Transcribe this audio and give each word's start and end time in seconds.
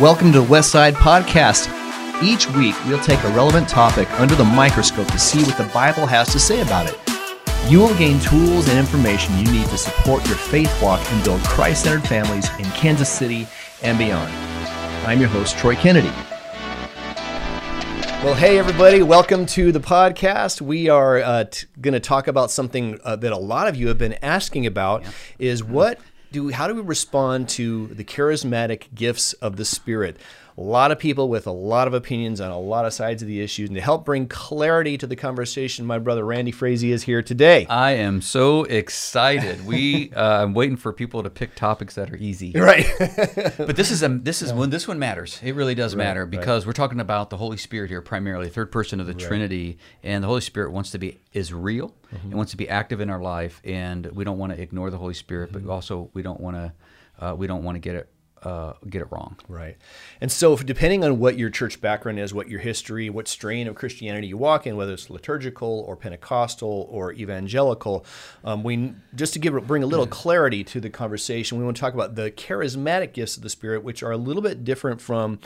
Welcome 0.00 0.32
to 0.32 0.40
the 0.40 0.46
Westside 0.46 0.94
Podcast. 0.94 1.70
Each 2.20 2.50
week, 2.50 2.74
we'll 2.86 2.98
take 2.98 3.22
a 3.22 3.28
relevant 3.28 3.68
topic 3.68 4.10
under 4.18 4.34
the 4.34 4.42
microscope 4.42 5.06
to 5.06 5.20
see 5.20 5.44
what 5.44 5.56
the 5.56 5.72
Bible 5.72 6.04
has 6.04 6.32
to 6.32 6.40
say 6.40 6.62
about 6.62 6.92
it. 6.92 6.98
You 7.70 7.78
will 7.78 7.96
gain 7.96 8.18
tools 8.18 8.68
and 8.68 8.76
information 8.76 9.38
you 9.38 9.44
need 9.52 9.68
to 9.68 9.78
support 9.78 10.26
your 10.26 10.36
faith 10.36 10.82
walk 10.82 11.00
and 11.12 11.22
build 11.22 11.40
Christ 11.44 11.84
centered 11.84 12.08
families 12.08 12.48
in 12.58 12.64
Kansas 12.72 13.08
City 13.08 13.46
and 13.84 13.96
beyond. 13.96 14.34
I'm 15.06 15.20
your 15.20 15.28
host, 15.28 15.56
Troy 15.58 15.76
Kennedy. 15.76 16.10
Well, 18.24 18.34
hey, 18.34 18.58
everybody, 18.58 19.00
welcome 19.04 19.46
to 19.46 19.70
the 19.70 19.78
podcast. 19.78 20.60
We 20.60 20.88
are 20.88 21.18
uh, 21.18 21.44
t- 21.44 21.68
going 21.80 21.94
to 21.94 22.00
talk 22.00 22.26
about 22.26 22.50
something 22.50 22.98
uh, 23.04 23.14
that 23.14 23.32
a 23.32 23.38
lot 23.38 23.68
of 23.68 23.76
you 23.76 23.86
have 23.86 23.98
been 23.98 24.14
asking 24.22 24.66
about 24.66 25.04
yeah. 25.04 25.10
is 25.38 25.62
what 25.62 26.00
do 26.34 26.50
how 26.50 26.66
do 26.66 26.74
we 26.74 26.82
respond 26.82 27.48
to 27.48 27.86
the 27.86 28.04
charismatic 28.04 28.92
gifts 28.94 29.32
of 29.34 29.56
the 29.56 29.64
Spirit? 29.64 30.18
A 30.56 30.60
lot 30.60 30.92
of 30.92 30.98
people 30.98 31.28
with 31.28 31.46
a 31.48 31.52
lot 31.52 31.88
of 31.88 31.94
opinions 31.94 32.40
on 32.40 32.50
a 32.50 32.58
lot 32.58 32.84
of 32.84 32.92
sides 32.92 33.22
of 33.22 33.28
the 33.28 33.40
issues. 33.40 33.68
And 33.68 33.74
to 33.74 33.82
help 33.82 34.04
bring 34.04 34.28
clarity 34.28 34.96
to 34.98 35.06
the 35.06 35.16
conversation, 35.16 35.84
my 35.84 35.98
brother 35.98 36.24
Randy 36.24 36.52
Frazee 36.52 36.92
is 36.92 37.02
here 37.02 37.22
today. 37.22 37.66
I 37.68 37.92
am 37.92 38.22
so 38.22 38.62
excited. 38.64 39.66
We 39.66 40.12
uh, 40.16 40.42
I'm 40.42 40.54
waiting 40.54 40.76
for 40.76 40.92
people 40.92 41.24
to 41.24 41.30
pick 41.30 41.56
topics 41.56 41.96
that 41.96 42.10
are 42.10 42.16
easy. 42.16 42.52
Right. 42.52 42.86
but 42.98 43.74
this 43.74 43.90
is 43.90 44.02
a 44.04 44.08
this 44.08 44.42
is 44.42 44.52
when 44.52 44.70
this 44.70 44.86
one 44.86 44.98
matters. 44.98 45.40
It 45.42 45.56
really 45.56 45.74
does 45.74 45.96
right, 45.96 46.04
matter 46.04 46.24
because 46.24 46.62
right. 46.62 46.68
we're 46.68 46.72
talking 46.74 47.00
about 47.00 47.30
the 47.30 47.36
Holy 47.36 47.56
Spirit 47.56 47.90
here 47.90 48.00
primarily, 48.00 48.48
third 48.48 48.70
person 48.70 49.00
of 49.00 49.06
the 49.06 49.12
right. 49.12 49.20
Trinity, 49.20 49.78
and 50.04 50.22
the 50.22 50.28
Holy 50.28 50.40
Spirit 50.40 50.70
wants 50.70 50.92
to 50.92 50.98
be 50.98 51.18
is 51.32 51.52
real 51.52 51.94
mm-hmm. 52.14 52.26
and 52.26 52.34
wants 52.34 52.52
to 52.52 52.56
be 52.56 52.68
active 52.68 53.00
in 53.00 53.10
our 53.10 53.20
life, 53.20 53.60
and 53.64 54.06
we 54.12 54.22
don't 54.22 54.38
want 54.38 54.52
to 54.54 54.60
ignore 54.60 54.90
the 54.90 54.98
Holy 54.98 55.14
Spirit, 55.14 55.50
mm-hmm. 55.50 55.66
but 55.66 55.72
also 55.72 56.10
we 56.14 56.22
don't 56.22 56.40
want 56.40 56.56
to 56.56 56.72
uh, 57.24 57.34
we 57.34 57.48
don't 57.48 57.64
want 57.64 57.74
to 57.74 57.80
get 57.80 57.96
it 57.96 58.08
uh, 58.44 58.74
get 58.88 59.02
it 59.02 59.08
wrong. 59.10 59.36
Right. 59.48 59.76
And 60.20 60.30
so, 60.30 60.56
depending 60.56 61.04
on 61.04 61.18
what 61.18 61.38
your 61.38 61.50
church 61.50 61.80
background 61.80 62.18
is, 62.18 62.34
what 62.34 62.48
your 62.48 62.60
history, 62.60 63.10
what 63.10 63.26
strain 63.26 63.66
of 63.66 63.74
Christianity 63.74 64.28
you 64.28 64.36
walk 64.36 64.66
in, 64.66 64.76
whether 64.76 64.92
it's 64.92 65.10
liturgical 65.10 65.84
or 65.88 65.96
Pentecostal 65.96 66.88
or 66.90 67.12
evangelical, 67.12 68.04
um, 68.44 68.62
we 68.62 68.92
just 69.14 69.32
to 69.32 69.38
give 69.38 69.54
bring 69.66 69.82
a 69.82 69.86
little 69.86 70.06
clarity 70.06 70.62
to 70.64 70.80
the 70.80 70.90
conversation, 70.90 71.58
we 71.58 71.64
want 71.64 71.76
to 71.76 71.80
talk 71.80 71.94
about 71.94 72.14
the 72.14 72.30
charismatic 72.30 73.12
gifts 73.12 73.36
of 73.36 73.42
the 73.42 73.50
Spirit, 73.50 73.82
which 73.82 74.02
are 74.02 74.12
a 74.12 74.16
little 74.16 74.42
bit 74.42 74.64
different 74.64 75.00
from 75.00 75.38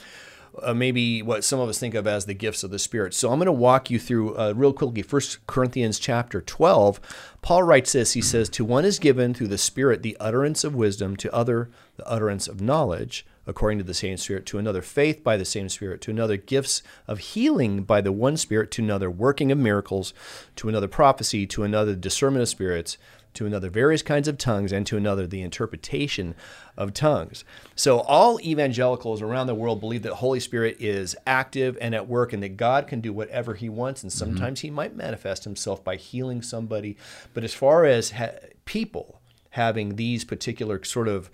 uh, 0.63 0.75
maybe 0.75 1.23
what 1.23 1.45
some 1.45 1.61
of 1.61 1.69
us 1.69 1.79
think 1.79 1.95
of 1.95 2.07
as 2.07 2.27
the 2.27 2.35
gifts 2.35 2.63
of 2.63 2.71
the 2.71 2.79
Spirit. 2.79 3.15
So 3.15 3.31
I'm 3.31 3.39
going 3.39 3.47
to 3.47 3.53
walk 3.53 3.91
you 3.91 3.99
through 3.99 4.37
uh, 4.37 4.53
real 4.57 4.73
quickly. 4.73 5.03
First 5.03 5.47
Corinthians 5.47 5.99
chapter 5.99 6.41
12. 6.41 7.01
Paul 7.43 7.63
writes 7.63 7.93
this. 7.93 8.13
He 8.13 8.23
says, 8.23 8.49
"To 8.51 8.65
one 8.65 8.85
is 8.85 8.99
given 8.99 9.35
through 9.35 9.49
the 9.49 9.59
Spirit 9.59 10.03
the 10.03 10.17
utterance 10.19 10.65
of 10.65 10.75
wisdom, 10.75 11.17
to 11.17 11.35
other 11.35 11.71
the 11.97 12.07
utterance 12.09 12.49
of 12.49 12.61
knowledge." 12.61 13.27
According 13.47 13.79
to 13.79 13.85
the 13.85 13.95
same 13.95 14.19
Spirit, 14.19 14.45
to 14.47 14.59
another 14.59 14.83
faith 14.83 15.25
by 15.25 15.39
the 15.39 15.45
same 15.47 15.71
Spirit, 15.71 16.03
to 16.03 16.11
another 16.11 16.37
gifts 16.37 16.83
of 17.07 17.19
healing 17.19 17.83
by 17.83 18.03
the 18.03 18.13
one 18.13 18.37
Spirit, 18.37 18.71
to 18.73 18.83
another 18.83 19.11
working 19.11 19.51
of 19.51 19.57
miracles, 19.57 20.13
to 20.57 20.69
another 20.69 20.87
prophecy, 20.87 21.47
to 21.47 21.63
another 21.63 21.95
discernment 21.95 22.43
of 22.43 22.51
spirits, 22.51 22.99
to 23.35 23.47
another 23.47 23.71
various 23.71 24.03
kinds 24.03 24.29
of 24.29 24.39
tongues, 24.39 24.73
and 24.73 24.87
to 24.87 24.97
another 24.97 25.27
the 25.27 25.43
interpretation 25.43 26.35
of 26.77 26.95
tongues. 26.95 27.45
So 27.75 28.01
all 28.01 28.41
evangelicals 28.41 29.21
around 29.21 29.47
the 29.47 29.55
world 29.55 29.81
believe 29.81 30.03
that 30.03 30.15
Holy 30.15 30.41
Spirit 30.41 30.77
is 30.81 31.17
active 31.27 31.77
and 31.81 31.95
at 31.95 32.09
work 32.09 32.33
and 32.33 32.43
that 32.43 32.57
God 32.57 32.87
can 32.87 33.01
do 33.01 33.13
whatever 33.13 33.55
he 33.55 33.69
wants 33.69 34.03
and 34.03 34.11
mm-hmm. 34.11 34.19
sometimes 34.19 34.59
mm-hmm. 34.61 34.67
he 34.69 34.71
might 34.71 34.97
manifest 34.97 35.45
himself 35.45 35.83
by 35.83 35.97
healing 35.97 36.43
somebody. 36.43 36.97
But 37.35 37.45
as 37.45 37.55
far 37.55 37.85
as 37.85 38.13
ha- 38.13 38.31
people 38.65 39.21
having 39.51 39.97
these 39.97 40.25
particular 40.25 40.83
sort 40.85 41.09
of 41.09 41.31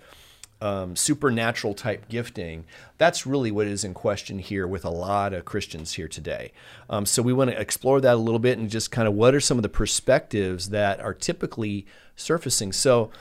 um, 0.61 0.95
supernatural 0.95 1.73
type 1.73 2.07
gifting, 2.07 2.65
that's 2.97 3.25
really 3.25 3.51
what 3.51 3.67
is 3.67 3.83
in 3.83 3.93
question 3.93 4.39
here 4.39 4.67
with 4.67 4.85
a 4.85 4.89
lot 4.89 5.33
of 5.33 5.45
Christians 5.45 5.93
here 5.93 6.07
today. 6.07 6.51
Um, 6.89 7.05
so 7.05 7.21
we 7.21 7.33
want 7.33 7.51
to 7.51 7.59
explore 7.59 8.01
that 8.01 8.13
a 8.13 8.17
little 8.17 8.39
bit 8.39 8.57
and 8.57 8.69
just 8.69 8.91
kind 8.91 9.07
of 9.07 9.13
what 9.13 9.35
are 9.35 9.39
some 9.39 9.57
of 9.57 9.63
the 9.63 9.69
perspectives 9.69 10.69
that 10.69 10.99
are 10.99 11.13
typically 11.13 11.85
surfacing. 12.15 12.71
So 12.71 13.11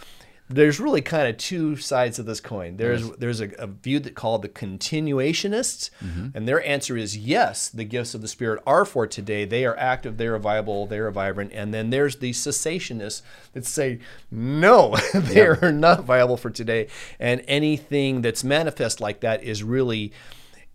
there's 0.49 0.78
really 0.78 1.00
kind 1.00 1.27
of 1.27 1.38
two 1.38 1.77
sides 1.77 2.19
of 2.19 2.27
this 2.27 2.41
coin. 2.41 2.77
There's 2.77 3.06
yes. 3.06 3.16
there's 3.19 3.41
a, 3.41 3.49
a, 3.59 3.66
view 3.66 3.99
that 4.00 4.15
called 4.15 4.43
the 4.43 4.49
continuationists, 4.49 5.88
mm-hmm. 6.05 6.28
and 6.34 6.47
their 6.47 6.65
answer 6.66 6.99
is 6.99 7.16
yes, 7.16 7.71
the 7.71 7.84
gifts 7.84 8.15
of 8.15 8.21
the 8.21 8.28
Spirit 8.28 8.62
are 8.66 8.84
for 8.84 9.06
today. 9.06 9.47
They 9.47 9.65
are 9.65 9.77
active, 9.78 10.19
they 10.19 10.27
are 10.27 10.38
viable, 10.38 10.87
they 10.87 10.99
are 10.99 11.10
vibrant. 11.10 11.53
And 11.54 11.72
then 11.72 11.88
there's 11.88 12.16
the 12.16 12.33
cessationists 12.33 13.22
that 13.54 13.65
say 13.65 14.00
no, 14.31 14.97
they 15.15 15.37
yeah. 15.37 15.56
are 15.62 15.72
not 15.72 16.04
viable 16.04 16.37
for 16.37 16.50
today. 16.50 16.88
And 17.19 17.43
anything 17.49 18.21
that's 18.21 18.44
manifest 18.44 19.00
like 19.00 19.21
that 19.21 19.43
is 19.43 19.62
really 19.62 20.12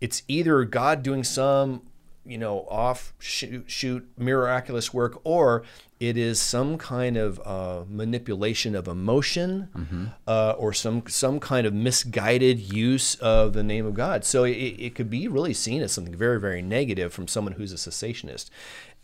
it's 0.00 0.22
either 0.26 0.64
God 0.64 1.02
doing 1.02 1.22
some 1.22 1.82
you 2.24 2.38
know 2.38 2.66
off 2.68 3.14
shoot, 3.18 3.64
shoot 3.70 4.08
miraculous 4.18 4.92
work 4.92 5.20
or 5.24 5.62
it 6.00 6.16
is 6.16 6.40
some 6.40 6.78
kind 6.78 7.18
of 7.18 7.38
uh, 7.44 7.84
manipulation 7.86 8.74
of 8.74 8.88
emotion 8.88 9.68
mm-hmm. 9.76 10.06
uh, 10.26 10.54
or 10.56 10.72
some 10.72 11.02
some 11.06 11.38
kind 11.38 11.66
of 11.66 11.74
misguided 11.74 12.72
use 12.72 13.16
of 13.16 13.52
the 13.52 13.62
name 13.62 13.84
of 13.84 13.92
God. 13.92 14.24
So 14.24 14.44
it, 14.44 14.52
it, 14.52 14.94
could 14.94 15.10
be 15.10 15.28
really 15.28 15.52
seen 15.52 15.82
as 15.82 15.92
something 15.92 16.16
very 16.16 16.40
very 16.40 16.62
negative 16.62 17.12
from 17.12 17.28
someone 17.28 17.52
who's 17.52 17.72
a 17.72 17.76
cessationist. 17.76 18.48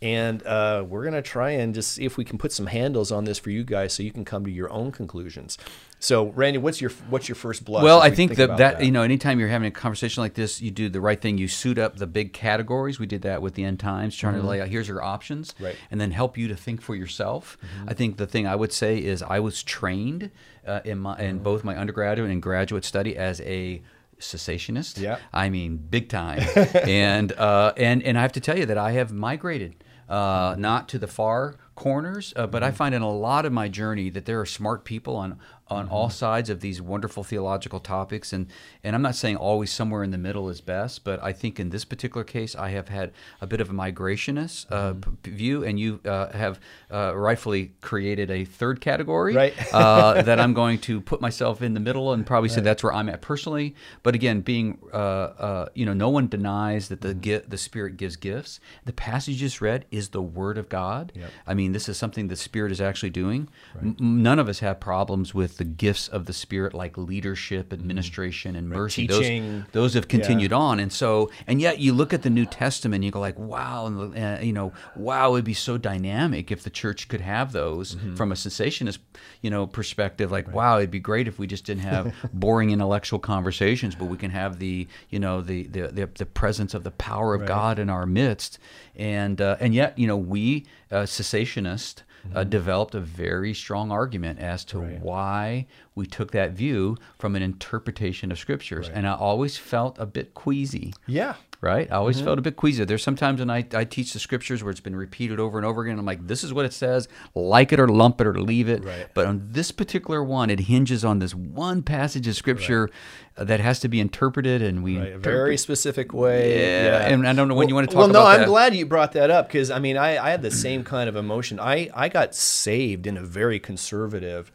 And 0.01 0.45
uh, 0.45 0.85
we're 0.87 1.03
gonna 1.03 1.21
try 1.21 1.51
and 1.51 1.73
just 1.73 1.91
see 1.91 2.05
if 2.05 2.17
we 2.17 2.25
can 2.25 2.39
put 2.39 2.51
some 2.51 2.65
handles 2.65 3.11
on 3.11 3.25
this 3.25 3.37
for 3.37 3.51
you 3.51 3.63
guys, 3.63 3.93
so 3.93 4.01
you 4.01 4.11
can 4.11 4.25
come 4.25 4.43
to 4.45 4.51
your 4.51 4.71
own 4.71 4.91
conclusions. 4.91 5.57
So, 5.99 6.27
Randy, 6.27 6.59
what's 6.59 6.79
your 6.79 6.91
what's 7.09 7.27
your 7.27 7.35
first 7.35 7.65
blush? 7.65 7.83
Well, 7.83 7.99
I 7.99 8.09
think, 8.11 8.31
think 8.31 8.37
that, 8.37 8.57
that, 8.57 8.77
that 8.77 8.85
you 8.85 8.91
know, 8.91 9.01
anytime 9.01 9.39
you're 9.39 9.49
having 9.49 9.67
a 9.67 9.71
conversation 9.71 10.21
like 10.21 10.35
this, 10.35 10.61
you 10.61 10.69
do 10.69 10.89
the 10.89 11.01
right 11.01 11.19
thing. 11.19 11.37
You 11.37 11.47
suit 11.47 11.79
up 11.79 11.97
the 11.97 12.05
big 12.05 12.33
categories. 12.33 12.99
We 12.99 13.07
did 13.07 13.23
that 13.23 13.41
with 13.41 13.55
the 13.55 13.63
end 13.63 13.79
times, 13.79 14.15
trying 14.15 14.35
mm-hmm. 14.35 14.43
to 14.43 14.47
lay 14.47 14.61
out 14.61 14.67
here's 14.67 14.87
your 14.87 15.03
options, 15.03 15.55
right. 15.59 15.75
and 15.89 15.99
then 15.99 16.11
help 16.11 16.37
you 16.37 16.47
to 16.49 16.55
think 16.55 16.81
for 16.81 16.95
yourself. 16.95 17.57
Mm-hmm. 17.61 17.89
I 17.89 17.93
think 17.93 18.17
the 18.17 18.27
thing 18.27 18.45
I 18.45 18.55
would 18.55 18.71
say 18.71 18.99
is 19.03 19.23
I 19.23 19.39
was 19.39 19.63
trained 19.63 20.29
uh, 20.67 20.81
in 20.85 20.99
my 20.99 21.17
in 21.17 21.35
mm-hmm. 21.35 21.43
both 21.43 21.63
my 21.63 21.75
undergraduate 21.75 22.29
and 22.29 22.41
graduate 22.41 22.85
study 22.85 23.17
as 23.17 23.41
a 23.41 23.81
cessationist. 24.19 25.01
Yeah, 25.01 25.17
I 25.33 25.49
mean 25.49 25.77
big 25.77 26.09
time, 26.09 26.47
and 26.83 27.31
uh, 27.31 27.73
and 27.75 28.03
and 28.03 28.19
I 28.19 28.21
have 28.21 28.33
to 28.33 28.39
tell 28.39 28.57
you 28.57 28.67
that 28.67 28.77
I 28.77 28.91
have 28.91 29.11
migrated 29.11 29.83
uh, 30.09 30.55
not 30.57 30.87
to 30.89 30.99
the 30.99 31.07
far 31.07 31.55
corners, 31.75 32.33
uh, 32.35 32.47
but 32.47 32.63
I 32.63 32.67
mm-hmm. 32.67 32.75
find 32.75 32.95
in 32.95 33.01
a 33.01 33.11
lot 33.11 33.45
of 33.45 33.53
my 33.53 33.67
journey 33.67 34.09
that 34.09 34.25
there 34.25 34.39
are 34.39 34.45
smart 34.45 34.83
people 34.83 35.15
on 35.15 35.39
on 35.69 35.85
mm-hmm. 35.85 35.93
all 35.93 36.09
sides 36.09 36.49
of 36.49 36.61
these 36.61 36.81
wonderful 36.81 37.23
theological 37.23 37.79
topics 37.79 38.33
and 38.33 38.47
and 38.83 38.95
I'm 38.95 39.01
not 39.01 39.15
saying 39.15 39.35
always 39.35 39.71
somewhere 39.71 40.03
in 40.03 40.11
the 40.11 40.17
middle 40.17 40.49
is 40.49 40.61
best 40.61 41.03
but 41.03 41.21
I 41.23 41.33
think 41.33 41.59
in 41.59 41.69
this 41.69 41.85
particular 41.85 42.23
case 42.23 42.55
I 42.55 42.69
have 42.69 42.87
had 42.87 43.11
a 43.41 43.47
bit 43.47 43.61
of 43.61 43.69
a 43.69 43.73
migrationist 43.73 44.67
uh, 44.71 44.93
mm-hmm. 44.93 45.35
view 45.35 45.63
and 45.63 45.79
you 45.79 45.99
uh, 46.05 46.31
have 46.31 46.59
uh, 46.91 47.13
rightfully 47.15 47.73
created 47.81 48.31
a 48.31 48.45
third 48.45 48.81
category 48.81 49.35
right. 49.35 49.53
Uh, 49.73 50.21
that 50.27 50.39
I'm 50.39 50.53
going 50.53 50.79
to 50.79 51.01
put 51.01 51.21
myself 51.21 51.61
in 51.61 51.73
the 51.73 51.79
middle 51.79 52.13
and 52.13 52.25
probably 52.25 52.49
right. 52.49 52.55
say 52.55 52.61
that's 52.61 52.83
where 52.83 52.93
I'm 52.93 53.09
at 53.09 53.21
personally 53.21 53.75
but 54.03 54.15
again 54.15 54.41
being 54.41 54.79
uh, 54.93 54.97
uh, 54.97 55.69
you 55.73 55.85
know 55.85 55.93
no 55.93 56.09
one 56.09 56.27
denies 56.27 56.89
that 56.89 57.01
the 57.01 57.13
mm-hmm. 57.13 57.49
the 57.49 57.57
spirit 57.57 57.97
gives 57.97 58.15
gifts 58.15 58.59
the 58.85 58.93
passage 58.93 59.37
just 59.37 59.61
read 59.61 59.85
is 59.91 60.09
the 60.09 60.21
word 60.21 60.57
of 60.57 60.69
God 60.69 61.11
yep. 61.15 61.29
I 61.45 61.53
mean 61.53 61.73
this 61.73 61.89
is 61.89 61.97
something 61.97 62.27
the 62.27 62.35
spirit 62.35 62.71
is 62.71 62.79
actually 62.79 63.09
doing 63.09 63.49
right. 63.75 63.95
M- 63.99 64.23
none 64.23 64.39
of 64.39 64.47
us 64.47 64.59
have 64.59 64.79
problems 64.79 65.33
with 65.33 65.56
the 65.57 65.65
gifts 65.65 66.07
of 66.07 66.25
the 66.25 66.33
Spirit, 66.33 66.73
like 66.73 66.97
leadership, 66.97 67.67
mm-hmm. 67.67 67.81
administration, 67.81 68.55
and 68.55 68.69
mercy. 68.69 69.07
Teaching, 69.07 69.59
those, 69.59 69.71
those 69.71 69.93
have 69.95 70.07
continued 70.07 70.51
yeah. 70.51 70.57
on, 70.57 70.79
and 70.79 70.91
so, 70.91 71.29
and 71.45 71.59
yet 71.61 71.79
you 71.79 71.93
look 71.93 72.13
at 72.13 72.21
the 72.21 72.29
New 72.29 72.45
Testament, 72.45 72.95
and 72.95 73.05
you 73.05 73.11
go 73.11 73.19
like, 73.19 73.37
wow, 73.37 73.85
and 73.85 74.17
uh, 74.17 74.39
you 74.41 74.53
know, 74.53 74.73
wow, 74.95 75.33
it'd 75.33 75.45
be 75.45 75.53
so 75.53 75.77
dynamic 75.77 76.51
if 76.51 76.63
the 76.63 76.69
church 76.69 77.07
could 77.07 77.21
have 77.21 77.51
those 77.51 77.95
mm-hmm. 77.95 78.15
from 78.15 78.31
a 78.31 78.35
cessationist, 78.35 78.99
you 79.41 79.49
know, 79.49 79.67
perspective. 79.67 80.31
Like, 80.31 80.47
right. 80.47 80.55
wow, 80.55 80.77
it'd 80.77 80.91
be 80.91 80.99
great 80.99 81.27
if 81.27 81.37
we 81.37 81.47
just 81.47 81.65
didn't 81.65 81.83
have 81.83 82.13
boring 82.33 82.71
intellectual 82.71 83.19
conversations, 83.19 83.95
but 83.95 84.05
we 84.05 84.17
can 84.17 84.31
have 84.31 84.59
the, 84.59 84.87
you 85.09 85.19
know, 85.19 85.41
the 85.41 85.67
the 85.67 85.87
the, 85.87 86.09
the 86.15 86.25
presence 86.25 86.73
of 86.73 86.83
the 86.83 86.91
power 86.91 87.33
of 87.35 87.41
right. 87.41 87.47
God 87.47 87.79
in 87.79 87.89
our 87.89 88.05
midst, 88.05 88.59
and 88.95 89.41
uh, 89.41 89.57
and 89.59 89.73
yet, 89.73 89.97
you 89.97 90.07
know, 90.07 90.17
we 90.17 90.65
uh, 90.91 91.03
cessationists 91.03 92.03
uh, 92.33 92.39
mm-hmm. 92.39 92.49
developed 92.49 92.95
a 92.95 92.99
very 92.99 93.53
strong 93.53 93.91
argument 93.91 94.39
as 94.39 94.65
to 94.65 94.79
right. 94.79 95.01
why 95.01 95.67
we 95.95 96.05
took 96.05 96.31
that 96.31 96.51
view 96.51 96.97
from 97.17 97.35
an 97.35 97.41
interpretation 97.41 98.31
of 98.31 98.39
scriptures. 98.39 98.87
Right. 98.87 98.97
And 98.97 99.07
I 99.07 99.15
always 99.15 99.57
felt 99.57 99.97
a 99.99 100.05
bit 100.05 100.33
queasy. 100.33 100.93
Yeah. 101.07 101.35
Right? 101.59 101.91
I 101.91 101.95
always 101.95 102.17
mm-hmm. 102.17 102.25
felt 102.25 102.39
a 102.39 102.41
bit 102.43 102.55
queasy. 102.55 102.85
There's 102.85 103.01
sometimes 103.01 103.39
when 103.39 103.49
I, 103.49 103.65
I 103.73 103.83
teach 103.83 104.13
the 104.13 104.19
scriptures 104.19 104.63
where 104.63 104.69
it's 104.69 104.79
been 104.79 104.95
repeated 104.95 105.39
over 105.39 105.57
and 105.57 105.65
over 105.65 105.81
again. 105.81 105.97
I'm 105.97 106.05
like, 106.05 106.27
this 106.27 106.43
is 106.43 106.53
what 106.53 106.65
it 106.65 106.73
says. 106.73 107.07
Like 107.33 107.73
it 107.73 107.79
or 107.79 107.87
lump 107.87 108.21
it 108.21 108.27
or 108.27 108.39
leave 108.39 108.69
it. 108.69 108.83
Right. 108.83 109.07
But 109.15 109.25
on 109.25 109.41
this 109.51 109.71
particular 109.71 110.23
one, 110.23 110.51
it 110.51 110.61
hinges 110.61 111.03
on 111.03 111.17
this 111.17 111.33
one 111.33 111.81
passage 111.81 112.27
of 112.27 112.35
scripture 112.35 112.91
right. 113.37 113.47
that 113.47 113.59
has 113.59 113.79
to 113.79 113.87
be 113.87 113.99
interpreted. 113.99 114.61
And 114.61 114.83
we. 114.83 114.99
Right. 114.99 115.13
A 115.13 115.17
very 115.17 115.57
specific 115.57 116.13
way. 116.13 116.59
Yeah. 116.59 116.85
yeah. 116.85 117.07
And 117.07 117.27
I 117.27 117.33
don't 117.33 117.47
know 117.47 117.55
when 117.55 117.65
well, 117.65 117.69
you 117.69 117.75
want 117.75 117.89
to 117.89 117.93
talk 117.95 118.01
well, 118.01 118.13
no, 118.13 118.23
I'm 118.23 118.41
that. 118.41 118.47
glad 118.47 118.75
you 118.75 118.85
brought 118.85 119.13
that 119.13 119.31
up 119.31 119.47
because, 119.47 119.71
I 119.71 119.79
mean, 119.79 119.97
I, 119.97 120.23
I 120.23 120.29
had 120.29 120.43
the 120.43 120.51
same 120.51 120.83
kind 120.83 121.09
of 121.09 121.15
emotion. 121.15 121.59
I, 121.59 121.89
I 121.95 122.07
got 122.07 122.35
saved 122.35 123.07
in 123.07 123.17
a 123.17 123.23
very 123.23 123.59
conservative 123.59 124.51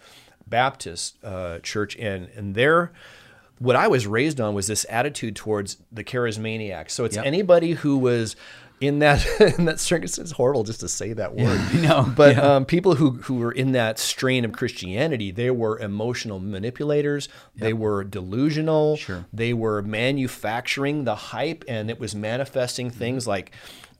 Baptist 0.46 1.16
uh, 1.24 1.58
church, 1.60 1.96
and 1.96 2.28
and 2.36 2.54
their 2.54 2.92
what 3.62 3.76
I 3.76 3.88
was 3.88 4.06
raised 4.06 4.40
on 4.40 4.54
was 4.54 4.66
this 4.66 4.84
attitude 4.90 5.36
towards 5.36 5.76
the 5.90 6.02
charismaniacs. 6.04 6.90
So 6.90 7.04
it's 7.04 7.16
Yep. 7.16 7.24
anybody 7.26 7.72
who 7.72 7.96
was 7.98 8.34
in 8.80 8.98
that 8.98 9.24
in 9.58 9.66
that 9.66 9.78
circus. 9.78 10.18
It's 10.18 10.32
horrible 10.32 10.64
just 10.64 10.80
to 10.80 10.88
say 10.88 11.12
that 11.12 11.34
word. 11.36 11.60
know, 11.82 12.12
but 12.16 12.36
yeah. 12.36 12.56
um, 12.56 12.64
people 12.64 12.96
who 12.96 13.12
who 13.12 13.36
were 13.36 13.52
in 13.52 13.72
that 13.72 13.98
strain 13.98 14.44
of 14.44 14.52
Christianity, 14.52 15.30
they 15.30 15.50
were 15.50 15.78
emotional 15.78 16.40
manipulators. 16.40 17.28
They 17.54 17.72
were 17.72 18.02
delusional. 18.04 18.96
Sure. 18.96 19.24
They 19.32 19.54
were 19.54 19.80
manufacturing 19.82 21.04
the 21.04 21.14
hype, 21.14 21.64
and 21.68 21.90
it 21.90 22.00
was 22.00 22.14
manifesting 22.14 22.90
things 22.90 23.26
like 23.26 23.52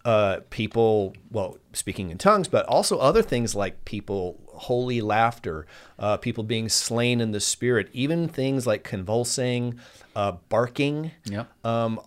uh, 0.05 0.41
people, 0.51 1.15
well, 1.31 1.59
speaking 1.73 2.11
in 2.11 2.19
tongues, 2.19 2.49
but 2.49 2.67
also 2.67 2.99
other 2.99 3.23
things 3.23 3.55
like 3.55 3.85
people 3.85 4.41
holy 4.55 5.01
laughter, 5.01 5.67
uh, 5.99 6.17
people 6.17 6.45
being 6.45 6.69
slain 6.69 7.21
in 7.21 7.33
the 7.33 7.41
spirit, 7.41 7.89
even 7.93 8.29
things 8.29 8.67
like 8.67 8.85
convulsing, 8.85 9.79
uh, 10.15 10.33
barking. 10.49 11.11
Yep. 11.25 11.49
Um, 11.65 12.01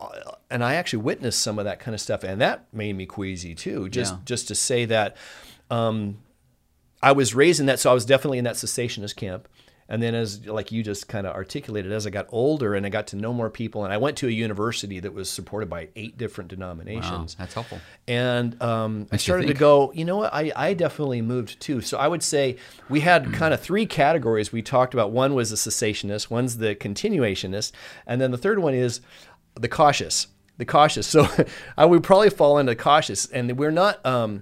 and 0.50 0.63
I 0.63 0.75
actually 0.75 1.03
witnessed 1.03 1.42
some 1.42 1.59
of 1.59 1.65
that 1.65 1.80
kind 1.80 1.94
of 1.95 2.01
stuff, 2.01 2.24
and 2.24 2.39
that 2.42 2.65
made 2.74 2.95
me 2.95 3.06
queasy 3.06 3.56
too. 3.56 3.89
Just 3.89 4.13
Yeah. 4.13 4.19
just 4.25 4.47
to 4.50 4.56
say 4.56 4.86
that 4.86 5.18
um, 5.69 6.18
I 7.01 7.12
was 7.12 7.33
raised 7.36 7.59
in 7.59 7.65
that, 7.65 7.80
so 7.80 7.92
I 7.92 7.94
was 7.94 8.06
definitely 8.06 8.38
in 8.38 8.44
that 8.45 8.56
cessationist 8.56 9.15
camp. 9.15 9.47
And 9.87 10.01
then, 10.01 10.15
as 10.15 10.47
like 10.47 10.71
you 10.71 10.81
just 10.81 11.07
kind 11.07 11.27
of 11.27 11.35
articulated, 11.35 11.91
as 11.91 12.07
I 12.07 12.09
got 12.09 12.25
older 12.29 12.73
and 12.73 12.87
I 12.87 12.89
got 12.89 13.05
to 13.07 13.15
know 13.15 13.31
more 13.31 13.51
people, 13.51 13.83
and 13.83 13.93
I 13.93 13.97
went 13.97 14.17
to 14.17 14.27
a 14.27 14.31
university 14.31 14.99
that 14.99 15.13
was 15.13 15.29
supported 15.29 15.69
by 15.69 15.89
eight 15.95 16.17
different 16.17 16.51
Wow, 16.51 16.55
denominations. 16.55 17.35
that's 17.37 17.53
helpful. 17.53 17.79
And 18.07 18.59
um, 18.63 19.05
I 19.11 19.17
started 19.17 19.45
to 19.47 19.53
go, 19.53 19.91
you 19.93 20.03
know 20.03 20.17
what? 20.17 20.33
I, 20.33 20.51
I 20.55 20.73
definitely 20.73 21.21
moved 21.21 21.59
too. 21.59 21.81
So 21.81 21.99
I 21.99 22.07
would 22.07 22.23
say 22.23 22.57
we 22.89 23.01
had 23.01 23.31
kind 23.33 23.53
of 23.53 23.61
three 23.61 23.85
categories 23.85 24.51
we 24.51 24.63
talked 24.63 24.95
about. 24.95 25.11
One 25.11 25.35
was 25.35 25.51
the 25.51 25.55
cessationist, 25.55 26.31
one's 26.31 26.57
the 26.57 26.73
continuationist, 26.73 27.71
and 28.07 28.19
then 28.19 28.31
the 28.31 28.39
third 28.39 28.57
one 28.57 28.73
is 28.73 29.01
the 29.53 29.67
cautious. 29.69 30.27
The 30.57 30.65
cautious. 30.65 31.05
So 31.11 31.27
I 31.77 31.85
would 31.85 32.01
probably 32.01 32.29
fall 32.31 32.57
into 32.57 32.73
cautious, 32.75 33.27
and 33.27 33.55
we're 33.57 33.71
not. 33.71 34.03
Um, 34.05 34.41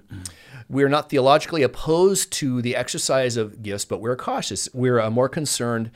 we're 0.68 0.88
not 0.88 1.10
theologically 1.10 1.62
opposed 1.62 2.32
to 2.32 2.62
the 2.62 2.76
exercise 2.76 3.36
of 3.36 3.62
gifts, 3.62 3.84
but 3.84 4.00
we're 4.00 4.16
cautious. 4.16 4.68
We're 4.72 5.00
uh, 5.00 5.10
more 5.10 5.28
concerned 5.28 5.90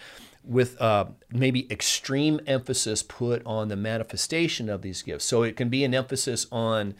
with 0.44 0.81
uh, 0.81 1.06
maybe 1.31 1.70
extreme 1.70 2.41
emphasis 2.47 3.03
put 3.03 3.44
on 3.44 3.69
the 3.69 3.76
manifestation 3.76 4.69
of 4.70 4.82
these 4.82 5.03
gifts. 5.03 5.25
So 5.25 5.43
it 5.43 5.56
can 5.56 5.69
be 5.69 5.85
an 5.85 5.94
emphasis 5.94 6.47
on 6.50 6.94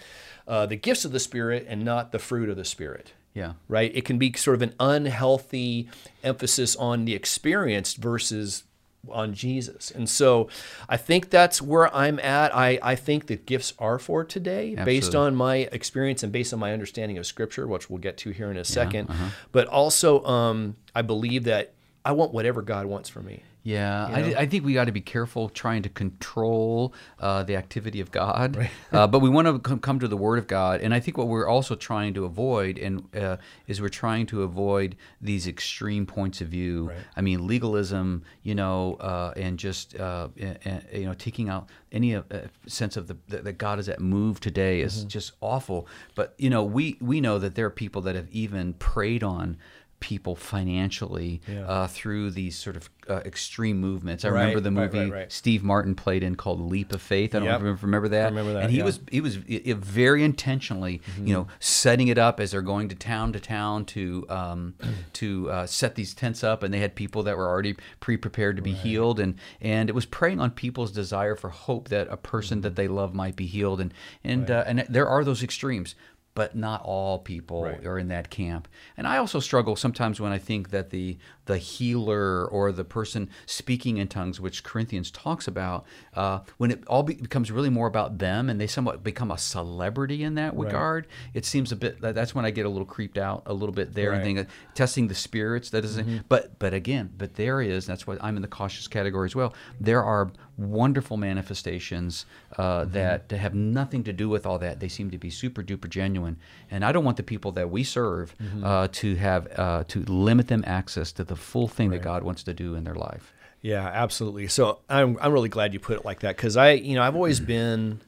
uh, 0.47 0.67
the 0.67 0.77
gifts 0.77 1.05
of 1.05 1.13
the 1.13 1.21
Spirit 1.21 1.65
and 1.69 1.85
not 1.85 2.13
the 2.13 2.19
fruit 2.19 2.51
of 2.51 2.57
the 2.57 2.65
Spirit. 2.65 3.13
Yeah. 3.33 3.55
Right? 3.69 3.91
It 3.95 4.05
can 4.05 4.19
be 4.19 4.33
sort 4.35 4.57
of 4.57 4.63
an 4.63 4.75
unhealthy 4.81 5.89
emphasis 6.23 6.77
on 6.77 7.05
the 7.05 7.15
experience 7.15 7.95
versus 7.95 8.65
on 9.11 9.35
Jesus. 9.35 9.91
And 9.91 10.09
so 10.09 10.49
I 10.89 10.97
think 10.97 11.31
that's 11.31 11.63
where 11.63 11.95
I'm 11.95 12.19
at. 12.19 12.55
I, 12.55 12.79
I 12.83 12.95
think 12.95 13.27
that 13.29 13.47
gifts 13.47 13.73
are 13.79 13.99
for 13.99 14.25
today 14.25 14.75
based 14.75 15.15
on 15.15 15.35
my 15.35 15.69
experience 15.73 16.23
and 16.23 16.33
based 16.33 16.53
on 16.53 16.59
my 16.59 16.73
understanding 16.73 17.19
of 17.19 17.27
Scripture, 17.27 17.67
which 17.67 17.89
we'll 17.89 18.01
get 18.01 18.17
to 18.19 18.31
here 18.31 18.51
in 18.51 18.57
a 18.57 18.63
2nd 18.63 19.11
uh-huh. 19.11 19.31
But 19.53 19.69
also, 19.69 20.25
um, 20.25 20.77
I 20.95 21.03
believe 21.03 21.45
that 21.45 21.75
I 22.09 22.13
want 22.13 22.33
whatever 22.33 22.63
God 22.63 22.87
wants 22.87 23.11
for 23.11 23.21
me. 23.21 23.43
Yeah, 23.65 24.07
I, 24.07 24.35
I 24.35 24.47
think 24.47 24.65
we 24.65 24.73
got 24.73 24.87
to 24.87 24.93
be 24.93 25.03
careful 25.03 25.51
trying 25.51 25.83
to 25.83 25.91
control 25.91 26.95
uh, 27.21 27.43
the 27.43 27.57
activity 27.57 28.01
of 28.01 28.11
God, 28.11 28.71
uh, 28.93 29.07
but 29.07 29.19
we 29.19 29.29
want 29.29 29.47
to 29.47 29.59
come, 29.59 29.79
come 29.79 30.01
to 30.01 30.09
the 30.09 30.17
Word 30.17 30.39
of 30.39 30.47
God, 30.47 30.81
and 30.81 30.95
I 30.95 31.01
think 31.01 31.19
what 31.19 31.29
we're 31.29 31.47
also 31.47 31.75
trying 31.75 32.15
to 32.15 32.25
avoid, 32.25 32.79
and 32.79 33.15
uh, 33.15 33.37
is 33.67 33.83
we're 33.83 33.91
trying 33.91 34.25
to 34.29 34.43
avoid 34.43 34.97
these 35.21 35.47
extreme 35.47 36.07
points 36.07 36.41
of 36.41 36.49
view. 36.49 36.91
I 37.15 37.21
mean, 37.21 37.47
legalism, 37.47 38.23
you 38.43 38.55
know, 38.55 38.95
uh, 39.01 39.35
and 39.37 39.59
just 39.59 39.95
uh, 40.01 40.29
uh, 40.41 40.55
you 40.91 41.05
know, 41.05 41.13
taking 41.13 41.51
out 41.51 41.69
any 41.93 42.15
uh, 42.15 42.23
sense 42.67 42.97
of 42.97 43.07
the 43.07 43.19
that 43.29 43.45
that 43.45 43.59
God 43.59 43.79
is 43.79 43.91
at 43.91 44.01
move 44.01 44.41
today 44.41 44.81
is 44.81 45.05
just 45.05 45.33
awful. 45.43 45.87
But 46.15 46.33
you 46.39 46.49
know, 46.49 46.65
we 46.65 46.97
we 47.03 47.21
know 47.21 47.39
that 47.39 47.55
there 47.55 47.67
are 47.67 47.71
people 47.71 48.01
that 48.03 48.15
have 48.15 48.31
even 48.31 48.73
preyed 48.75 49.23
on 49.23 49.59
people 50.01 50.37
financially 50.37 51.41
Yeah. 51.49 51.67
uh, 51.67 51.87
through 51.87 52.31
these 52.31 52.57
sort 52.57 52.77
of 52.77 52.89
uh, 53.09 53.21
extreme 53.25 53.79
movements. 53.81 54.25
I 54.25 54.29
Right, 54.29 54.41
remember 54.41 54.61
the 54.61 54.71
movie 54.71 54.99
right, 54.99 55.13
right. 55.13 55.33
Steve 55.33 55.65
Martin 55.65 55.95
played 55.95 56.23
in 56.23 56.35
called 56.37 56.61
Leap 56.61 56.93
of 56.93 57.01
Faith. 57.01 57.35
I 57.35 57.39
don't 57.39 57.47
Yep. 57.49 57.61
remember, 57.61 57.87
remember 57.87 58.09
that. 58.09 58.27
I 58.27 58.29
remember 58.29 58.53
that, 58.53 58.63
And 58.65 58.71
he 58.73 58.79
yeah. 58.79 58.85
was 58.85 59.01
he 59.11 59.21
was 59.21 59.37
very 59.37 60.23
intentionally, 60.23 61.01
you 61.23 61.33
know, 61.33 61.47
setting 61.59 62.09
it 62.09 62.19
up 62.19 62.39
as 62.39 62.51
they're 62.51 62.61
going 62.63 62.89
to 62.91 62.95
town 62.95 63.33
to 63.33 63.41
town 63.41 63.87
to 63.87 64.27
um, 64.29 64.75
to 65.15 65.51
uh, 65.51 65.67
set 65.67 65.95
these 65.95 66.15
tents 66.15 66.45
up, 66.45 66.63
and 66.63 66.73
they 66.73 66.81
had 66.81 66.95
people 66.95 67.23
that 67.25 67.37
were 67.37 67.49
already 67.49 67.75
pre-prepared 68.01 68.57
to 68.57 68.63
be 68.63 68.73
healed, 68.73 69.19
and 69.19 69.35
and 69.61 69.89
it 69.89 69.95
was 69.95 70.05
preying 70.07 70.39
on 70.41 70.51
people's 70.51 70.93
desire 70.93 71.35
for 71.35 71.49
hope 71.49 71.89
that 71.89 72.07
a 72.11 72.17
person 72.17 72.61
that 72.61 72.77
they 72.77 72.89
love 72.89 73.15
might 73.15 73.37
be 73.37 73.47
healed, 73.47 73.81
and 73.81 73.93
and 74.23 74.51
uh, 74.51 74.65
and 74.67 74.85
there 74.89 75.09
are 75.09 75.25
those 75.25 75.43
extremes 75.43 75.95
but 76.39 76.55
not 76.55 76.81
all 76.85 77.19
people 77.19 77.65
Right. 77.65 77.85
are 77.85 77.99
in 77.99 78.07
that 78.09 78.31
camp. 78.31 78.69
And 78.97 79.09
I 79.09 79.17
also 79.17 79.41
struggle 79.41 79.75
sometimes 79.75 80.21
when 80.21 80.31
I 80.31 80.39
think 80.39 80.71
that 80.71 80.91
the 80.91 81.19
the 81.47 81.59
healer 81.59 82.47
or 82.47 82.71
the 82.73 82.85
person 82.85 83.29
speaking 83.47 83.97
in 83.97 84.07
tongues, 84.07 84.39
which 84.41 84.63
Corinthians 84.63 85.11
talks 85.11 85.49
about, 85.49 85.85
uh, 86.15 86.41
when 86.59 86.71
it 86.71 86.87
all 86.87 87.03
be, 87.03 87.15
becomes 87.15 87.51
really 87.51 87.71
more 87.71 87.87
about 87.89 88.19
them 88.19 88.49
and 88.51 88.61
they 88.61 88.67
somewhat 88.67 89.03
become 89.03 89.31
a 89.33 89.39
celebrity 89.39 90.23
in 90.23 90.35
that 90.35 90.55
regard, 90.57 91.07
it 91.35 91.45
seems 91.47 91.73
a 91.73 91.77
bit. 91.77 92.01
That's 92.01 92.35
when 92.37 92.45
I 92.45 92.51
get 92.51 92.67
a 92.67 92.69
little 92.69 92.87
creeped 92.87 93.19
out 93.19 93.43
a 93.47 93.55
little 93.55 93.75
bit 93.75 93.95
there 93.95 94.11
Right. 94.11 94.17
and 94.17 94.25
think 94.25 94.39
uh, 94.39 94.45
testing 94.75 95.09
the 95.09 95.15
spirits. 95.15 95.71
That 95.71 95.85
isn't. 95.85 96.29
But 96.29 96.59
but 96.61 96.73
again, 96.73 97.11
but 97.19 97.35
there 97.35 97.61
is. 97.61 97.85
That's 97.87 98.07
why 98.07 98.17
I'm 98.21 98.37
in 98.37 98.43
the 98.43 98.49
cautious 98.49 98.87
category 98.87 99.27
as 99.27 99.35
well. 99.35 99.55
There 99.81 100.05
are 100.05 100.31
wonderful 100.59 101.17
manifestations 101.17 102.27
uh, 102.59 102.85
that 102.87 103.31
have 103.31 103.55
nothing 103.55 104.03
to 104.05 104.13
do 104.13 104.29
with 104.29 104.45
all 104.45 104.59
that. 104.59 104.81
They 104.81 104.89
seem 104.89 105.11
to 105.13 105.19
be 105.19 105.31
super 105.31 105.63
duper 105.63 105.89
genuine, 105.89 106.37
and 106.71 106.85
I 106.85 106.93
don't 106.93 107.05
want 107.05 107.17
the 107.17 107.23
people 107.23 107.53
that 107.53 107.71
we 107.71 107.85
serve 107.85 108.35
uh, 108.63 108.89
to 108.93 109.17
have 109.17 109.49
uh, 109.59 109.85
to 109.89 110.03
limit 110.03 110.49
them 110.49 110.65
access 110.67 111.13
to 111.13 111.25
the 111.25 111.37
full 111.37 111.69
thing 111.69 111.91
that 111.91 112.03
God 112.03 112.23
wants 112.23 112.43
to 112.43 112.55
do 112.55 112.75
in 112.75 112.85
their 112.85 112.97
life. 112.97 113.33
Yeah, 113.61 113.87
absolutely. 113.87 114.49
So 114.49 114.81
I'm 114.89 115.17
I'm 115.21 115.33
really 115.33 115.49
glad 115.49 115.73
you 115.73 115.81
put 115.81 115.97
it 115.97 116.05
like 116.05 116.21
that 116.21 116.37
because 116.37 116.57
I 116.57 116.73
you 116.73 116.95
know 116.95 117.03
I've 117.03 117.17
always 117.17 117.41
been 117.41 118.01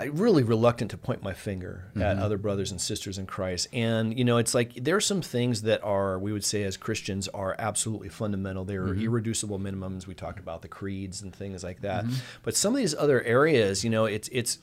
I 0.00 0.04
really 0.04 0.44
reluctant 0.44 0.92
to 0.92 0.98
point 0.98 1.22
my 1.22 1.32
finger 1.32 1.90
at 1.96 2.00
mm-hmm. 2.00 2.22
other 2.22 2.38
brothers 2.38 2.70
and 2.70 2.80
sisters 2.80 3.18
in 3.18 3.26
Christ. 3.26 3.66
And 3.72 4.16
you 4.16 4.24
know, 4.24 4.36
it's 4.36 4.54
like 4.54 4.74
there 4.74 4.94
are 4.94 5.00
some 5.00 5.22
things 5.22 5.62
that 5.62 5.82
are 5.82 6.18
we 6.18 6.32
would 6.32 6.44
say 6.44 6.62
as 6.62 6.76
Christians 6.76 7.26
are 7.28 7.56
absolutely 7.58 8.08
fundamental. 8.08 8.64
They 8.64 8.76
are 8.76 8.88
mm-hmm. 8.88 9.02
irreducible 9.02 9.58
minimums. 9.58 10.06
We 10.06 10.14
talked 10.14 10.38
about 10.38 10.62
the 10.62 10.68
creeds 10.68 11.22
and 11.22 11.34
things 11.34 11.64
like 11.64 11.80
that. 11.80 12.04
Mm-hmm. 12.04 12.14
But 12.42 12.54
some 12.54 12.74
of 12.74 12.78
these 12.78 12.94
other 12.94 13.22
areas, 13.22 13.82
you 13.82 13.90
know, 13.90 14.04
it's 14.04 14.28
it's 14.30 14.58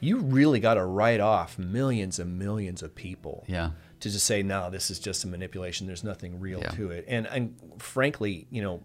you 0.00 0.18
really 0.18 0.60
got 0.60 0.74
to 0.74 0.84
write 0.84 1.20
off 1.20 1.58
millions 1.58 2.18
and 2.18 2.38
millions 2.38 2.82
of 2.82 2.94
people 2.94 3.44
Yeah. 3.48 3.70
to 4.00 4.10
just 4.10 4.26
say 4.26 4.42
no 4.42 4.70
this 4.70 4.90
is 4.90 4.98
just 4.98 5.24
a 5.24 5.26
manipulation 5.26 5.86
there's 5.86 6.04
nothing 6.04 6.38
real 6.38 6.60
Yeah. 6.60 6.68
to 6.72 6.90
it 6.90 7.06
and 7.08 7.26
and 7.26 7.54
frankly 7.78 8.46
you 8.50 8.62
know 8.62 8.82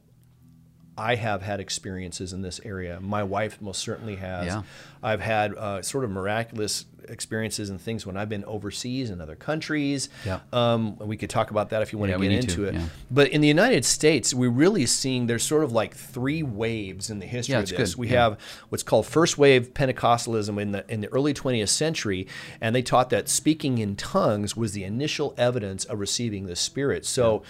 I 1.01 1.15
have 1.15 1.41
had 1.41 1.59
experiences 1.59 2.31
in 2.33 2.41
this 2.43 2.59
area. 2.63 2.99
My 3.01 3.23
wife 3.23 3.59
most 3.61 3.79
certainly 3.81 4.17
has. 4.17 4.45
Yeah. 4.45 4.61
I've 5.01 5.21
had 5.21 5.55
uh, 5.55 5.81
sort 5.81 6.03
of 6.03 6.11
miraculous 6.11 6.85
experiences 7.09 7.71
and 7.71 7.81
things 7.81 8.05
when 8.05 8.15
I've 8.15 8.29
been 8.29 8.45
overseas 8.45 9.09
in 9.09 9.19
other 9.19 9.35
countries. 9.35 10.09
Yeah. 10.23 10.39
Um, 10.53 10.97
we 10.99 11.17
could 11.17 11.31
talk 11.31 11.49
about 11.49 11.71
that 11.71 11.81
if 11.81 11.91
you 11.91 11.97
want 11.97 12.11
Yeah, 12.11 12.17
to 12.17 12.23
get 12.23 12.31
into 12.31 12.55
to, 12.57 12.63
it. 12.65 12.73
yeah. 12.75 12.85
But 13.09 13.29
in 13.29 13.41
the 13.41 13.47
United 13.47 13.83
States, 13.85 14.33
we're 14.33 14.51
really 14.51 14.85
seeing 14.85 15.25
there's 15.25 15.43
sort 15.43 15.63
of 15.63 15.71
like 15.71 15.95
three 15.95 16.43
waves 16.43 17.09
in 17.09 17.17
the 17.17 17.25
history 17.25 17.53
Yeah, 17.53 17.61
of 17.61 17.69
this. 17.69 17.95
good. 17.95 17.99
We 17.99 18.09
have 18.09 18.37
what's 18.69 18.83
called 18.83 19.07
first 19.07 19.39
wave 19.39 19.73
Pentecostalism 19.73 20.61
in 20.61 20.71
the 20.71 20.85
in 20.87 21.01
the 21.01 21.07
early 21.11 21.33
20th 21.33 21.69
century, 21.69 22.27
and 22.61 22.75
they 22.75 22.83
taught 22.83 23.09
that 23.09 23.27
speaking 23.27 23.79
in 23.79 23.95
tongues 23.95 24.55
was 24.55 24.73
the 24.73 24.83
initial 24.83 25.33
evidence 25.37 25.83
of 25.85 25.99
receiving 25.99 26.45
the 26.45 26.55
Spirit. 26.55 27.05
So, 27.07 27.41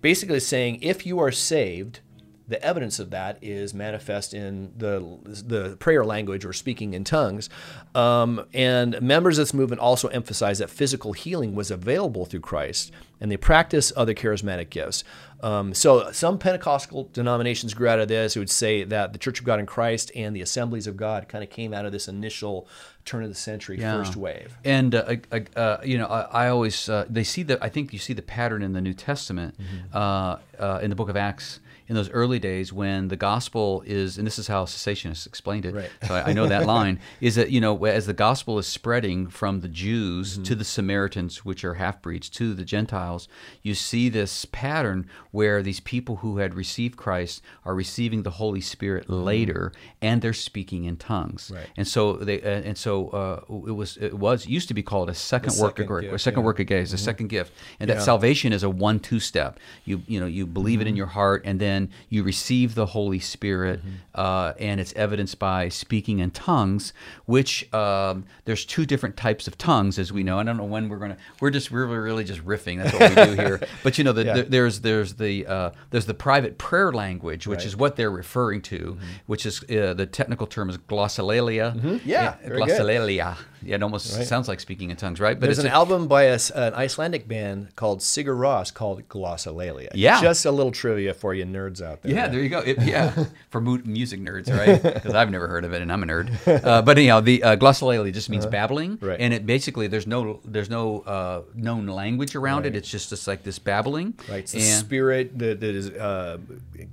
basically, 0.00 0.40
saying 0.40 0.78
if 0.82 1.04
you 1.04 1.18
are 1.18 1.30
saved, 1.30 2.00
the 2.46 2.62
evidence 2.62 2.98
of 2.98 3.10
that 3.10 3.38
is 3.42 3.72
manifest 3.72 4.34
in 4.34 4.72
the 4.76 5.18
the 5.24 5.76
prayer 5.78 6.04
language 6.04 6.44
or 6.44 6.52
speaking 6.52 6.92
in 6.94 7.02
tongues. 7.04 7.48
Um, 7.94 8.44
and 8.52 9.00
members 9.00 9.38
of 9.38 9.42
this 9.42 9.54
movement 9.54 9.80
also 9.80 10.08
emphasized 10.08 10.60
that 10.60 10.70
physical 10.70 11.12
healing 11.12 11.54
was 11.54 11.70
available 11.70 12.26
through 12.26 12.40
Christ, 12.40 12.92
and 13.20 13.30
they 13.30 13.36
practice 13.36 13.92
other 13.96 14.14
charismatic 14.14 14.68
gifts. 14.70 15.04
Um, 15.42 15.74
so 15.74 16.10
some 16.12 16.38
Pentecostal 16.38 17.10
denominations 17.12 17.74
grew 17.74 17.88
out 17.88 17.98
of 17.98 18.08
this. 18.08 18.34
Who 18.34 18.40
would 18.40 18.50
say 18.50 18.84
that 18.84 19.12
the 19.12 19.18
Church 19.18 19.40
of 19.40 19.46
God 19.46 19.58
in 19.60 19.66
Christ 19.66 20.10
and 20.14 20.34
the 20.34 20.40
Assemblies 20.42 20.86
of 20.86 20.96
God 20.96 21.28
kind 21.28 21.44
of 21.44 21.50
came 21.50 21.72
out 21.74 21.84
of 21.86 21.92
this 21.92 22.08
initial 22.08 22.66
turn 23.04 23.22
of 23.22 23.28
the 23.28 23.34
century 23.34 23.78
Yeah. 23.78 23.92
first 23.98 24.16
wave. 24.16 24.56
And 24.64 24.94
uh, 24.94 25.16
uh, 25.30 25.40
uh, 25.56 25.76
you 25.84 25.98
know, 25.98 26.06
I, 26.06 26.46
I 26.46 26.48
always 26.48 26.88
uh, 26.88 27.04
they 27.08 27.24
see 27.24 27.42
the. 27.42 27.62
I 27.64 27.68
think 27.68 27.92
you 27.92 27.98
see 27.98 28.12
the 28.14 28.22
pattern 28.22 28.62
in 28.62 28.72
the 28.72 28.80
New 28.80 28.94
Testament, 28.94 29.54
Mm-hmm. 29.58 29.96
uh, 29.96 30.36
uh, 30.58 30.78
in 30.82 30.90
the 30.90 30.96
Book 30.96 31.08
of 31.08 31.16
Acts. 31.16 31.60
In 31.88 31.94
those 31.94 32.08
early 32.10 32.38
days 32.38 32.72
when 32.72 33.08
the 33.08 33.16
gospel 33.16 33.82
is, 33.86 34.16
and 34.18 34.26
this 34.26 34.38
is 34.38 34.48
how 34.48 34.64
cessationists 34.64 35.26
explained 35.26 35.64
it. 35.66 35.74
Right. 35.74 35.90
So 36.06 36.14
I, 36.14 36.30
I 36.30 36.32
know 36.32 36.46
that 36.46 36.66
line 36.76 37.00
is 37.20 37.34
that 37.34 37.50
you 37.50 37.60
know 37.60 37.84
as 37.84 38.06
the 38.06 38.12
gospel 38.14 38.58
is 38.58 38.66
spreading 38.66 39.28
from 39.28 39.60
the 39.60 39.68
Jews 39.68 40.34
Mm-hmm. 40.34 40.42
to 40.44 40.54
the 40.54 40.64
Samaritans, 40.64 41.44
which 41.44 41.64
are 41.64 41.74
half 41.74 42.00
breeds, 42.02 42.28
to 42.30 42.54
the 42.54 42.64
Gentiles, 42.64 43.28
you 43.62 43.74
see 43.74 44.08
this 44.08 44.44
pattern 44.46 45.06
where 45.32 45.62
these 45.62 45.80
people 45.80 46.16
who 46.16 46.38
had 46.38 46.54
received 46.54 46.96
Christ 46.96 47.42
are 47.64 47.74
receiving 47.74 48.22
the 48.22 48.30
Holy 48.42 48.60
Spirit 48.60 49.08
later, 49.10 49.72
and 50.00 50.22
they're 50.22 50.32
speaking 50.32 50.84
in 50.84 50.96
tongues. 50.96 51.44
Mm-hmm. 51.46 51.54
Right. 51.56 51.66
And 51.76 51.86
so 51.88 52.14
they 52.14 52.40
uh, 52.42 52.62
and 52.68 52.76
so 52.78 53.08
uh, 53.08 53.40
it 53.68 53.72
was 53.72 53.96
it 53.98 54.14
was 54.14 54.46
used 54.46 54.68
to 54.68 54.74
be 54.74 54.82
called 54.82 55.08
a 55.10 55.14
second 55.14 55.54
work 55.58 55.76
gift, 55.76 55.90
a 56.12 56.18
second 56.18 56.40
yeah. 56.40 56.46
work 56.46 56.60
of 56.60 56.66
grace, 56.66 56.92
a 56.92 56.98
second 56.98 57.28
gift, 57.28 57.52
and 57.80 57.88
that 57.90 58.02
salvation 58.02 58.52
is 58.52 58.62
a 58.62 58.70
one-two 58.70 59.20
step. 59.20 59.58
You 59.84 60.02
you 60.06 60.20
know 60.20 60.26
you 60.26 60.46
believe 60.46 60.74
Mm-hmm. 60.74 60.80
it 60.80 60.88
in 60.88 60.96
your 60.96 61.12
heart, 61.18 61.42
and 61.44 61.60
then 61.60 61.73
you 62.08 62.22
receive 62.22 62.74
the 62.74 62.86
Holy 62.86 63.18
Spirit, 63.20 63.80
Mm-hmm. 63.80 63.90
uh, 64.14 64.52
and 64.58 64.80
it's 64.80 64.92
evidenced 64.94 65.38
by 65.38 65.68
speaking 65.68 66.18
in 66.20 66.30
tongues. 66.30 66.92
Which 67.26 67.72
um, 67.74 68.24
there's 68.44 68.64
two 68.64 68.84
different 68.86 69.16
types 69.16 69.46
of 69.48 69.56
tongues, 69.58 69.98
as 69.98 70.12
we 70.12 70.22
know. 70.22 70.38
I 70.38 70.42
don't 70.44 70.56
know 70.56 70.64
when 70.64 70.88
we're 70.88 70.98
gonna. 70.98 71.16
We're 71.40 71.50
just 71.50 71.70
really 71.70 71.96
really 71.96 72.24
just 72.24 72.44
riffing. 72.44 72.82
That's 72.82 72.94
what 72.98 73.10
we 73.10 73.36
do 73.36 73.42
here. 73.42 73.60
But 73.82 73.98
you 73.98 74.04
know, 74.04 74.12
the, 74.12 74.24
Yeah. 74.24 74.34
the, 74.34 74.42
there's 74.44 74.80
there's 74.80 75.14
the 75.14 75.46
uh, 75.46 75.70
there's 75.90 76.06
the 76.06 76.14
private 76.14 76.58
prayer 76.58 76.92
language, 76.92 77.46
which 77.46 77.58
Right. 77.60 77.66
is 77.66 77.76
what 77.76 77.96
they're 77.96 78.10
referring 78.10 78.62
to, 78.62 78.98
which 79.26 79.46
is 79.46 79.62
uh, 79.64 79.94
the 79.94 80.06
technical 80.06 80.46
term 80.46 80.68
is 80.70 80.78
glossolalia. 80.78 82.00
Yeah, 82.04 82.36
very 82.42 82.60
good. 82.64 82.68
glossolalia. 82.80 83.36
Yeah, 83.62 83.76
it 83.76 83.82
almost 83.82 84.14
Right. 84.16 84.26
sounds 84.26 84.46
like 84.46 84.60
speaking 84.60 84.90
in 84.90 84.96
tongues, 84.96 85.20
right? 85.20 85.40
But 85.40 85.46
There's 85.46 85.58
it's 85.58 85.64
an 85.66 85.72
a- 85.72 85.74
album 85.74 86.06
by 86.06 86.24
a 86.24 86.38
an 86.54 86.74
Icelandic 86.74 87.26
band 87.26 87.74
called 87.76 88.00
Sigur 88.00 88.36
Rós 88.36 88.72
called 88.72 89.08
Glossolalia. 89.08 89.88
Yeah. 89.94 90.20
Just 90.20 90.44
a 90.44 90.50
little 90.50 90.70
trivia 90.72 91.14
for 91.14 91.32
you 91.34 91.44
nerds 91.46 91.63
out 91.82 92.02
there. 92.02 92.12
Yeah, 92.12 92.28
there 92.28 92.40
you 92.40 92.48
go. 92.48 92.60
It, 92.60 92.80
yeah, 92.82 93.24
for 93.50 93.60
mu- 93.60 93.82
music 93.84 94.20
nerds, 94.20 94.48
right? 94.54 94.82
Because 94.82 95.14
I've 95.14 95.30
never 95.30 95.48
heard 95.48 95.64
of 95.64 95.72
it, 95.72 95.82
and 95.82 95.92
I'm 95.92 96.02
a 96.02 96.06
nerd. 96.06 96.64
Uh, 96.64 96.82
but 96.82 96.98
anyhow, 96.98 97.20
the 97.20 97.42
uh, 97.42 97.56
glossolalia 97.56 98.12
just 98.12 98.28
means 98.30 98.46
babbling, 98.46 98.92
Uh-huh. 98.94 99.06
Right. 99.08 99.20
and 99.20 99.32
it 99.34 99.46
basically 99.46 99.86
there's 99.86 100.06
no 100.06 100.40
there's 100.44 100.70
no 100.70 101.00
uh, 101.00 101.42
known 101.54 101.86
language 101.86 102.34
around 102.36 102.66
it. 102.66 102.74
It's 102.76 102.88
just 102.90 103.08
just 103.10 103.26
like 103.26 103.42
this 103.42 103.58
babbling. 103.58 104.14
Right. 104.28 104.38
It's 104.40 104.52
the 104.52 104.60
spirit 104.60 105.38
that, 105.38 105.60
that 105.60 105.74
is 105.74 105.90
uh, 105.90 106.38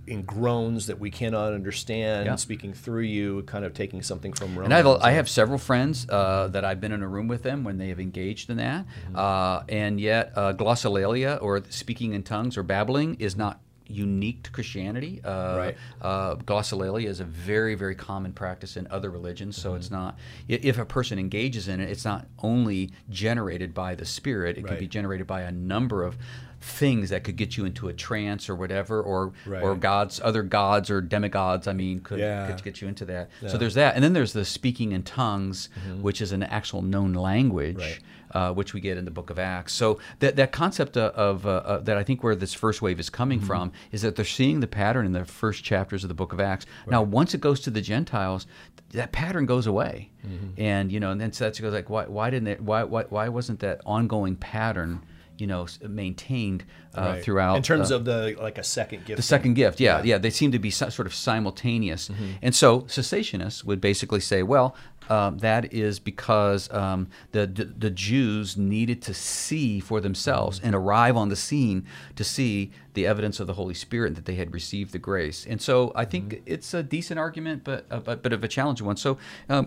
in 0.07 0.23
groans 0.23 0.87
that 0.87 0.99
we 0.99 1.11
cannot 1.11 1.53
understand, 1.53 2.25
Yeah. 2.25 2.35
speaking 2.35 2.73
through 2.73 3.03
you, 3.03 3.43
kind 3.43 3.65
of 3.65 3.73
taking 3.73 4.01
something 4.01 4.33
from. 4.33 4.57
And 4.57 4.73
I 4.73 4.77
have, 4.77 4.85
a- 4.85 4.99
I 5.01 5.11
have 5.11 5.29
several 5.29 5.57
friends 5.59 6.07
uh, 6.09 6.47
that 6.49 6.63
I've 6.65 6.79
been 6.81 6.91
in 6.91 7.01
a 7.01 7.07
room 7.07 7.27
with 7.27 7.43
them 7.43 7.63
when 7.63 7.77
they 7.77 7.89
have 7.89 7.99
engaged 7.99 8.49
in 8.49 8.57
that, 8.57 8.85
Mm-hmm. 8.85 9.15
uh, 9.15 9.63
and 9.69 9.99
yet 9.99 10.31
uh, 10.35 10.53
glossolalia 10.53 11.41
or 11.41 11.61
speaking 11.69 12.13
in 12.13 12.23
tongues 12.23 12.57
or 12.57 12.63
babbling 12.63 13.15
is 13.19 13.35
not 13.35 13.59
unique 13.91 14.43
to 14.43 14.51
Christianity. 14.51 15.21
Uh, 15.23 15.55
Right. 15.57 15.77
uh, 16.01 16.35
glossolalia 16.35 17.07
is 17.07 17.19
a 17.19 17.25
very 17.25 17.75
very 17.75 17.95
common 17.95 18.33
practice 18.33 18.77
in 18.77 18.87
other 18.89 19.09
religions, 19.09 19.55
so 19.57 19.69
Mm-hmm. 19.69 19.77
it's 19.79 19.91
not 19.91 20.17
if 20.47 20.77
a 20.77 20.85
person 20.85 21.19
engages 21.19 21.67
in 21.67 21.79
it, 21.79 21.89
it's 21.89 22.05
not 22.05 22.27
only 22.39 22.91
generated 23.09 23.73
by 23.73 23.95
the 23.95 24.05
Spirit; 24.05 24.57
it 24.57 24.65
can 24.65 24.77
be 24.79 24.87
generated 24.87 25.27
by 25.27 25.41
a 25.41 25.51
number 25.51 26.03
of 26.03 26.17
things 26.63 27.09
that 27.09 27.23
could 27.23 27.35
get 27.37 27.57
you 27.57 27.65
into 27.65 27.87
a 27.87 27.93
trance 27.93 28.47
or 28.47 28.53
whatever 28.55 29.01
or 29.01 29.33
Right. 29.47 29.63
or 29.63 29.75
gods 29.75 30.21
other 30.23 30.43
gods 30.43 30.91
or 30.91 31.01
demigods 31.01 31.67
i 31.67 31.73
mean 31.73 32.01
could, 32.01 32.19
Yeah. 32.19 32.45
could 32.51 32.63
get 32.63 32.81
you 32.81 32.87
into 32.87 33.03
that 33.05 33.31
Yeah. 33.41 33.49
so 33.49 33.57
there's 33.57 33.73
that 33.73 33.95
and 33.95 34.03
then 34.03 34.13
there's 34.13 34.33
the 34.33 34.45
speaking 34.45 34.91
in 34.91 35.01
tongues 35.01 35.69
which 36.01 36.21
is 36.21 36.31
an 36.31 36.43
actual 36.43 36.83
known 36.83 37.13
language 37.13 37.77
Right. 37.79 37.99
Uh, 38.33 38.53
which 38.53 38.73
we 38.73 38.79
get 38.79 38.97
in 38.97 39.05
the 39.05 39.11
book 39.11 39.29
of 39.29 39.39
acts. 39.39 39.73
So 39.73 39.99
that, 40.19 40.35
that 40.35 40.51
concept 40.51 40.97
of, 40.97 41.13
of 41.13 41.45
uh, 41.45 41.49
uh, 41.49 41.79
that 41.79 41.97
i 41.97 42.03
think 42.03 42.23
where 42.23 42.35
this 42.35 42.53
first 42.53 42.81
wave 42.81 42.99
is 42.99 43.09
coming 43.09 43.39
from 43.39 43.71
is 43.91 44.01
that 44.01 44.15
they're 44.15 44.25
seeing 44.25 44.59
the 44.59 44.67
pattern 44.67 45.05
in 45.05 45.11
the 45.11 45.25
first 45.25 45.63
chapters 45.63 46.03
of 46.03 46.07
the 46.07 46.13
book 46.13 46.33
of 46.33 46.39
acts. 46.39 46.65
Now 46.87 47.01
once 47.01 47.33
it 47.33 47.41
goes 47.41 47.59
to 47.61 47.69
the 47.69 47.81
gentiles 47.81 48.47
that 48.91 49.11
pattern 49.11 49.45
goes 49.45 49.67
away. 49.67 50.11
And 50.57 50.91
you 50.91 50.99
know 50.99 51.11
and 51.11 51.19
then 51.19 51.31
so 51.31 51.45
that's 51.45 51.59
goes 51.59 51.73
like 51.73 51.89
why, 51.89 52.05
why 52.05 52.29
didn't 52.29 52.47
it 52.47 52.61
why, 52.61 52.83
why, 52.83 53.03
why 53.09 53.29
wasn't 53.29 53.59
that 53.61 53.81
ongoing 53.85 54.35
pattern 54.35 55.01
you 55.41 55.47
know 55.51 55.63
maintained 56.05 56.61
uh, 56.97 57.01
Right. 57.01 57.23
throughout 57.23 57.55
in 57.59 57.63
terms 57.63 57.89
uh, 57.91 57.95
of 57.97 58.01
the 58.05 58.19
like 58.47 58.57
a 58.57 58.63
second 58.63 58.99
gift. 59.07 59.17
the 59.21 59.29
second 59.35 59.53
gift, 59.61 59.79
yeah, 59.79 60.03
yeah, 60.09 60.17
they 60.25 60.29
seem 60.39 60.51
to 60.51 60.59
be 60.67 60.71
so, 60.79 60.89
sort 60.97 61.07
of 61.09 61.13
simultaneous, 61.13 62.03
Mm-hmm. 62.09 62.31
and 62.45 62.53
so 62.55 62.69
cessationists 62.81 63.63
would 63.67 63.81
basically 63.81 64.19
say, 64.31 64.43
well, 64.43 64.67
um, 65.09 65.31
that 65.39 65.63
is 65.73 65.99
because 65.99 66.61
um, 66.81 66.99
the, 67.35 67.43
the 67.57 67.65
the 67.85 67.89
Jews 68.09 68.47
needed 68.75 68.99
to 69.07 69.13
see 69.13 69.79
for 69.89 69.99
themselves 70.07 70.53
Mm-hmm. 70.57 70.67
and 70.67 70.75
arrive 70.81 71.15
on 71.23 71.27
the 71.29 71.35
scene 71.47 71.79
to 72.19 72.23
see 72.23 72.71
the 72.97 73.03
evidence 73.07 73.39
of 73.41 73.47
the 73.47 73.53
Holy 73.61 73.73
Spirit 73.85 74.15
that 74.15 74.25
they 74.29 74.35
had 74.43 74.49
received 74.53 74.91
the 74.91 74.99
grace, 75.09 75.39
and 75.51 75.59
so 75.61 75.91
I 75.95 76.05
think 76.11 76.23
Mm-hmm. 76.33 76.53
it's 76.53 76.73
a 76.73 76.83
decent 76.97 77.17
argument, 77.25 77.63
but 77.69 77.79
a, 77.89 77.99
but, 78.07 78.17
but 78.23 78.31
of 78.33 78.43
a 78.43 78.47
challenging 78.57 78.85
one. 78.91 78.97
So, 78.97 79.11
um, 79.49 79.63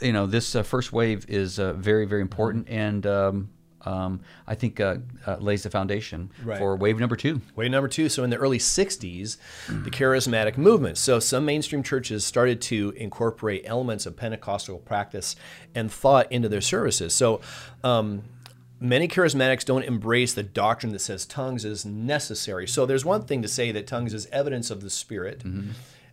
you 0.00 0.12
know, 0.16 0.26
this 0.36 0.54
uh, 0.54 0.62
first 0.62 0.92
wave 0.92 1.20
is 1.28 1.58
uh, 1.58 1.72
very 1.90 2.06
very 2.12 2.22
important, 2.30 2.62
Mm-hmm. 2.66 2.86
and 2.88 3.02
um, 3.06 3.36
um, 3.86 4.20
I 4.46 4.54
think 4.54 4.80
uh, 4.80 4.96
uh, 5.26 5.36
lays 5.36 5.62
the 5.62 5.70
foundation 5.70 6.30
Right. 6.44 6.58
for 6.58 6.76
wave 6.76 6.98
number 6.98 7.16
two. 7.16 7.40
Wave 7.56 7.70
number 7.70 7.88
two. 7.88 8.08
So 8.08 8.24
in 8.24 8.30
the 8.30 8.36
early 8.36 8.58
60s, 8.58 9.36
the 9.68 9.90
charismatic 9.90 10.56
movement. 10.58 10.98
So 10.98 11.18
some 11.18 11.44
mainstream 11.44 11.82
churches 11.82 12.24
started 12.24 12.60
to 12.62 12.92
incorporate 12.96 13.62
elements 13.64 14.06
of 14.06 14.16
Pentecostal 14.16 14.78
practice 14.78 15.36
and 15.74 15.90
thought 15.90 16.30
into 16.30 16.48
their 16.48 16.60
services. 16.60 17.14
So 17.14 17.40
um, 17.84 18.22
many 18.80 19.08
charismatics 19.08 19.64
don't 19.64 19.82
embrace 19.84 20.34
the 20.34 20.42
doctrine 20.42 20.92
that 20.92 21.00
says 21.00 21.24
tongues 21.26 21.64
is 21.64 21.84
necessary. 21.84 22.66
So 22.68 22.86
there's 22.86 23.04
one 23.04 23.22
thing 23.22 23.42
to 23.42 23.48
say 23.48 23.72
that 23.72 23.86
tongues 23.86 24.14
is 24.14 24.26
evidence 24.32 24.70
of 24.70 24.80
the 24.82 24.90
Spirit. 24.90 25.42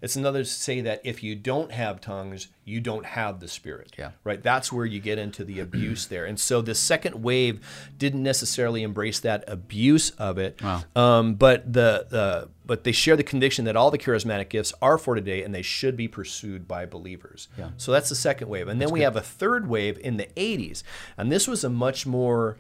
It's 0.01 0.15
another 0.15 0.39
to 0.39 0.49
say 0.49 0.81
that 0.81 1.01
if 1.03 1.23
you 1.23 1.35
don't 1.35 1.71
have 1.71 2.01
tongues, 2.01 2.47
you 2.65 2.79
don't 2.79 3.05
have 3.05 3.39
the 3.39 3.47
Spirit. 3.47 3.93
Yeah. 3.97 4.11
Right. 4.23 4.41
That's 4.41 4.71
where 4.71 4.85
you 4.85 4.99
get 4.99 5.17
into 5.17 5.43
the 5.43 5.59
abuse 5.59 6.07
there. 6.07 6.25
And 6.25 6.39
so 6.39 6.61
the 6.61 6.75
second 6.75 7.23
wave 7.23 7.65
didn't 7.97 8.23
necessarily 8.23 8.83
embrace 8.83 9.19
that 9.21 9.43
abuse 9.47 10.09
of 10.11 10.37
it. 10.37 10.61
Wow. 10.61 10.83
Um, 10.95 11.35
but 11.35 11.71
the, 11.71 12.07
the 12.09 12.49
but 12.65 12.83
they 12.83 12.91
share 12.91 13.15
the 13.15 13.23
conviction 13.23 13.65
that 13.65 13.77
all 13.77 13.91
the 13.91 13.97
charismatic 13.97 14.49
gifts 14.49 14.73
are 14.81 14.97
for 14.97 15.15
today 15.15 15.43
and 15.43 15.55
they 15.55 15.61
should 15.61 15.95
be 15.95 16.07
pursued 16.07 16.67
by 16.67 16.85
believers. 16.85 17.47
Yeah. 17.57 17.69
So 17.77 17.91
that's 17.91 18.09
the 18.09 18.15
second 18.15 18.49
wave. 18.49 18.67
And 18.67 18.81
then 18.81 18.91
we 18.91 19.01
have 19.01 19.15
a 19.15 19.21
third 19.21 19.69
wave 19.69 19.97
in 19.99 20.17
the 20.17 20.27
80s. 20.35 20.83
And 21.17 21.31
this 21.31 21.47
was 21.47 21.63
a 21.63 21.69
much 21.69 22.05
more 22.05 22.57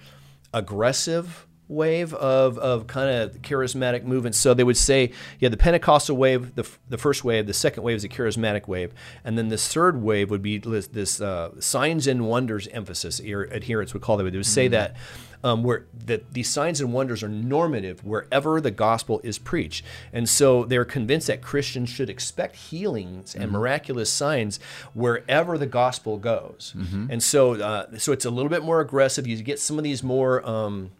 aggressive 0.53 1.46
wave 1.67 2.13
of, 2.13 2.57
of 2.59 2.87
kind 2.87 3.09
of 3.09 3.41
charismatic 3.41 4.03
movement. 4.03 4.35
So 4.35 4.53
they 4.53 4.63
would 4.63 4.77
say, 4.77 5.11
yeah, 5.39 5.49
the 5.49 5.57
Pentecostal 5.57 6.15
wave, 6.15 6.55
the, 6.55 6.67
the 6.89 6.97
first 6.97 7.23
wave, 7.23 7.47
the 7.47 7.53
second 7.53 7.83
wave 7.83 7.97
is 7.97 8.03
a 8.03 8.09
charismatic 8.09 8.67
wave. 8.67 8.93
And 9.23 9.37
then 9.37 9.49
this 9.49 9.67
third 9.71 10.01
wave 10.01 10.29
would 10.29 10.41
be 10.41 10.57
this, 10.57 10.87
this 10.87 11.21
uh, 11.21 11.59
signs 11.59 12.07
and 12.07 12.27
wonders 12.27 12.67
emphasis, 12.69 13.19
adherents 13.21 13.93
would 13.93 14.01
call 14.01 14.19
it. 14.19 14.23
They 14.31 14.37
would 14.37 14.45
say 14.45 14.67
that 14.69 14.95
um, 15.43 15.63
where 15.63 15.85
that 16.05 16.33
these 16.33 16.49
signs 16.49 16.81
and 16.81 16.91
wonders 16.93 17.21
are 17.23 17.29
normative 17.29 18.03
wherever 18.03 18.59
the 18.59 18.71
gospel 18.71 19.21
is 19.23 19.37
preached. 19.37 19.85
And 20.11 20.27
so 20.27 20.65
they're 20.65 20.85
convinced 20.85 21.27
that 21.27 21.41
Christians 21.41 21.89
should 21.89 22.09
expect 22.09 22.55
healings 22.55 23.35
and 23.35 23.51
miraculous 23.51 24.11
signs 24.11 24.59
wherever 24.93 25.57
the 25.57 25.67
gospel 25.67 26.17
goes. 26.17 26.73
And 27.11 27.21
so 27.21 27.53
uh, 27.53 27.97
so 27.97 28.11
it's 28.11 28.25
a 28.25 28.29
little 28.31 28.49
bit 28.49 28.63
more 28.63 28.79
aggressive. 28.81 29.27
You 29.27 29.41
get 29.43 29.59
some 29.59 29.77
of 29.77 29.83
these 29.83 30.03
more 30.03 30.47
um, 30.47 30.91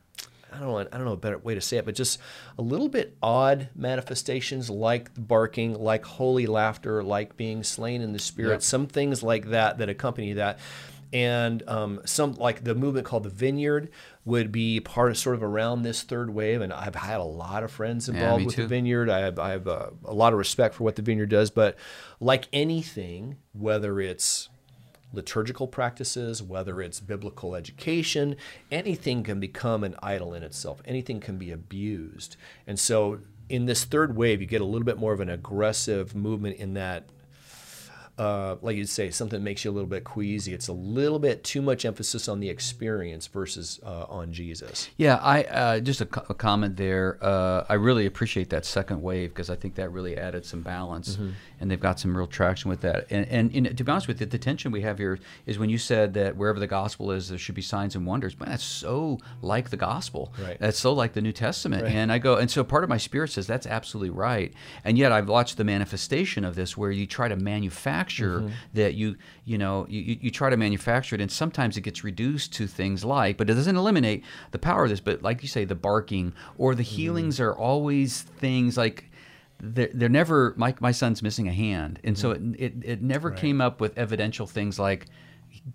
I 0.57 0.59
don't 0.61 0.69
know, 0.69 0.79
I 0.79 0.97
don't 0.97 1.05
know 1.05 1.13
a 1.13 1.17
better 1.17 1.37
way 1.37 1.53
to 1.55 1.61
say 1.61 1.77
it, 1.77 1.85
but 1.85 1.95
just 1.95 2.19
a 2.57 2.61
little 2.61 2.89
bit 2.89 3.15
odd 3.21 3.69
manifestations 3.75 4.69
like 4.69 5.11
barking, 5.15 5.75
like 5.75 6.03
holy 6.03 6.47
laughter, 6.47 7.03
like 7.03 7.37
being 7.37 7.63
slain 7.63 8.01
in 8.01 8.11
the 8.11 8.19
spirit, 8.19 8.63
some 8.63 8.87
things 8.87 9.21
like 9.21 9.49
that 9.49 9.77
that 9.77 9.89
accompany 9.89 10.33
that. 10.33 10.59
And 11.13 11.63
um, 11.69 12.01
some 12.03 12.33
like 12.33 12.65
the 12.65 12.75
movement 12.75 13.05
called 13.05 13.23
the 13.23 13.29
Vineyard 13.29 13.89
would 14.25 14.51
be 14.51 14.81
part 14.81 15.09
of 15.09 15.17
sort 15.17 15.35
of 15.35 15.43
around 15.43 15.83
this 15.83 16.03
third 16.03 16.29
wave. 16.31 16.59
And 16.59 16.73
I've 16.73 16.95
had 16.95 17.21
a 17.21 17.23
lot 17.23 17.63
of 17.63 17.71
friends 17.71 18.09
involved 18.09 18.39
me 18.39 18.45
with 18.47 18.55
too. 18.55 18.63
the 18.63 18.67
Vineyard. 18.67 19.09
I 19.09 19.19
have, 19.19 19.39
I 19.39 19.51
have 19.51 19.67
uh, 19.69 19.91
a 20.03 20.13
lot 20.13 20.33
of 20.33 20.39
respect 20.39 20.75
for 20.75 20.83
what 20.83 20.97
the 20.97 21.01
Vineyard 21.01 21.29
does. 21.29 21.49
But 21.49 21.77
like 22.19 22.49
anything, 22.51 23.37
whether 23.53 24.01
it's 24.01 24.49
liturgical 25.13 25.67
practices, 25.67 26.43
whether 26.43 26.81
it's 26.81 26.99
biblical 26.99 27.55
education, 27.55 28.35
anything 28.71 29.23
can 29.23 29.39
become 29.39 29.83
an 29.83 29.95
idol 30.03 30.33
in 30.33 30.43
itself. 30.43 30.81
Anything 30.85 31.19
can 31.19 31.37
be 31.37 31.51
abused. 31.51 32.35
And 32.65 32.79
so 32.79 33.19
in 33.49 33.65
this 33.65 33.85
third 33.85 34.15
wave, 34.15 34.41
you 34.41 34.47
get 34.47 34.61
a 34.61 34.65
little 34.65 34.85
bit 34.85 34.97
more 34.97 35.13
of 35.13 35.21
an 35.21 35.29
aggressive 35.29 36.15
movement 36.15 36.57
in 36.57 36.73
that 36.73 37.09
uh, 38.17 38.55
like 38.61 38.75
you'd 38.77 38.89
say, 38.89 39.09
something 39.11 39.39
that 39.39 39.43
makes 39.43 39.63
you 39.63 39.71
a 39.71 39.73
little 39.73 39.89
bit 39.89 40.03
queasy. 40.03 40.53
It's 40.53 40.67
a 40.67 40.73
little 40.73 41.19
bit 41.19 41.43
too 41.43 41.61
much 41.61 41.85
emphasis 41.85 42.27
on 42.27 42.39
the 42.39 42.49
experience 42.49 43.27
versus 43.27 43.79
uh, 43.85 44.05
on 44.09 44.33
Jesus. 44.33 44.89
Yeah, 44.97 45.15
I 45.21 45.43
uh, 45.43 45.79
just 45.79 46.01
a, 46.01 46.05
co- 46.05 46.25
a 46.29 46.33
comment 46.33 46.77
there. 46.77 47.17
Uh, 47.21 47.65
I 47.69 47.75
really 47.75 48.05
appreciate 48.05 48.49
that 48.49 48.65
second 48.65 49.01
wave 49.01 49.29
because 49.29 49.49
I 49.49 49.55
think 49.55 49.75
that 49.75 49.91
really 49.91 50.17
added 50.17 50.45
some 50.45 50.61
balance, 50.61 51.15
Mm-hmm. 51.17 51.29
and 51.59 51.69
they've 51.71 51.79
got 51.79 51.99
some 51.99 52.17
real 52.17 52.27
traction 52.27 52.69
with 52.69 52.81
that. 52.81 53.07
And, 53.11 53.27
and, 53.27 53.67
and 53.67 53.77
to 53.77 53.83
be 53.83 53.91
honest 53.91 54.07
with 54.07 54.19
you, 54.19 54.25
the 54.25 54.37
tension 54.39 54.71
we 54.71 54.81
have 54.81 54.97
here 54.97 55.19
is 55.45 55.59
when 55.59 55.69
you 55.69 55.77
said 55.77 56.13
that 56.15 56.35
wherever 56.35 56.59
the 56.59 56.67
gospel 56.67 57.11
is, 57.11 57.29
there 57.29 57.37
should 57.37 57.55
be 57.55 57.61
signs 57.61 57.95
and 57.95 58.05
wonders. 58.05 58.39
Man, 58.39 58.49
that's 58.49 58.63
so 58.63 59.19
like 59.41 59.69
the 59.69 59.77
gospel. 59.77 60.33
Right. 60.41 60.57
That's 60.59 60.79
so 60.79 60.93
like 60.93 61.13
the 61.13 61.21
New 61.21 61.31
Testament. 61.33 61.83
Right. 61.83 61.91
And 61.93 62.11
I 62.11 62.17
go, 62.17 62.35
and 62.37 62.49
so 62.49 62.63
part 62.63 62.83
of 62.83 62.89
my 62.89 62.97
spirit 62.97 63.31
says 63.31 63.45
that's 63.47 63.67
absolutely 63.67 64.09
right. 64.09 64.53
And 64.83 64.97
yet 64.97 65.11
I've 65.11 65.29
watched 65.29 65.57
the 65.57 65.63
manifestation 65.63 66.43
of 66.43 66.55
this 66.55 66.75
where 66.75 66.89
you 66.91 67.05
try 67.05 67.27
to 67.27 67.35
manufacture 67.35 68.06
Mm-hmm. 68.07 68.47
that 68.73 68.93
you, 68.95 69.15
you 69.45 69.57
know, 69.57 69.85
you, 69.89 70.17
you 70.21 70.31
try 70.31 70.49
to 70.49 70.57
manufacture 70.57 71.15
it, 71.15 71.21
and 71.21 71.31
sometimes 71.31 71.77
it 71.77 71.81
gets 71.81 72.03
reduced 72.03 72.53
to 72.53 72.67
things 72.67 73.03
like, 73.05 73.37
but 73.37 73.49
it 73.49 73.53
doesn't 73.53 73.75
eliminate 73.75 74.23
the 74.51 74.59
power 74.59 74.83
of 74.85 74.89
this. 74.89 74.99
But 74.99 75.21
like 75.21 75.41
you 75.41 75.47
say, 75.47 75.65
the 75.65 75.75
barking 75.75 76.33
or 76.57 76.73
the 76.75 76.83
Mm-hmm. 76.83 76.95
healings 76.95 77.39
are 77.39 77.53
always 77.55 78.21
things 78.21 78.77
like 78.77 79.11
they're, 79.59 79.89
they're 79.93 80.09
never 80.09 80.53
my, 80.57 80.73
my 80.79 80.91
son's 80.91 81.21
missing 81.23 81.47
a 81.47 81.53
hand 81.53 81.99
and 82.03 82.15
so 82.17 82.31
it, 82.31 82.41
it, 82.59 82.73
it 82.83 83.01
never 83.01 83.31
came 83.31 83.59
up 83.59 83.81
with 83.81 83.97
evidential 83.97 84.45
things 84.45 84.77
like 84.77 85.07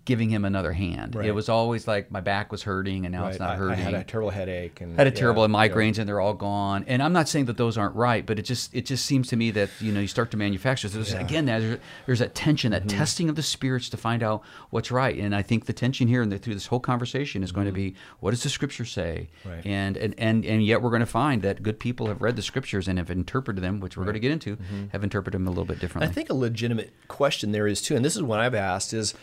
giving 0.05 0.29
him 0.29 0.43
another 0.45 0.71
hand 0.73 1.15
Right. 1.15 1.25
it 1.27 1.31
was 1.31 1.49
always 1.49 1.87
like 1.87 2.09
my 2.11 2.19
back 2.21 2.51
was 2.51 2.63
hurting 2.63 3.05
and 3.05 3.13
now 3.13 3.27
it's 3.27 3.39
Right. 3.39 3.59
not 3.59 3.69
I, 3.69 3.73
I 3.73 3.75
had 3.75 3.93
a 3.93 4.03
terrible 4.03 4.31
headache 4.31 4.81
and 4.81 4.97
had 4.97 5.05
a 5.07 5.11
terrible 5.11 5.43
yeah, 5.47 5.53
migraines 5.53 5.99
and 5.99 6.07
they're 6.09 6.19
all 6.19 6.33
gone 6.33 6.83
and 6.87 7.01
i'm 7.03 7.13
not 7.13 7.29
saying 7.29 7.45
that 7.45 7.57
those 7.57 7.77
aren't 7.77 7.95
right 7.95 8.25
but 8.25 8.39
it 8.39 8.41
just 8.43 8.73
it 8.73 8.85
just 8.85 9.05
seems 9.05 9.27
to 9.29 9.35
me 9.35 9.51
that 9.51 9.69
you 9.79 9.91
know 9.91 9.99
you 9.99 10.07
start 10.07 10.31
to 10.31 10.37
manufacture 10.37 10.87
so 10.89 10.95
there's, 10.95 11.11
Yeah. 11.11 11.17
Mm-hmm. 11.17 11.25
again 11.25 11.45
there's, 11.45 11.79
there's 12.05 12.19
that 12.19 12.33
tension 12.33 12.71
that 12.71 12.89
testing 12.89 13.29
of 13.29 13.35
the 13.35 13.43
spirits 13.43 13.87
to 13.89 13.97
find 13.97 14.23
out 14.23 14.41
what's 14.71 14.89
right 14.91 15.17
and 15.17 15.35
i 15.35 15.41
think 15.41 15.65
the 15.65 15.73
tension 15.73 16.07
here 16.07 16.21
and 16.21 16.31
the, 16.31 16.37
through 16.39 16.55
this 16.55 16.67
whole 16.67 16.79
conversation 16.79 17.43
is 17.43 17.51
going 17.51 17.67
to 17.67 17.71
be 17.73 17.93
what 18.19 18.31
does 18.31 18.43
the 18.43 18.49
scripture 18.49 18.85
say 18.85 19.29
Mm-hmm. 19.43 19.49
Right. 19.49 19.65
and, 19.65 19.97
and 19.97 20.15
and 20.17 20.45
and 20.45 20.65
yet 20.65 20.81
we're 20.81 20.89
going 20.89 21.01
to 21.01 21.05
find 21.05 21.41
that 21.43 21.61
good 21.61 21.79
people 21.79 22.07
have 22.07 22.21
read 22.21 22.35
the 22.35 22.41
scriptures 22.41 22.87
and 22.87 22.97
have 22.97 23.11
interpreted 23.11 23.63
them 23.63 23.79
which 23.79 23.95
we're 23.97 24.05
going 24.05 24.13
to 24.15 24.19
get 24.19 24.31
into 24.31 24.57
have 24.91 25.03
interpreted 25.03 25.39
them 25.39 25.47
a 25.47 25.51
little 25.51 25.65
bit 25.65 25.79
differently 25.79 25.93
Mm-hmm. 26.07 26.11
I 26.11 26.13
think 26.15 26.29
a 26.29 26.33
legitimate 26.33 26.91
question 27.07 27.51
there 27.51 27.67
is 27.67 27.81
too, 27.81 27.95
and 27.95 28.03
this 28.03 28.15
is 28.15 28.23
one 28.23 28.39
I've 28.39 28.55
asked 28.55 28.93
is 28.93 29.13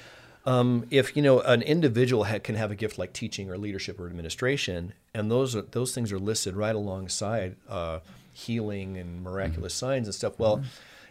um, 0.47 0.87
if 0.91 1.17
you 1.17 1.23
know 1.23 1.41
an 1.41 1.63
individual 1.63 2.25
ha- 2.25 2.39
can 2.39 2.55
have 2.57 2.71
a 2.71 2.75
gift 2.75 2.99
like 2.99 3.13
teaching 3.13 3.51
or 3.51 3.59
leadership 3.59 4.01
or 4.01 4.07
administration, 4.07 4.93
and 5.15 5.31
those 5.31 5.55
are, 5.57 5.63
those 5.63 5.95
things 5.95 6.13
are 6.13 6.19
listed 6.19 6.55
right 6.57 6.75
alongside 6.75 7.57
uh, 7.69 8.01
healing 8.33 8.97
and 8.97 9.23
miraculous 9.23 9.75
Mm-hmm. 9.75 9.87
signs 9.87 10.07
and 10.09 10.15
stuff. 10.15 10.39
Well. 10.39 10.63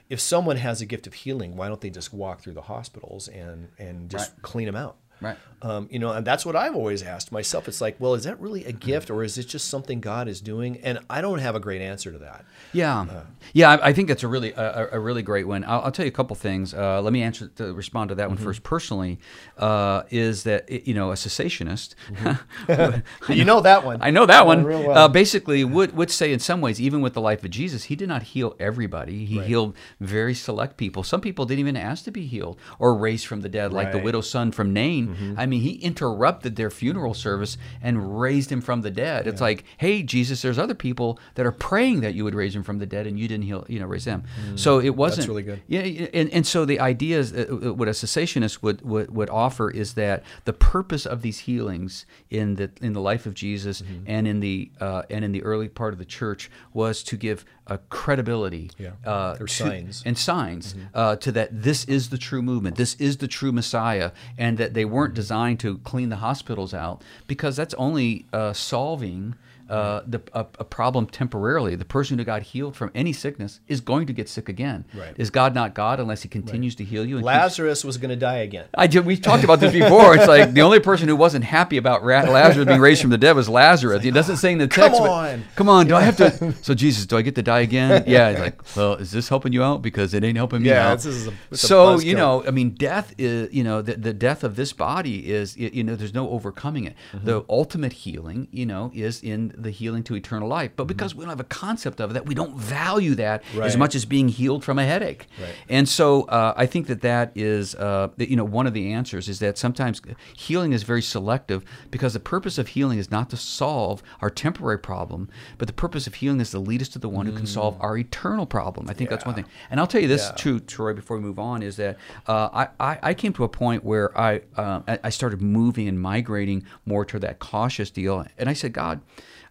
If 0.10 0.20
someone 0.20 0.58
has 0.58 0.82
a 0.82 0.88
gift 0.88 1.06
of 1.06 1.14
healing, 1.14 1.56
why 1.56 1.68
don't 1.68 1.82
they 1.82 1.92
just 1.92 2.12
walk 2.12 2.42
through 2.42 2.54
the 2.54 2.64
hospitals 2.64 3.28
and, 3.28 3.68
and 3.78 4.10
just 4.10 4.32
Right. 4.32 4.42
clean 4.42 4.66
them 4.66 4.76
out? 4.76 4.96
Right. 5.22 5.38
Um, 5.62 5.90
you 5.92 6.00
know, 6.00 6.14
and 6.14 6.26
that's 6.26 6.46
what 6.46 6.56
I've 6.56 6.74
always 6.74 7.04
asked 7.04 7.34
myself. 7.34 7.68
It's 7.68 7.82
like, 7.82 7.98
well, 8.00 8.14
is 8.14 8.24
that 8.24 8.40
really 8.40 8.64
a 8.64 8.72
gift 8.72 9.10
or 9.10 9.26
is 9.26 9.38
it 9.38 9.44
just 9.44 9.68
something 9.68 10.00
God 10.00 10.30
is 10.30 10.40
doing? 10.40 10.78
And 10.84 11.00
I 11.10 11.20
don't 11.20 11.40
have 11.40 11.54
a 11.54 11.60
great 11.60 11.82
answer 11.82 12.14
to 12.14 12.18
that. 12.20 12.46
Yeah, 12.72 13.24
yeah. 13.52 13.72
I, 13.72 13.90
I 13.90 13.94
think 13.94 14.08
that's 14.08 14.24
a 14.24 14.30
really 14.30 14.54
a, 14.54 14.88
a- 14.94 15.00
really 15.02 15.22
great 15.22 15.46
one. 15.48 15.66
I'll, 15.66 15.82
I'll 15.82 15.92
tell 15.92 16.06
you 16.06 16.10
a 16.10 16.14
couple 16.14 16.34
things. 16.38 16.74
Uh, 16.74 17.02
let 17.02 17.12
me 17.12 17.22
answer 17.24 17.48
to 17.58 17.74
respond 17.74 18.08
to 18.08 18.16
that 18.16 18.30
one 18.30 18.38
first. 18.38 18.64
Personally, 18.64 19.20
uh, 19.58 20.04
is 20.12 20.44
that 20.44 20.88
you 20.88 20.94
know 20.94 21.12
a 21.12 21.16
cessationist? 21.16 21.96
You 23.30 23.44
know 23.46 23.62
that 23.62 23.84
one. 23.86 24.00
I 24.02 24.12
know 24.12 24.26
that 24.26 24.46
one. 24.46 24.64
real 24.64 24.88
well. 24.88 24.98
Uh, 24.98 25.08
basically, 25.08 25.64
would 25.64 25.96
would 25.96 26.10
say 26.12 26.32
in 26.32 26.40
some 26.40 26.62
ways, 26.62 26.80
even 26.80 27.02
with 27.02 27.14
the 27.14 27.22
life 27.22 27.44
of 27.44 27.50
Jesus, 27.52 27.84
he 27.86 27.96
did 27.96 28.08
not 28.08 28.24
heal 28.24 28.56
everybody. 28.60 29.26
He 29.26 29.40
healed 29.42 29.76
very 30.00 30.34
select 30.34 30.78
people. 30.78 31.04
Some 31.04 31.22
people 31.22 31.46
didn't 31.46 31.60
even 31.60 31.76
ask 31.78 32.06
to 32.06 32.12
be 32.12 32.26
healed 32.28 32.58
or 32.78 32.96
raised 32.96 33.26
from 33.28 33.42
the 33.42 33.50
dead, 33.50 33.74
like 33.74 33.88
the 33.88 33.90
Right. 33.90 33.96
Mm-hmm. 34.00 34.06
widow's 34.06 34.30
son 34.30 34.52
from 34.52 34.72
Nain. 34.74 35.09
I 35.38 35.46
mean, 35.46 35.62
he 35.62 35.72
interrupted 35.76 36.56
their 36.56 36.70
funeral 36.70 37.14
service 37.14 37.58
and 37.82 38.20
raised 38.20 38.52
him 38.52 38.62
from 38.62 38.82
the 38.82 38.92
dead. 38.92 39.28
It's 39.28 39.42
like, 39.42 39.64
hey, 39.78 40.04
Jesus, 40.04 40.42
there's 40.42 40.58
other 40.60 40.74
people 40.76 41.20
that 41.36 41.46
are 41.46 41.52
praying 41.52 42.02
that 42.02 42.14
you 42.14 42.24
would 42.24 42.36
raise 42.36 42.56
him 42.56 42.64
from 42.64 42.80
the 42.80 42.86
dead, 42.86 43.08
and 43.08 43.20
you 43.20 43.28
didn't 43.28 43.46
heal, 43.46 43.66
you 43.70 43.80
know, 43.80 43.86
raise 43.88 44.06
them. 44.06 44.24
So 44.56 44.80
it 44.80 44.96
wasn't 44.96 45.26
Mm. 45.26 45.30
really 45.30 45.44
good. 45.44 45.62
yeah, 45.68 45.82
and, 46.14 46.30
and 46.32 46.46
so 46.48 46.66
the 46.66 46.80
idea 46.80 47.20
is 47.20 47.34
uh, 47.34 47.46
uh, 47.50 47.74
what 47.74 47.88
a 47.88 47.92
cessationist 47.92 48.62
would, 48.64 48.82
would 48.82 49.10
would 49.16 49.30
offer 49.30 49.70
is 49.72 49.94
that 49.96 50.24
the 50.46 50.54
purpose 50.54 51.06
of 51.06 51.22
these 51.22 51.40
healings 51.40 52.06
in 52.30 52.56
the 52.56 52.70
in 52.82 52.94
the 52.94 53.02
life 53.02 53.26
of 53.26 53.34
Jesus 53.34 53.82
Mm-hmm. 53.82 54.04
and 54.08 54.28
in 54.28 54.40
the 54.40 54.72
uh, 54.80 55.04
and 55.10 55.24
in 55.26 55.32
the 55.32 55.44
early 55.44 55.68
part 55.70 55.94
of 55.94 56.00
the 56.00 56.06
church 56.06 56.50
was 56.74 57.04
to 57.04 57.16
give 57.18 57.46
a 57.68 57.78
credibility 58.10 58.72
Yeah. 58.78 58.92
uh, 59.06 59.38
Or 59.40 59.46
to- 59.48 59.54
signs. 59.54 60.02
and 60.06 60.18
signs 60.18 60.74
uh, 60.94 61.16
to 61.18 61.32
that 61.34 61.50
this 61.64 61.86
is 61.86 62.10
the 62.10 62.18
true 62.18 62.42
movement, 62.42 62.76
this 62.78 62.96
is 62.96 63.18
the 63.18 63.28
true 63.28 63.52
Messiah, 63.52 64.12
and 64.38 64.58
that 64.58 64.74
they 64.74 64.86
weren't 64.86 64.99
designed 65.08 65.60
to 65.62 65.78
clean 65.80 66.10
the 66.10 66.18
hospitals 66.18 66.74
out 66.74 67.02
because 67.28 67.56
that's 67.56 67.74
only 67.76 68.26
uh, 68.34 68.54
solving. 68.54 69.36
Uh, 69.70 70.02
the, 70.08 70.20
a, 70.34 70.40
a 70.58 70.64
problem 70.64 71.06
temporarily. 71.06 71.76
The 71.76 71.86
person 71.86 72.18
who 72.18 72.24
got 72.24 72.42
healed 72.42 72.76
from 72.76 72.90
any 72.96 73.14
sickness 73.14 73.60
is 73.68 73.82
going 73.82 74.08
to 74.08 74.14
get 74.14 74.28
sick 74.28 74.50
again. 74.50 74.86
Right. 74.96 75.14
Is 75.18 75.30
God 75.30 75.54
not 75.54 75.76
God 75.76 76.00
unless 76.00 76.24
He 76.24 76.28
continues 76.30 76.74
to 76.76 76.84
heal 76.84 77.06
you? 77.06 77.18
and 77.18 77.24
keeps- 77.24 77.28
Lazarus 77.28 77.84
was 77.84 77.98
going 77.98 78.10
to 78.10 78.16
die 78.16 78.38
again. 78.38 78.66
I 78.76 78.88
did, 78.88 79.06
we 79.06 79.16
talked 79.16 79.44
about 79.44 79.60
this 79.60 79.72
before. 79.72 80.16
It's 80.16 80.28
like 80.28 80.54
the 80.54 80.62
only 80.64 80.80
person 80.80 81.08
who 81.08 81.16
wasn't 81.16 81.46
happy 81.46 81.78
about 81.78 82.04
Ra- 82.04 82.22
Lazarus 82.24 82.66
being 82.66 82.82
raised 82.82 83.02
from 83.02 83.12
the 83.12 83.18
dead 83.20 83.36
was 83.36 83.48
Lazarus. 83.48 84.04
It 84.04 84.12
doesn't 84.16 84.38
say 84.38 84.52
in 84.52 84.58
the 84.58 84.68
text. 84.68 84.98
Come 84.98 85.08
but- 85.08 85.12
on. 85.12 85.44
come 85.56 85.70
on. 85.70 85.86
Do 85.88 85.96
I 85.96 86.02
have 86.02 86.18
to? 86.18 86.54
So 86.64 86.74
Jesus, 86.74 87.06
do 87.06 87.16
I 87.18 87.22
get 87.22 87.36
to 87.36 87.44
die 87.44 87.60
again? 87.60 88.04
Yeah. 88.08 88.30
Like, 88.40 88.76
well, 88.76 88.94
is 88.96 89.12
this 89.12 89.30
helping 89.30 89.54
you 89.54 89.62
out? 89.64 89.82
Because 89.82 90.14
it 90.16 90.24
ain't 90.24 90.38
helping 90.38 90.64
me 90.64 90.70
Yeah, 90.70 90.90
out. 90.92 91.06
a- 91.06 91.56
so 91.56 92.00
you 92.00 92.16
know, 92.16 92.44
I 92.48 92.52
mean, 92.52 92.72
death 92.72 93.14
is 93.18 93.54
you 93.54 93.64
know 93.64 93.82
the, 93.82 93.96
the 93.96 94.14
death 94.14 94.44
of 94.44 94.56
this 94.56 94.74
body 94.74 95.30
is 95.30 95.56
you 95.58 95.84
know 95.84 95.96
there's 95.96 96.14
no 96.14 96.30
overcoming 96.30 96.86
it. 96.86 96.96
Mm-hmm. 97.14 97.26
The 97.26 97.46
ultimate 97.50 97.94
healing, 97.94 98.48
you 98.52 98.66
know, 98.66 98.92
is 98.94 99.22
in 99.22 99.54
the 99.64 99.72
healing 99.72 100.04
to 100.04 100.16
eternal 100.16 100.48
life. 100.48 100.70
Mm-hmm. 100.72 100.76
But 100.78 100.88
because 100.88 101.14
we 101.16 101.22
don't 101.22 101.30
have 101.30 101.40
a 101.40 101.44
concept 101.44 102.00
of 102.00 102.14
that, 102.14 102.26
we 102.26 102.36
don't 102.36 102.56
value 102.58 103.16
that 103.16 103.44
as 103.62 103.76
much 103.78 103.96
as 103.96 104.06
being 104.06 104.28
healed 104.30 104.64
from 104.64 104.80
a 104.80 104.86
headache. 104.86 105.28
Right. 105.42 105.54
And 105.70 105.88
so 105.88 106.24
uh, 106.24 106.54
I 106.56 106.66
think 106.66 106.88
that 106.88 107.02
that 107.02 107.32
is, 107.36 107.76
uh, 107.76 108.10
you 108.18 108.36
know, 108.36 108.44
one 108.46 108.68
of 108.68 108.74
the 108.74 108.92
answers 108.94 109.30
is 109.30 109.40
that 109.40 109.58
sometimes 109.58 110.02
healing 110.36 110.74
is 110.74 110.84
very 110.84 111.02
selective 111.02 111.64
because 111.92 112.14
the 112.14 112.20
purpose 112.20 112.58
of 112.58 112.70
healing 112.70 113.00
is 113.00 113.10
not 113.12 113.30
to 113.30 113.38
solve 113.38 114.02
our 114.22 114.30
temporary 114.30 114.80
problem, 114.80 115.30
but 115.58 115.68
the 115.68 115.74
purpose 115.74 116.08
of 116.08 116.16
healing 116.16 116.40
is 116.40 116.52
to 116.52 116.60
lead 116.60 116.82
us 116.82 116.90
to 116.90 117.00
the 117.00 117.10
one 117.10 117.26
who 117.26 117.34
can 117.34 117.46
solve 117.48 117.78
our 117.80 117.98
eternal 117.98 118.46
problem. 118.46 118.90
I 118.90 118.94
think 118.94 119.10
that's 119.10 119.26
one 119.26 119.34
Mm. 119.34 119.38
Thing. 119.38 119.46
And 119.70 119.80
I'll 119.80 119.88
tell 119.88 120.02
you 120.02 120.08
this 120.08 120.26
Yeah. 120.30 120.36
too, 120.36 120.60
Troy, 120.60 120.94
before 120.94 121.18
we 121.18 121.24
move 121.24 121.40
on, 121.40 121.62
is 121.64 121.76
that 121.78 121.98
uh, 122.28 122.50
I, 122.52 122.68
I, 122.80 123.00
I 123.04 123.14
came 123.14 123.34
to 123.34 123.44
a 123.44 123.50
point 123.50 123.84
where 123.84 124.18
I, 124.18 124.42
uh, 124.58 124.82
I 124.88 125.00
I 125.04 125.10
started 125.12 125.42
moving 125.42 125.88
and 125.88 126.00
migrating 126.02 126.64
more 126.86 127.06
to 127.06 127.20
that 127.20 127.40
cautious 127.40 127.90
deal. 127.92 128.26
And 128.38 128.50
I 128.50 128.54
said, 128.54 128.74
God, 128.74 129.02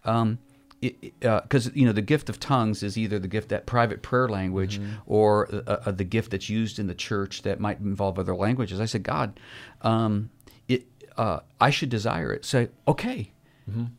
um, 0.09 0.39
because 0.81 1.75
you 1.75 1.85
know 1.87 1.93
the 1.93 2.03
gift 2.03 2.29
of 2.29 2.39
tongues 2.39 2.83
is 2.83 2.97
either 2.97 3.19
the 3.19 3.27
gift 3.29 3.49
that 3.49 3.67
private 3.67 4.01
prayer 4.03 4.29
language 4.29 4.79
Mm-hmm. 4.79 4.93
or 5.07 5.49
uh, 5.53 5.77
uh, 5.87 5.91
the 5.91 6.05
gift 6.05 6.31
that's 6.31 6.49
used 6.49 6.79
in 6.79 6.87
the 6.87 6.95
church 6.95 7.43
that 7.43 7.59
might 7.59 7.81
involve 7.81 8.19
other 8.19 8.35
languages. 8.37 8.81
I 8.81 8.87
said, 8.87 9.03
God, 9.03 9.41
um, 9.83 10.31
it 10.69 10.87
uh, 11.17 11.41
I 11.61 11.71
should 11.71 11.89
desire 11.91 12.33
it. 12.33 12.45
Say, 12.45 12.69
okay, 12.87 13.33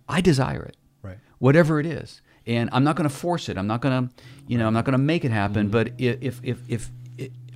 I 0.08 0.22
desire 0.22 0.64
it, 0.64 0.78
Mm-hmm. 1.02 1.08
Right. 1.08 1.18
whatever 1.40 1.80
it 1.80 1.86
is, 1.86 2.22
and 2.48 2.70
I'm 2.74 2.84
not 2.84 2.96
going 2.96 3.10
to 3.10 3.16
force 3.16 3.50
it. 3.50 3.58
I'm 3.58 3.68
not 3.68 3.82
going 3.82 4.08
to, 4.08 4.14
you 4.48 4.58
know, 4.58 4.66
I'm 4.68 4.74
not 4.74 4.86
going 4.86 4.94
to 4.94 5.06
make 5.14 5.24
it 5.26 5.32
happen. 5.32 5.64
Mm-hmm. 5.70 5.72
But 5.72 5.92
if 6.00 6.40
if 6.44 6.62
if 6.68 6.90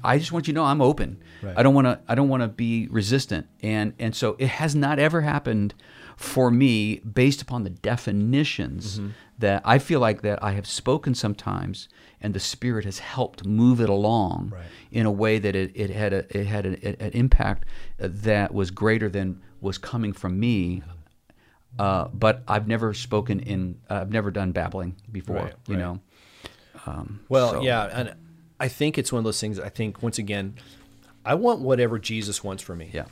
I 0.04 0.18
just 0.20 0.32
want 0.32 0.48
you 0.48 0.54
to 0.54 0.60
know 0.60 0.66
I'm 0.66 0.82
open. 0.82 1.22
Right. 1.42 1.58
I 1.58 1.63
don't 1.63 1.74
want 1.74 1.88
to. 1.88 2.00
I 2.08 2.16
don't 2.16 2.30
want 2.30 2.44
to 2.44 2.48
be 2.50 2.88
resistant. 2.89 3.48
And 3.62 3.94
and 4.00 4.16
so 4.16 4.36
it 4.39 4.48
has 4.50 4.76
not 4.76 5.00
ever 5.00 5.22
happened 5.22 5.74
for 6.18 6.52
me 6.52 6.98
based 7.00 7.42
upon 7.42 7.63
the 7.63 7.70
definitions 7.70 9.00
Mm-hmm. 9.00 9.10
that 9.39 9.62
I 9.66 9.80
feel 9.80 10.00
like 10.00 10.22
that 10.22 10.44
I 10.44 10.52
have 10.54 10.68
spoken 10.68 11.16
sometimes, 11.16 11.89
and 12.22 12.34
the 12.34 12.39
Spirit 12.39 12.86
has 12.86 13.00
helped 13.00 13.46
move 13.46 13.82
it 13.82 13.89
along 13.89 14.52
Right. 14.54 14.66
in 14.92 15.06
a 15.06 15.12
way 15.12 15.39
that 15.39 15.56
it, 15.56 15.72
it 15.76 15.89
had 15.89 16.13
a 16.13 16.38
it 16.38 16.46
had 16.46 16.66
a, 16.66 17.04
an 17.04 17.12
impact 17.13 17.66
that 17.98 18.54
was 18.54 18.72
greater 18.72 19.10
than 19.10 19.42
was 19.62 19.78
coming 19.78 20.13
from 20.13 20.39
me. 20.39 20.84
Uh, 21.80 22.08
but 22.13 22.44
I've 22.48 22.68
never 22.68 22.94
spoken 22.94 23.39
in. 23.39 23.80
Uh, 23.89 23.96
I've 24.02 24.12
never 24.12 24.30
done 24.30 24.52
babbling 24.52 24.96
before. 25.12 25.38
Right, 25.38 25.56
you 25.68 25.78
know. 25.78 26.00
Um, 26.86 27.22
Well, 27.30 27.52
so- 27.54 27.62
yeah, 27.63 27.86
and 27.92 28.13
I 28.60 28.68
think 28.68 28.98
it's 28.98 29.12
one 29.12 29.20
of 29.20 29.24
those 29.26 29.39
things. 29.42 29.60
I 29.60 29.70
think 29.70 30.02
once 30.04 30.18
again, 30.18 30.56
I 31.26 31.36
want 31.36 31.62
whatever 31.62 32.00
Jesus 32.00 32.44
wants 32.44 32.63
for 32.63 32.76
me. 32.76 32.89
Yeah. 32.94 33.06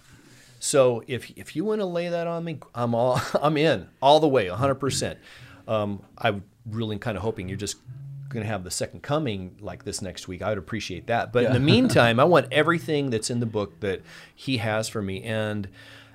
So 0.60 1.04
if 1.08 1.32
if 1.38 1.56
you 1.56 1.66
want 1.66 1.82
to 1.82 1.86
lay 1.86 2.08
that 2.10 2.28
on 2.28 2.44
me, 2.44 2.60
I'm 2.76 2.94
all 2.94 3.20
I'm 3.42 3.58
in 3.58 3.88
all 4.02 4.20
the 4.20 4.28
way, 4.28 4.50
100. 4.50 4.76
percent 4.76 5.20
um, 5.68 6.04
I'm 6.18 6.44
really 6.66 6.98
kind 7.00 7.18
of 7.18 7.24
hoping 7.24 7.48
you're 7.48 7.58
just 7.58 7.78
going 8.30 8.44
to 8.44 8.48
have 8.50 8.64
the 8.64 8.72
second 8.72 9.02
coming 9.04 9.56
like 9.60 9.84
this 9.84 10.02
next 10.02 10.28
week. 10.28 10.42
I 10.42 10.50
would 10.50 10.58
appreciate 10.58 11.08
that. 11.08 11.34
But 11.34 11.46
in 11.46 11.54
the 11.54 11.60
meantime, 11.74 12.20
I 12.20 12.24
want 12.24 12.48
everything 12.52 13.10
that's 13.10 13.30
in 13.30 13.40
the 13.40 13.46
book 13.46 13.80
that 13.82 14.02
He 14.36 14.58
has 14.58 14.88
for 14.90 15.02
me, 15.02 15.24
and 15.24 15.68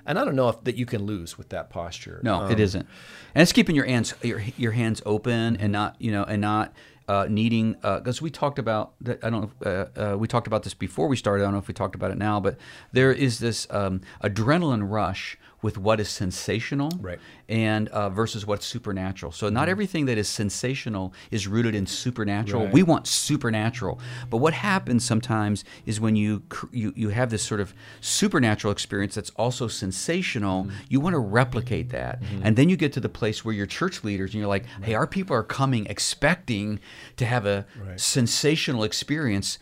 and 0.05 0.17
I 0.17 0.23
don't 0.23 0.35
know 0.35 0.47
if 0.49 0.63
that 0.63 0.75
you 0.77 0.85
can 0.85 1.05
lose 1.05 1.37
with 1.37 1.49
that 1.49 1.69
posture. 1.69 2.21
No, 2.23 2.41
Um, 2.43 2.51
it 2.51 2.59
isn't. 2.59 2.87
And 3.35 3.41
it's 3.41 3.51
keeping 3.51 3.75
your 3.75 3.85
hands 3.85 4.13
your 4.21 4.41
your 4.57 4.71
hands 4.71 5.01
open 5.05 5.57
and 5.57 5.71
not 5.71 5.95
you 5.99 6.11
know 6.11 6.23
and 6.23 6.41
not 6.41 6.73
uh, 7.07 7.27
needing 7.29 7.73
because 7.81 8.21
we 8.21 8.29
talked 8.29 8.59
about 8.59 8.93
that. 9.01 9.23
I 9.23 9.29
don't 9.29 9.61
know. 9.61 9.87
Uh, 9.95 10.13
uh, 10.13 10.17
we 10.17 10.27
talked 10.27 10.47
about 10.47 10.63
this 10.63 10.73
before 10.73 11.07
we 11.07 11.15
started. 11.15 11.43
I 11.43 11.45
don't 11.45 11.53
know 11.53 11.59
if 11.59 11.67
we 11.67 11.73
talked 11.73 11.95
about 11.95 12.11
it 12.11 12.17
now, 12.17 12.39
but 12.39 12.57
there 12.91 13.11
is 13.11 13.39
this 13.39 13.67
um, 13.69 14.01
adrenaline 14.23 14.89
rush 14.89 15.37
with 15.61 15.77
what 15.77 15.99
is 15.99 16.09
sensational 16.09 16.91
Right. 16.99 17.19
and 17.49 17.89
uh, 17.89 18.09
versus 18.09 18.45
what's 18.45 18.65
supernatural. 18.65 19.31
So 19.31 19.49
not 19.49 19.61
mm-hmm. 19.63 19.71
everything 19.71 20.05
that 20.05 20.17
is 20.17 20.27
sensational 20.27 21.13
is 21.31 21.47
rooted 21.47 21.73
in 21.73 21.85
supernatural. 21.87 22.65
Right. 22.65 22.73
We 22.73 22.83
want 22.83 23.07
supernatural, 23.07 23.99
but 24.29 24.37
what 24.37 24.53
happens 24.53 25.03
sometimes 25.03 25.63
is 25.85 25.99
when 25.99 26.15
you 26.15 26.43
you 26.71 26.93
you 26.95 27.09
have 27.09 27.29
this 27.29 27.43
sort 27.43 27.59
of 27.59 27.73
supernatural 28.01 28.71
experience 28.71 29.15
that's 29.15 29.31
also 29.31 29.67
sensational. 29.67 30.65
Mm-hmm. 30.65 30.75
You 30.89 30.99
want 30.99 31.13
to 31.13 31.19
replicate 31.19 31.89
that, 31.89 32.21
mm-hmm. 32.21 32.41
and 32.43 32.55
then 32.55 32.69
you 32.69 32.77
get 32.77 32.93
to 32.93 32.99
the 32.99 33.09
place 33.09 33.43
where 33.43 33.53
you're 33.53 33.65
church 33.65 34.03
leaders 34.03 34.33
and 34.33 34.39
you're 34.39 34.47
like, 34.49 34.65
hey, 34.83 34.93
our 34.93 35.07
people 35.07 35.35
are 35.35 35.43
coming 35.43 35.85
expecting 35.87 36.79
to 37.17 37.25
have 37.25 37.45
a 37.45 37.65
Right. 37.77 37.99
sensational 37.99 38.83
experience 38.83 39.59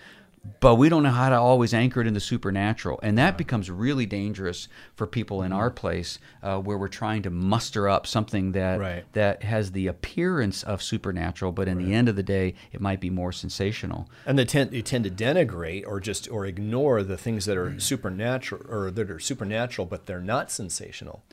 but 0.59 0.75
we 0.75 0.89
don't 0.89 1.03
know 1.03 1.09
how 1.09 1.29
to 1.29 1.35
always 1.35 1.73
anchor 1.73 2.01
it 2.01 2.07
in 2.07 2.13
the 2.13 2.19
supernatural. 2.19 2.99
And 3.01 3.17
that 3.17 3.37
becomes 3.37 3.69
really 3.71 4.05
dangerous 4.05 4.67
for 4.95 5.07
people 5.07 5.41
in 5.41 5.51
our 5.51 5.71
place 5.71 6.19
uh, 6.43 6.59
where 6.59 6.77
we're 6.77 6.87
trying 6.87 7.21
to 7.23 7.29
muster 7.29 7.89
up 7.89 8.05
something 8.07 8.51
that 8.53 8.79
Right. 8.79 9.05
that 9.13 9.43
has 9.43 9.71
the 9.71 9.87
appearance 9.87 10.63
of 10.63 10.81
supernatural 10.81 11.51
but 11.51 11.67
in 11.67 11.77
the 11.77 11.93
end 11.93 12.09
of 12.09 12.15
the 12.15 12.23
day 12.23 12.53
it 12.71 12.81
might 12.81 12.99
be 12.99 13.09
more 13.09 13.31
sensational. 13.31 14.09
And 14.25 14.37
they 14.37 14.45
tend, 14.45 14.71
they 14.71 14.81
tend 14.81 15.03
to 15.05 15.09
denigrate 15.09 15.85
or 15.87 15.99
just 15.99 16.29
or 16.29 16.45
ignore 16.45 17.03
the 17.03 17.17
things 17.17 17.45
that 17.45 17.57
are 17.57 17.79
supernatural 17.79 18.61
or 18.69 18.91
that 18.91 19.09
are 19.09 19.19
supernatural, 19.19 19.85
but 19.87 20.05
they're 20.05 20.19
not 20.21 20.51
sensational, 20.51 21.23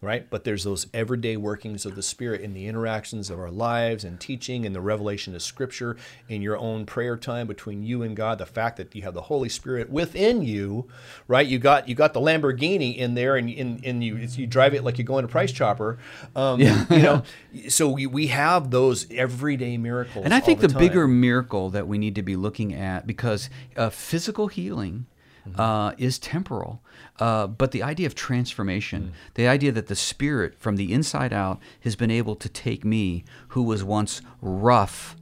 right? 0.00 0.28
But 0.30 0.44
there's 0.44 0.64
those 0.64 0.86
everyday 0.94 1.36
workings 1.36 1.84
of 1.84 1.96
the 1.96 2.02
Spirit 2.02 2.40
in 2.40 2.52
the 2.52 2.66
interactions 2.66 3.30
of 3.30 3.38
our 3.38 3.50
lives 3.50 4.04
and 4.04 4.20
teaching 4.20 4.64
and 4.64 4.74
the 4.74 4.80
revelation 4.80 5.34
of 5.34 5.42
Scripture 5.42 5.96
in 6.28 6.40
your 6.40 6.56
own 6.56 6.86
prayer 6.86 7.16
time 7.16 7.46
between 7.46 7.82
you 7.82 8.02
and 8.02 8.16
God. 8.16 8.38
The 8.38 8.46
fact 8.46 8.76
that 8.76 8.94
you 8.94 9.02
have 9.02 9.14
the 9.14 9.22
Holy 9.22 9.48
Spirit 9.48 9.90
within 9.90 10.42
you, 10.42 10.88
right? 11.26 11.46
You 11.46 11.58
got 11.58 11.88
you 11.88 11.94
got 11.94 12.14
the 12.14 12.20
Lamborghini 12.20 12.96
in 12.96 13.14
there, 13.14 13.36
and 13.36 13.50
and, 13.50 13.84
and 13.84 14.04
you 14.04 14.16
you 14.16 14.46
drive 14.46 14.74
it 14.74 14.84
like 14.84 14.98
you're 14.98 15.04
going 15.04 15.22
to 15.22 15.28
Price 15.28 15.52
Chopper, 15.52 15.98
um, 16.36 16.60
you 16.60 16.68
know. 16.90 17.22
So 17.68 17.88
we, 17.88 18.06
we 18.06 18.28
have 18.28 18.70
those 18.70 19.10
everyday 19.10 19.78
miracles. 19.78 20.24
And 20.24 20.34
I 20.34 20.40
think 20.40 20.60
the, 20.60 20.68
time. 20.68 20.78
bigger 20.78 21.08
miracle 21.08 21.70
that 21.70 21.88
we 21.88 21.98
need 21.98 22.14
to 22.16 22.22
be 22.22 22.36
looking 22.36 22.74
at, 22.74 23.06
because 23.06 23.48
uh, 23.76 23.90
physical 23.90 24.48
healing 24.48 25.06
Mm-hmm. 25.52 25.60
uh, 25.60 25.92
is 25.98 26.18
temporal, 26.18 26.82
uh, 27.18 27.46
but 27.46 27.70
the 27.72 27.82
idea 27.82 28.06
of 28.06 28.14
transformation, 28.14 29.02
Mm. 29.02 29.34
the 29.34 29.46
idea 29.48 29.72
that 29.72 29.86
the 29.88 29.96
Spirit 29.96 30.54
from 30.58 30.76
the 30.76 30.92
inside 30.92 31.32
out 31.32 31.58
has 31.80 31.96
been 31.96 32.10
able 32.10 32.36
to 32.36 32.48
take 32.48 32.84
me, 32.84 33.24
who 33.48 33.62
was 33.62 33.82
once 33.84 34.20
rough 34.40 35.16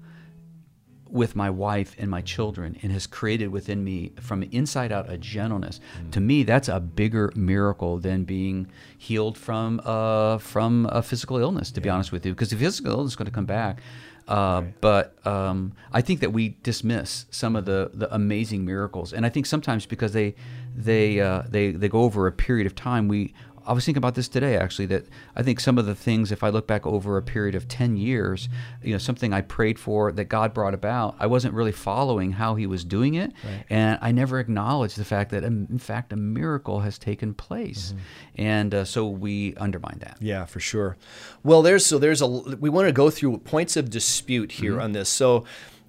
with 1.08 1.36
my 1.36 1.48
wife 1.48 1.94
and 1.98 2.10
my 2.10 2.20
children 2.20 2.76
and 2.82 2.90
has 2.92 3.06
created 3.06 3.48
within 3.48 3.82
me 3.84 4.10
from 4.20 4.42
inside 4.50 4.90
out 4.90 5.08
a 5.10 5.16
gentleness 5.16 5.78
to 6.10 6.20
me 6.20 6.42
that's 6.42 6.68
a 6.68 6.80
bigger 6.80 7.32
miracle 7.36 7.96
than 7.96 8.24
being 8.24 8.66
healed 8.98 9.38
from 9.38 9.80
uh, 9.84 10.36
from 10.38 10.84
a 10.90 11.00
physical 11.00 11.36
illness 11.38 11.70
to 11.70 11.80
be 11.80 11.88
honest 11.88 12.10
with 12.10 12.26
you 12.26 12.32
because 12.32 12.50
the 12.50 12.56
physical 12.56 12.90
illness 12.90 13.12
is 13.12 13.16
going 13.16 13.24
to 13.26 13.32
come 13.32 13.46
back 13.46 13.80
uh, 14.28 14.62
but 14.80 15.26
um, 15.26 15.72
I 15.92 16.00
think 16.00 16.20
that 16.20 16.32
we 16.32 16.56
dismiss 16.62 17.26
some 17.30 17.54
of 17.54 17.64
the, 17.64 17.90
the 17.94 18.12
amazing 18.12 18.64
miracles, 18.64 19.12
and 19.12 19.24
I 19.24 19.28
think 19.28 19.46
sometimes 19.46 19.86
because 19.86 20.12
they 20.12 20.34
they 20.74 21.20
uh, 21.20 21.42
they 21.48 21.70
they 21.70 21.88
go 21.88 22.00
over 22.02 22.26
a 22.26 22.32
period 22.32 22.66
of 22.66 22.74
time, 22.74 23.06
we 23.06 23.34
I 23.66 23.72
was 23.72 23.84
thinking 23.84 23.98
about 23.98 24.14
this 24.14 24.28
today 24.28 24.56
actually 24.56 24.86
that 24.86 25.04
I 25.34 25.42
think 25.42 25.60
some 25.60 25.76
of 25.78 25.86
the 25.86 25.94
things 25.94 26.30
if 26.32 26.42
I 26.44 26.48
look 26.50 26.66
back 26.66 26.86
over 26.86 27.16
a 27.16 27.22
period 27.22 27.54
of 27.54 27.66
10 27.68 27.96
years 27.96 28.48
you 28.82 28.92
know 28.92 28.98
something 28.98 29.32
I 29.32 29.40
prayed 29.40 29.78
for 29.78 30.12
that 30.12 30.26
God 30.26 30.54
brought 30.54 30.74
about 30.74 31.16
I 31.18 31.26
wasn't 31.26 31.54
really 31.54 31.72
following 31.72 32.32
how 32.32 32.54
he 32.54 32.66
was 32.66 32.84
doing 32.84 33.14
it 33.14 33.32
and 33.68 33.98
I 34.00 34.12
never 34.12 34.38
acknowledged 34.38 34.96
the 34.98 35.04
fact 35.04 35.30
that 35.32 35.44
um, 35.44 35.66
in 35.70 35.78
fact 35.78 36.12
a 36.12 36.16
miracle 36.16 36.80
has 36.80 36.98
taken 36.98 37.34
place 37.34 37.92
and 38.36 38.74
uh, 38.74 38.84
so 38.84 39.08
we 39.08 39.54
undermine 39.56 39.98
that 40.00 40.16
Yeah, 40.20 40.44
for 40.44 40.60
sure. 40.60 40.96
Well, 41.42 41.62
there's 41.62 41.84
so 41.84 41.98
there's 41.98 42.20
a 42.22 42.26
we 42.26 42.70
want 42.70 42.86
to 42.88 42.92
go 42.92 43.10
through 43.10 43.38
points 43.38 43.76
of 43.76 43.90
dispute 43.90 44.52
here 44.52 44.72
Mm-hmm. 44.72 44.80
on 44.82 44.92
this. 44.92 45.08
So 45.08 45.44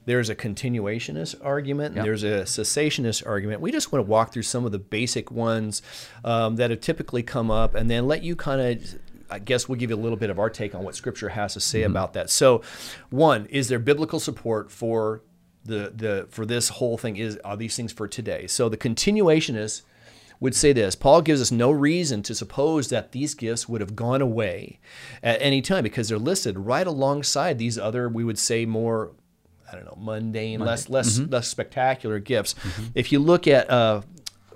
there's 0.07 0.29
a 0.29 0.35
continuationist 0.35 1.35
argument 1.43 1.87
and 1.89 1.97
Yep. 1.97 2.05
there's 2.05 2.23
a 2.23 2.41
cessationist 2.43 3.27
argument. 3.27 3.59
We 3.61 3.71
just 3.71 3.91
want 3.91 4.03
to 4.05 4.09
walk 4.09 4.31
through 4.33 4.43
some 4.43 4.65
of 4.65 4.71
the 4.71 4.79
basic 4.79 5.29
ones 5.31 5.81
um, 6.23 6.55
that 6.55 6.71
have 6.71 6.79
typically 6.81 7.23
come 7.23 7.51
up, 7.51 7.75
and 7.75 7.89
then 7.91 8.07
let 8.07 8.23
you 8.23 8.35
kind 8.35 8.61
of. 8.61 8.99
I 9.29 9.39
guess 9.39 9.67
we'll 9.67 9.77
give 9.77 9.89
you 9.89 9.97
a 9.97 10.03
little 10.05 10.17
bit 10.17 10.29
of 10.29 10.39
our 10.39 10.49
take 10.49 10.73
on 10.73 10.83
what 10.85 10.95
Scripture 10.95 11.29
has 11.29 11.53
to 11.53 11.59
Mm-hmm. 11.59 11.63
say 11.71 11.83
about 11.83 12.13
that. 12.13 12.29
So, 12.29 12.61
one 13.09 13.45
is 13.47 13.67
there 13.67 13.79
biblical 13.79 14.19
support 14.21 14.71
for 14.71 15.21
the 15.65 15.91
the 15.93 16.27
for 16.29 16.45
this 16.45 16.69
whole 16.69 16.97
thing? 16.97 17.17
Is 17.17 17.37
are 17.43 17.57
these 17.57 17.75
things 17.75 17.91
for 17.91 18.07
today? 18.07 18.47
So 18.47 18.69
the 18.69 18.77
continuationists 18.77 19.81
would 20.39 20.55
say 20.55 20.71
this 20.71 20.95
Paul 20.95 21.21
gives 21.21 21.41
us 21.41 21.51
no 21.51 21.69
reason 21.71 22.23
to 22.23 22.33
suppose 22.33 22.87
that 22.87 23.11
these 23.11 23.33
gifts 23.33 23.67
would 23.67 23.81
have 23.81 23.95
gone 23.97 24.21
away 24.21 24.79
at 25.21 25.41
any 25.41 25.61
time 25.61 25.83
because 25.83 26.07
they're 26.07 26.17
listed 26.31 26.57
right 26.57 26.87
alongside 26.87 27.57
these 27.57 27.77
other, 27.77 28.07
we 28.07 28.23
would 28.23 28.39
say, 28.39 28.65
more. 28.65 29.11
I 29.71 29.75
don't 29.75 29.85
know, 29.85 29.97
mundane, 29.97 30.59
less 30.59 30.89
less 30.89 31.19
less 31.19 31.47
spectacular 31.47 32.19
gifts. 32.19 32.55
If 32.95 33.11
you 33.11 33.19
look 33.19 33.47
at 33.47 33.69
uh, 33.69 34.01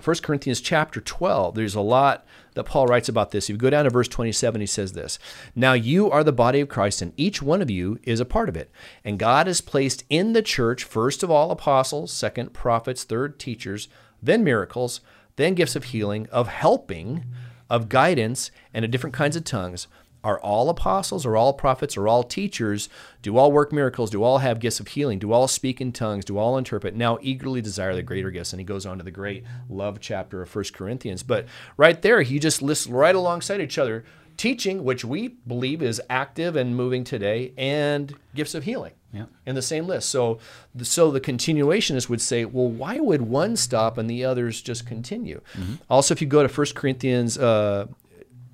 1 0.04 0.16
Corinthians 0.24 0.62
chapter 0.62 1.00
12, 1.00 1.56
there's 1.56 1.76
a 1.76 1.82
lot 1.82 2.26
that 2.54 2.64
Paul 2.66 2.88
writes 2.88 3.08
about 3.08 3.32
this. 3.32 3.46
If 3.46 3.50
you 3.52 3.58
go 3.58 3.70
down 3.70 3.86
to 3.86 3.90
verse 3.90 4.08
27, 4.08 4.62
he 4.62 4.68
says 4.68 4.94
this 4.94 5.20
Now 5.56 5.74
you 5.74 6.10
are 6.10 6.24
the 6.24 6.34
body 6.34 6.60
of 6.60 6.70
Christ, 6.70 7.02
and 7.02 7.14
each 7.18 7.42
one 7.42 7.62
of 7.62 7.70
you 7.70 8.00
is 8.04 8.20
a 8.20 8.26
part 8.26 8.50
of 8.50 8.58
it. 8.58 8.72
And 9.04 9.20
God 9.20 9.48
has 9.48 9.62
placed 9.62 10.04
in 10.10 10.34
the 10.34 10.42
church, 10.42 10.84
first 10.84 11.24
of 11.24 11.32
all, 11.32 11.52
apostles, 11.52 12.12
second, 12.12 12.54
prophets, 12.54 13.04
third, 13.04 13.40
teachers, 13.40 13.88
then 14.22 14.44
miracles, 14.44 15.02
then 15.36 15.56
gifts 15.56 15.76
of 15.76 15.86
healing, 15.86 16.28
of 16.32 16.48
helping, 16.48 17.26
of 17.70 17.90
guidance, 17.90 18.52
and 18.74 18.84
of 18.84 18.92
different 18.92 19.16
kinds 19.16 19.36
of 19.36 19.44
tongues. 19.44 19.88
Are 20.24 20.40
all 20.40 20.70
apostles, 20.70 21.26
or 21.26 21.36
all 21.36 21.52
prophets, 21.54 21.98
or 21.98 22.08
all 22.08 22.22
teachers? 22.24 22.90
Do 23.24 23.38
all 23.38 23.52
work 23.52 23.72
miracles? 23.74 24.12
Do 24.12 24.22
all 24.24 24.38
have 24.38 24.60
gifts 24.60 24.80
of 24.80 24.90
healing? 24.90 25.18
Do 25.18 25.32
all 25.32 25.48
speak 25.48 25.82
in 25.82 25.92
tongues? 25.92 26.26
Do 26.26 26.38
all 26.38 26.58
interpret? 26.60 26.96
Now 26.96 27.18
eagerly 27.22 27.60
desire 27.62 27.96
the 27.96 28.04
greater 28.04 28.30
gifts. 28.30 28.54
And 28.54 28.60
he 28.60 28.64
goes 28.64 28.86
on 28.86 29.00
to 29.00 29.04
the 29.04 29.10
great 29.12 29.44
love 29.68 30.00
chapter 30.00 30.44
of 30.44 30.56
1 30.56 30.66
Corinthians. 30.74 31.24
But 31.24 31.48
right 31.76 32.00
there, 32.02 32.22
he 32.22 32.38
just 32.38 32.62
lists 32.62 32.86
right 32.86 33.16
alongside 33.16 33.62
each 33.62 33.80
other 33.80 34.06
teaching, 34.38 34.84
which 34.84 35.04
we 35.04 35.28
believe 35.28 35.82
is 35.84 36.02
active 36.10 36.56
and 36.56 36.76
moving 36.76 37.04
today, 37.04 37.54
and 37.58 38.16
gifts 38.34 38.56
of 38.56 38.64
healing 38.64 38.94
Yeah. 39.14 39.26
in 39.46 39.56
the 39.56 39.62
same 39.62 39.86
list. 39.88 40.10
So, 40.10 40.40
so 40.82 41.12
the 41.12 41.20
continuationists 41.22 42.10
would 42.10 42.22
say, 42.22 42.46
well, 42.46 42.68
why 42.70 43.00
would 43.00 43.22
one 43.24 43.56
stop 43.56 43.98
and 44.00 44.10
the 44.10 44.24
others 44.26 44.62
just 44.62 44.88
continue? 44.88 45.42
Also, 45.90 46.14
if 46.14 46.22
you 46.22 46.28
go 46.28 46.46
to 46.46 46.52
1 46.52 46.68
Corinthians 46.76 47.38
uh, 47.38 47.88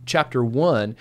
chapter 0.05 0.43
1, 0.43 0.95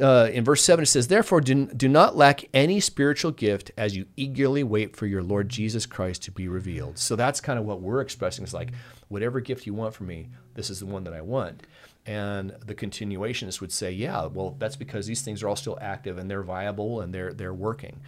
uh, 0.00 0.30
in 0.32 0.44
verse 0.44 0.62
7, 0.62 0.82
it 0.82 0.86
says, 0.86 1.08
Therefore, 1.08 1.40
do, 1.40 1.66
do 1.66 1.88
not 1.88 2.16
lack 2.16 2.44
any 2.54 2.80
spiritual 2.80 3.30
gift 3.30 3.70
as 3.76 3.96
you 3.96 4.06
eagerly 4.16 4.62
wait 4.62 4.96
for 4.96 5.06
your 5.06 5.22
Lord 5.22 5.48
Jesus 5.48 5.86
Christ 5.86 6.22
to 6.24 6.30
be 6.30 6.48
revealed. 6.48 6.98
So 6.98 7.16
that's 7.16 7.40
kind 7.40 7.58
of 7.58 7.64
what 7.64 7.80
we're 7.80 8.00
expressing. 8.00 8.44
It's 8.44 8.54
like, 8.54 8.72
whatever 9.08 9.40
gift 9.40 9.66
you 9.66 9.74
want 9.74 9.94
from 9.94 10.06
me, 10.06 10.28
this 10.54 10.70
is 10.70 10.80
the 10.80 10.86
one 10.86 11.04
that 11.04 11.14
I 11.14 11.20
want. 11.20 11.62
And 12.06 12.54
the 12.64 12.74
continuationists 12.74 13.60
would 13.60 13.72
say, 13.72 13.90
yeah, 13.92 14.26
well, 14.26 14.56
that's 14.58 14.76
because 14.76 15.06
these 15.06 15.22
things 15.22 15.42
are 15.42 15.48
all 15.48 15.56
still 15.56 15.78
active 15.80 16.16
and 16.18 16.30
they're 16.30 16.42
viable 16.42 17.00
and 17.00 17.12
they're, 17.12 17.32
they're 17.32 17.54
working. 17.54 18.00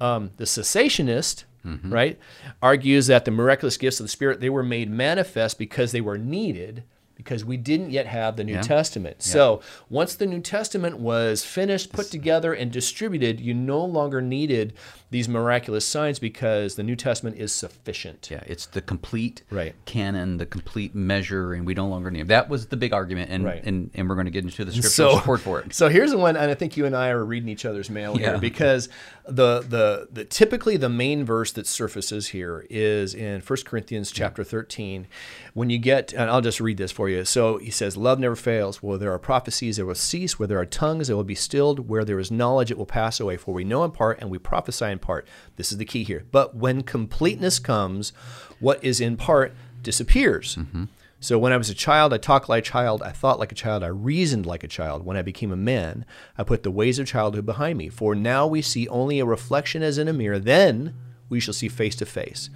Um, 0.00 0.32
the 0.38 0.44
cessationist, 0.44 1.44
right, 1.90 2.18
argues 2.60 3.06
that 3.06 3.24
the 3.24 3.30
miraculous 3.30 3.76
gifts 3.76 4.00
of 4.00 4.04
the 4.04 4.10
Spirit, 4.10 4.40
they 4.40 4.50
were 4.50 4.62
made 4.62 4.90
manifest 4.90 5.58
because 5.58 5.92
they 5.92 6.00
were 6.00 6.18
needed 6.18 6.84
because 7.14 7.44
we 7.44 7.56
didn't 7.56 7.90
yet 7.90 8.06
have 8.06 8.36
the 8.36 8.44
New 8.44 8.54
Yeah. 8.54 8.62
Testament. 8.62 9.22
So 9.22 9.60
once 9.88 10.14
the 10.16 10.26
New 10.26 10.40
Testament 10.40 10.98
was 10.98 11.44
finished, 11.44 11.92
put 11.92 12.06
together, 12.10 12.52
and 12.52 12.72
distributed, 12.72 13.40
you 13.40 13.54
no 13.54 13.84
longer 13.84 14.20
needed 14.20 14.72
these 15.10 15.28
miraculous 15.28 15.86
signs 15.86 16.18
because 16.18 16.74
the 16.74 16.82
New 16.82 16.96
Testament 16.96 17.36
is 17.38 17.52
sufficient. 17.52 18.28
Yeah, 18.32 18.42
it's 18.46 18.66
the 18.66 18.80
complete 18.80 19.42
Right. 19.48 19.74
canon, 19.84 20.38
the 20.38 20.46
complete 20.46 20.92
measure, 20.92 21.52
and 21.54 21.64
we 21.64 21.72
no 21.74 21.86
longer 21.86 22.10
need. 22.10 22.26
That 22.28 22.48
was 22.48 22.66
the 22.66 22.76
big 22.76 22.92
argument, 22.92 23.30
and 23.30 23.44
Right. 23.44 23.62
and, 23.64 23.90
and 23.94 24.08
we're 24.08 24.16
going 24.16 24.24
to 24.26 24.32
get 24.32 24.42
into 24.42 24.64
the 24.64 24.72
scriptural 24.72 25.16
support 25.18 25.40
for 25.40 25.60
it. 25.60 25.66
So 25.72 25.88
here's 25.88 26.10
the 26.10 26.18
one, 26.18 26.36
and 26.36 26.50
I 26.50 26.54
think 26.54 26.76
you 26.76 26.84
and 26.84 26.96
I 26.96 27.10
are 27.10 27.24
reading 27.24 27.48
each 27.48 27.64
other's 27.64 27.88
mail 27.90 28.16
Yeah. 28.18 28.30
here 28.30 28.38
because 28.38 28.88
the, 29.26 29.60
the 29.60 30.08
the 30.12 30.24
typically 30.24 30.76
the 30.76 30.88
main 30.88 31.24
verse 31.24 31.50
that 31.52 31.66
surfaces 31.66 32.28
here 32.28 32.66
is 32.68 33.14
in 33.14 33.40
1 33.40 33.58
Corinthians 33.64 34.10
chapter 34.10 34.44
13. 34.44 35.06
When 35.54 35.70
you 35.70 35.78
get, 35.78 36.12
and 36.12 36.30
I'll 36.30 36.40
just 36.40 36.60
read 36.60 36.76
this 36.76 36.92
for 36.92 37.08
you. 37.08 37.24
So 37.24 37.56
he 37.58 37.70
says, 37.70 37.96
"Love 37.96 38.18
never 38.18 38.36
fails. 38.36 38.82
Where 38.82 38.98
there 38.98 39.12
are 39.12 39.18
prophecies, 39.18 39.78
it 39.78 39.84
will 39.84 39.94
cease. 39.94 40.38
Where 40.38 40.48
there 40.48 40.58
are 40.58 40.66
tongues, 40.66 41.08
it 41.08 41.14
will 41.14 41.24
be 41.24 41.34
stilled. 41.34 41.88
Where 41.88 42.04
there 42.04 42.18
is 42.18 42.30
knowledge, 42.30 42.70
it 42.70 42.78
will 42.78 42.86
pass 42.86 43.18
away. 43.18 43.36
For 43.36 43.54
we 43.54 43.64
know 43.64 43.84
in 43.84 43.92
part, 43.92 44.20
and 44.20 44.30
we 44.30 44.38
prophesy 44.38 44.86
in 44.86 44.98
part." 44.98 45.26
This 45.56 45.72
is 45.72 45.78
the 45.78 45.84
key 45.84 46.04
here. 46.04 46.24
But 46.30 46.54
when 46.54 46.82
completeness 46.82 47.58
comes, 47.58 48.12
what 48.60 48.82
is 48.84 49.00
in 49.00 49.16
part 49.16 49.54
disappears. 49.82 50.56
Mm-hmm. 50.56 50.84
So 51.24 51.38
when 51.38 51.54
I 51.54 51.56
was 51.56 51.70
a 51.70 51.74
child, 51.74 52.12
I 52.12 52.18
talked 52.18 52.50
like 52.50 52.64
a 52.64 52.70
child, 52.70 53.02
I 53.02 53.10
thought 53.10 53.38
like 53.38 53.50
a 53.50 53.54
child, 53.54 53.82
I 53.82 53.86
reasoned 53.86 54.44
like 54.44 54.62
a 54.62 54.68
child. 54.68 55.06
When 55.06 55.16
I 55.16 55.22
became 55.22 55.52
a 55.52 55.56
man, 55.56 56.04
I 56.36 56.44
put 56.44 56.64
the 56.64 56.70
ways 56.70 56.98
of 56.98 57.06
childhood 57.06 57.46
behind 57.46 57.78
me. 57.78 57.88
For 57.88 58.14
now 58.14 58.46
we 58.46 58.60
see 58.60 58.86
only 58.88 59.20
a 59.20 59.24
reflection 59.24 59.82
as 59.82 59.96
in 59.96 60.06
a 60.06 60.12
mirror, 60.12 60.38
then 60.38 60.94
we 61.30 61.40
shall 61.40 61.54
see 61.54 61.68
face 61.68 61.96
to 61.96 62.04
face. 62.04 62.50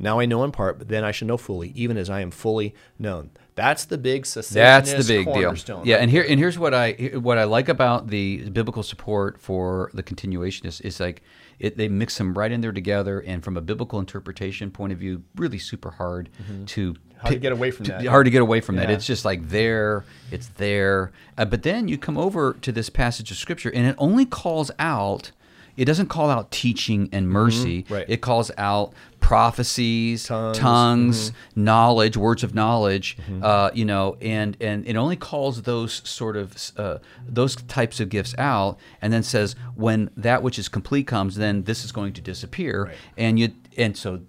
Now 0.00 0.18
I 0.18 0.26
know 0.26 0.42
in 0.42 0.50
part, 0.50 0.78
but 0.78 0.88
then 0.88 1.04
I 1.04 1.12
shall 1.12 1.28
know 1.28 1.36
fully, 1.36 1.70
even 1.76 1.96
as 1.96 2.10
I 2.10 2.20
am 2.20 2.32
fully 2.32 2.74
known. 2.98 3.30
That's 3.54 3.84
the 3.84 3.98
big 3.98 4.24
That's 4.24 4.92
the 4.92 5.24
big 5.24 5.32
deal. 5.32 5.82
Yeah, 5.84 5.96
and 5.96 6.10
here 6.10 6.24
and 6.28 6.40
here's 6.40 6.58
what 6.58 6.74
I 6.74 6.92
what 7.14 7.38
I 7.38 7.44
like 7.44 7.68
about 7.68 8.08
the 8.08 8.50
biblical 8.50 8.82
support 8.82 9.40
for 9.40 9.90
the 9.94 10.02
continuationists 10.02 10.80
is 10.80 10.98
like 10.98 11.22
it, 11.58 11.76
they 11.76 11.88
mix 11.88 12.18
them 12.18 12.34
right 12.34 12.52
in 12.52 12.60
there 12.60 12.72
together, 12.72 13.20
and 13.20 13.44
from 13.44 13.56
a 13.56 13.60
biblical 13.60 13.98
interpretation 13.98 14.70
point 14.70 14.92
of 14.92 14.98
view, 14.98 15.22
really 15.36 15.58
super 15.58 15.92
hard 15.92 16.30
to 16.66 16.94
Mm-hmm. 16.94 17.07
Hard 17.18 17.34
to 17.34 17.38
get 17.40 17.52
away 17.52 17.70
from 17.70 17.86
that. 17.86 18.04
Hard 18.06 18.26
to 18.26 18.30
get 18.30 18.42
away 18.42 18.60
from 18.60 18.76
that. 18.76 18.88
Yeah. 18.88 18.94
It's 18.94 19.06
just 19.06 19.24
like 19.24 19.48
there, 19.48 20.04
it's 20.30 20.48
there. 20.56 21.10
Uh, 21.36 21.44
but 21.44 21.62
then 21.62 21.88
you 21.88 21.98
come 21.98 22.16
over 22.18 22.54
to 22.62 22.72
this 22.72 22.88
passage 22.90 23.30
of 23.30 23.36
scripture, 23.36 23.70
and 23.74 23.86
it 23.86 23.96
only 23.98 24.24
calls 24.24 24.70
out. 24.78 25.32
It 25.76 25.84
doesn't 25.84 26.08
call 26.08 26.28
out 26.28 26.50
teaching 26.50 27.08
and 27.12 27.28
mercy. 27.28 27.82
Mm-hmm. 27.84 27.94
Right. 27.94 28.04
It 28.08 28.20
calls 28.20 28.50
out 28.58 28.92
prophecies, 29.20 30.26
Tongues. 30.26 30.58
tongues, 30.58 31.30
Mm-hmm. 31.30 31.64
knowledge, 31.64 32.16
words 32.16 32.42
of 32.42 32.54
knowledge. 32.54 33.16
Uh, 33.42 33.70
you 33.74 33.84
know, 33.84 34.16
and 34.20 34.56
and 34.60 34.86
it 34.86 34.96
only 34.96 35.14
calls 35.16 35.62
those 35.62 36.02
sort 36.08 36.36
of 36.36 36.54
uh, 36.76 36.98
those 37.28 37.54
types 37.56 38.00
of 38.00 38.08
gifts 38.08 38.34
out, 38.38 38.78
and 39.02 39.12
then 39.12 39.22
says 39.22 39.54
when 39.76 40.10
that 40.16 40.42
which 40.42 40.58
is 40.58 40.68
complete 40.68 41.06
comes, 41.06 41.36
then 41.36 41.62
this 41.64 41.84
is 41.84 41.92
going 41.92 42.12
to 42.14 42.20
disappear. 42.20 42.84
Right. 42.86 42.96
And 43.16 43.38
you 43.38 43.52
and 43.76 43.96
so, 43.96 44.20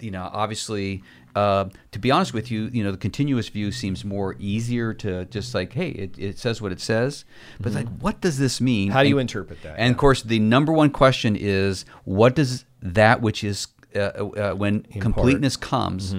you 0.00 0.10
know, 0.10 0.28
obviously. 0.32 1.02
Uh, 1.36 1.68
to 1.92 1.98
be 1.98 2.10
honest 2.10 2.32
with 2.32 2.50
you, 2.50 2.70
you 2.72 2.82
know 2.82 2.90
the 2.90 2.96
continuous 3.08 3.48
view 3.50 3.70
seems 3.70 4.04
more 4.04 4.34
easier 4.38 4.94
to 4.94 5.26
just 5.26 5.54
like, 5.54 5.72
hey, 5.74 5.90
it, 5.90 6.18
it 6.18 6.38
says 6.38 6.62
what 6.62 6.72
it 6.72 6.80
says, 6.80 7.24
but 7.60 7.72
like, 7.74 7.88
what 8.00 8.20
does 8.22 8.38
this 8.38 8.60
mean? 8.60 8.88
Mm-hmm. 8.88 8.92
How 8.96 9.02
do 9.02 9.08
you 9.10 9.18
And- 9.18 9.28
interpret 9.28 9.62
that? 9.62 9.74
And 9.78 9.90
of 9.92 9.98
course, 9.98 10.22
the 10.22 10.38
number 10.38 10.72
one 10.72 10.90
question 10.90 11.36
is, 11.36 11.84
what 12.04 12.34
does 12.34 12.64
that 12.80 13.20
which 13.20 13.44
is 13.44 13.68
uh, 13.94 13.98
uh, 13.98 14.52
when 14.54 14.82
completeness 15.00 15.56
comes? 15.58 16.14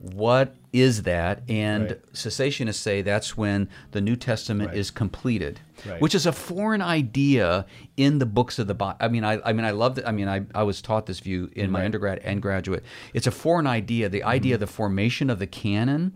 what 0.00 0.54
is 0.72 1.02
that? 1.02 1.42
And 1.48 1.84
Mm-hmm. 1.88 1.92
Right. 1.92 2.12
cessationists 2.12 2.74
say 2.76 3.02
that's 3.02 3.36
when 3.36 3.68
the 3.92 4.00
New 4.00 4.16
Testament 4.16 4.68
Right. 4.70 4.78
is 4.78 4.90
completed, 4.92 5.60
Right. 5.86 6.00
which 6.00 6.14
is 6.14 6.24
a 6.26 6.32
foreign 6.32 6.82
idea 6.82 7.66
in 7.98 8.18
the 8.20 8.26
books 8.26 8.58
of 8.60 8.66
the 8.68 8.74
Bible. 8.74 8.96
I 9.00 9.08
mean, 9.08 9.24
I, 9.24 9.40
I 9.44 9.52
mean, 9.52 9.66
I 9.66 9.72
love 9.72 9.96
that. 9.96 10.08
I 10.08 10.12
mean, 10.12 10.28
I, 10.28 10.42
I 10.54 10.62
was 10.62 10.80
taught 10.80 11.06
this 11.06 11.18
view 11.20 11.50
in 11.54 11.70
my 11.70 11.80
Right. 11.80 11.84
undergrad 11.86 12.18
and 12.20 12.40
graduate. 12.40 12.84
It's 13.12 13.26
a 13.26 13.30
foreign 13.30 13.66
idea. 13.66 14.08
The 14.08 14.22
idea 14.22 14.54
of 14.54 14.60
the 14.60 14.66
formation 14.68 15.28
of 15.30 15.38
the 15.40 15.46
canon 15.48 16.12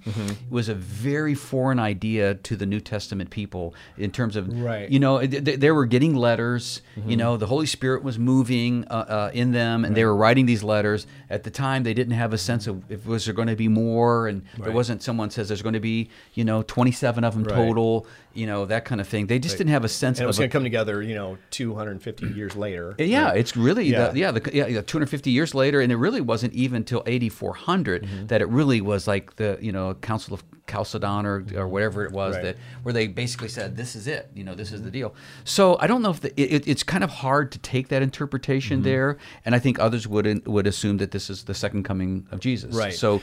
was 0.48 0.68
a 0.68 0.74
very 0.74 1.34
foreign 1.34 1.80
idea 1.80 2.34
to 2.36 2.56
the 2.56 2.66
New 2.66 2.80
Testament 2.80 3.30
people 3.30 3.74
in 3.98 4.10
terms 4.12 4.36
of, 4.36 4.48
Right. 4.62 4.88
you 4.88 5.00
know, 5.00 5.18
th- 5.26 5.44
th- 5.44 5.58
they 5.60 5.70
were 5.72 5.84
getting 5.86 6.14
letters. 6.14 6.80
You 7.06 7.16
know, 7.16 7.36
the 7.36 7.46
Holy 7.46 7.66
Spirit 7.66 8.04
was 8.04 8.18
moving 8.18 8.84
uh, 8.88 8.94
uh, 8.94 9.30
in 9.34 9.50
them, 9.50 9.84
and 9.84 9.96
they 9.96 10.04
were 10.04 10.14
writing 10.16 10.46
these 10.46 10.62
letters. 10.62 11.06
At 11.28 11.42
the 11.42 11.50
time, 11.50 11.82
they 11.82 11.94
didn't 11.94 12.14
have 12.14 12.32
a 12.32 12.38
sense 12.38 12.66
of 12.68 12.82
if 12.90 13.04
was 13.06 13.24
there 13.24 13.34
going 13.34 13.48
to 13.48 13.56
be 13.56 13.68
more, 13.68 14.28
and 14.28 14.42
there 14.58 14.72
wasn't. 14.72 15.02
Someone 15.02 15.30
says 15.30 15.48
there's 15.48 15.62
going 15.62 15.72
to 15.74 15.80
be, 15.80 16.10
you 16.34 16.44
know, 16.44 16.62
27 16.62 17.24
of 17.24 17.34
them 17.34 17.42
Right. 17.44 17.54
total. 17.56 18.06
You 18.34 18.46
know, 18.46 18.64
that 18.64 18.86
kind 18.86 18.98
of 18.98 19.06
thing. 19.08 19.26
They 19.26 19.38
just 19.38 19.58
didn't 19.58 19.72
have 19.74 19.84
a 19.84 19.90
sense 19.90 20.18
and 20.18 20.24
it 20.24 20.26
was 20.26 20.38
going 20.38 20.48
to 20.48 20.52
come 20.52 20.62
together, 20.62 21.02
you 21.02 21.14
know, 21.14 21.36
250 21.72 22.26
years 22.28 22.54
later. 22.56 22.94
yeah, 22.98 23.24
Right. 23.28 23.36
it's 23.38 23.56
really 23.56 23.86
Yeah. 23.86 24.08
the, 24.08 24.18
yeah, 24.18 24.30
the, 24.30 24.50
yeah, 24.54 24.66
yeah, 24.66 24.80
250 24.82 25.30
years 25.30 25.54
later, 25.54 25.80
and 25.80 25.90
it 25.90 25.96
really 25.96 26.20
wasn't 26.20 26.52
even 26.54 26.76
until 26.76 27.02
8400 27.06 28.02
Mm-hmm. 28.02 28.26
that 28.26 28.40
it 28.40 28.48
really 28.48 28.80
was 28.80 29.06
like 29.06 29.36
the 29.36 29.58
you 29.60 29.72
know 29.72 29.94
Council 29.94 30.34
of 30.34 30.42
Chalcedon 30.68 31.26
or, 31.26 31.44
or 31.56 31.68
whatever 31.68 32.04
it 32.04 32.12
was 32.12 32.34
Right. 32.34 32.44
that 32.44 32.56
where 32.82 32.92
they 32.92 33.06
basically 33.08 33.48
said 33.48 33.76
this 33.76 33.94
is 33.96 34.06
it, 34.06 34.30
you 34.34 34.44
know, 34.44 34.54
this 34.54 34.72
is 34.72 34.82
the 34.82 34.90
deal. 34.90 35.14
So 35.44 35.76
I 35.80 35.86
don't 35.86 36.02
know 36.02 36.10
if 36.10 36.20
the, 36.20 36.30
it, 36.40 36.52
it- 36.62 36.68
it's 36.68 36.82
kind 36.82 37.04
of 37.04 37.10
hard 37.10 37.50
to 37.52 37.58
take 37.58 37.88
that 37.88 38.02
interpretation 38.02 38.78
Mm-hmm. 38.78 38.84
there, 38.84 39.18
and 39.44 39.54
I 39.54 39.58
think 39.58 39.78
others 39.78 40.06
would 40.06 40.46
would 40.46 40.66
assume 40.66 40.98
that 40.98 41.10
this 41.10 41.28
is 41.30 41.44
the 41.44 41.54
second 41.54 41.82
coming 41.84 42.26
of 42.30 42.40
Jesus. 42.40 42.74
Right. 42.74 42.94
So 42.94 43.20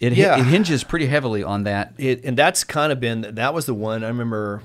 it 0.00 0.12
Yeah. 0.14 0.38
it 0.40 0.44
hinges 0.46 0.82
pretty 0.84 1.06
heavily 1.06 1.42
on 1.44 1.64
that. 1.64 1.92
it 1.98 2.24
and 2.24 2.36
that's 2.36 2.64
kind 2.64 2.90
of 2.92 2.98
been 3.00 3.20
that 3.34 3.54
was 3.54 3.66
the 3.66 3.74
one 3.74 4.02
I 4.02 4.08
remember. 4.08 4.62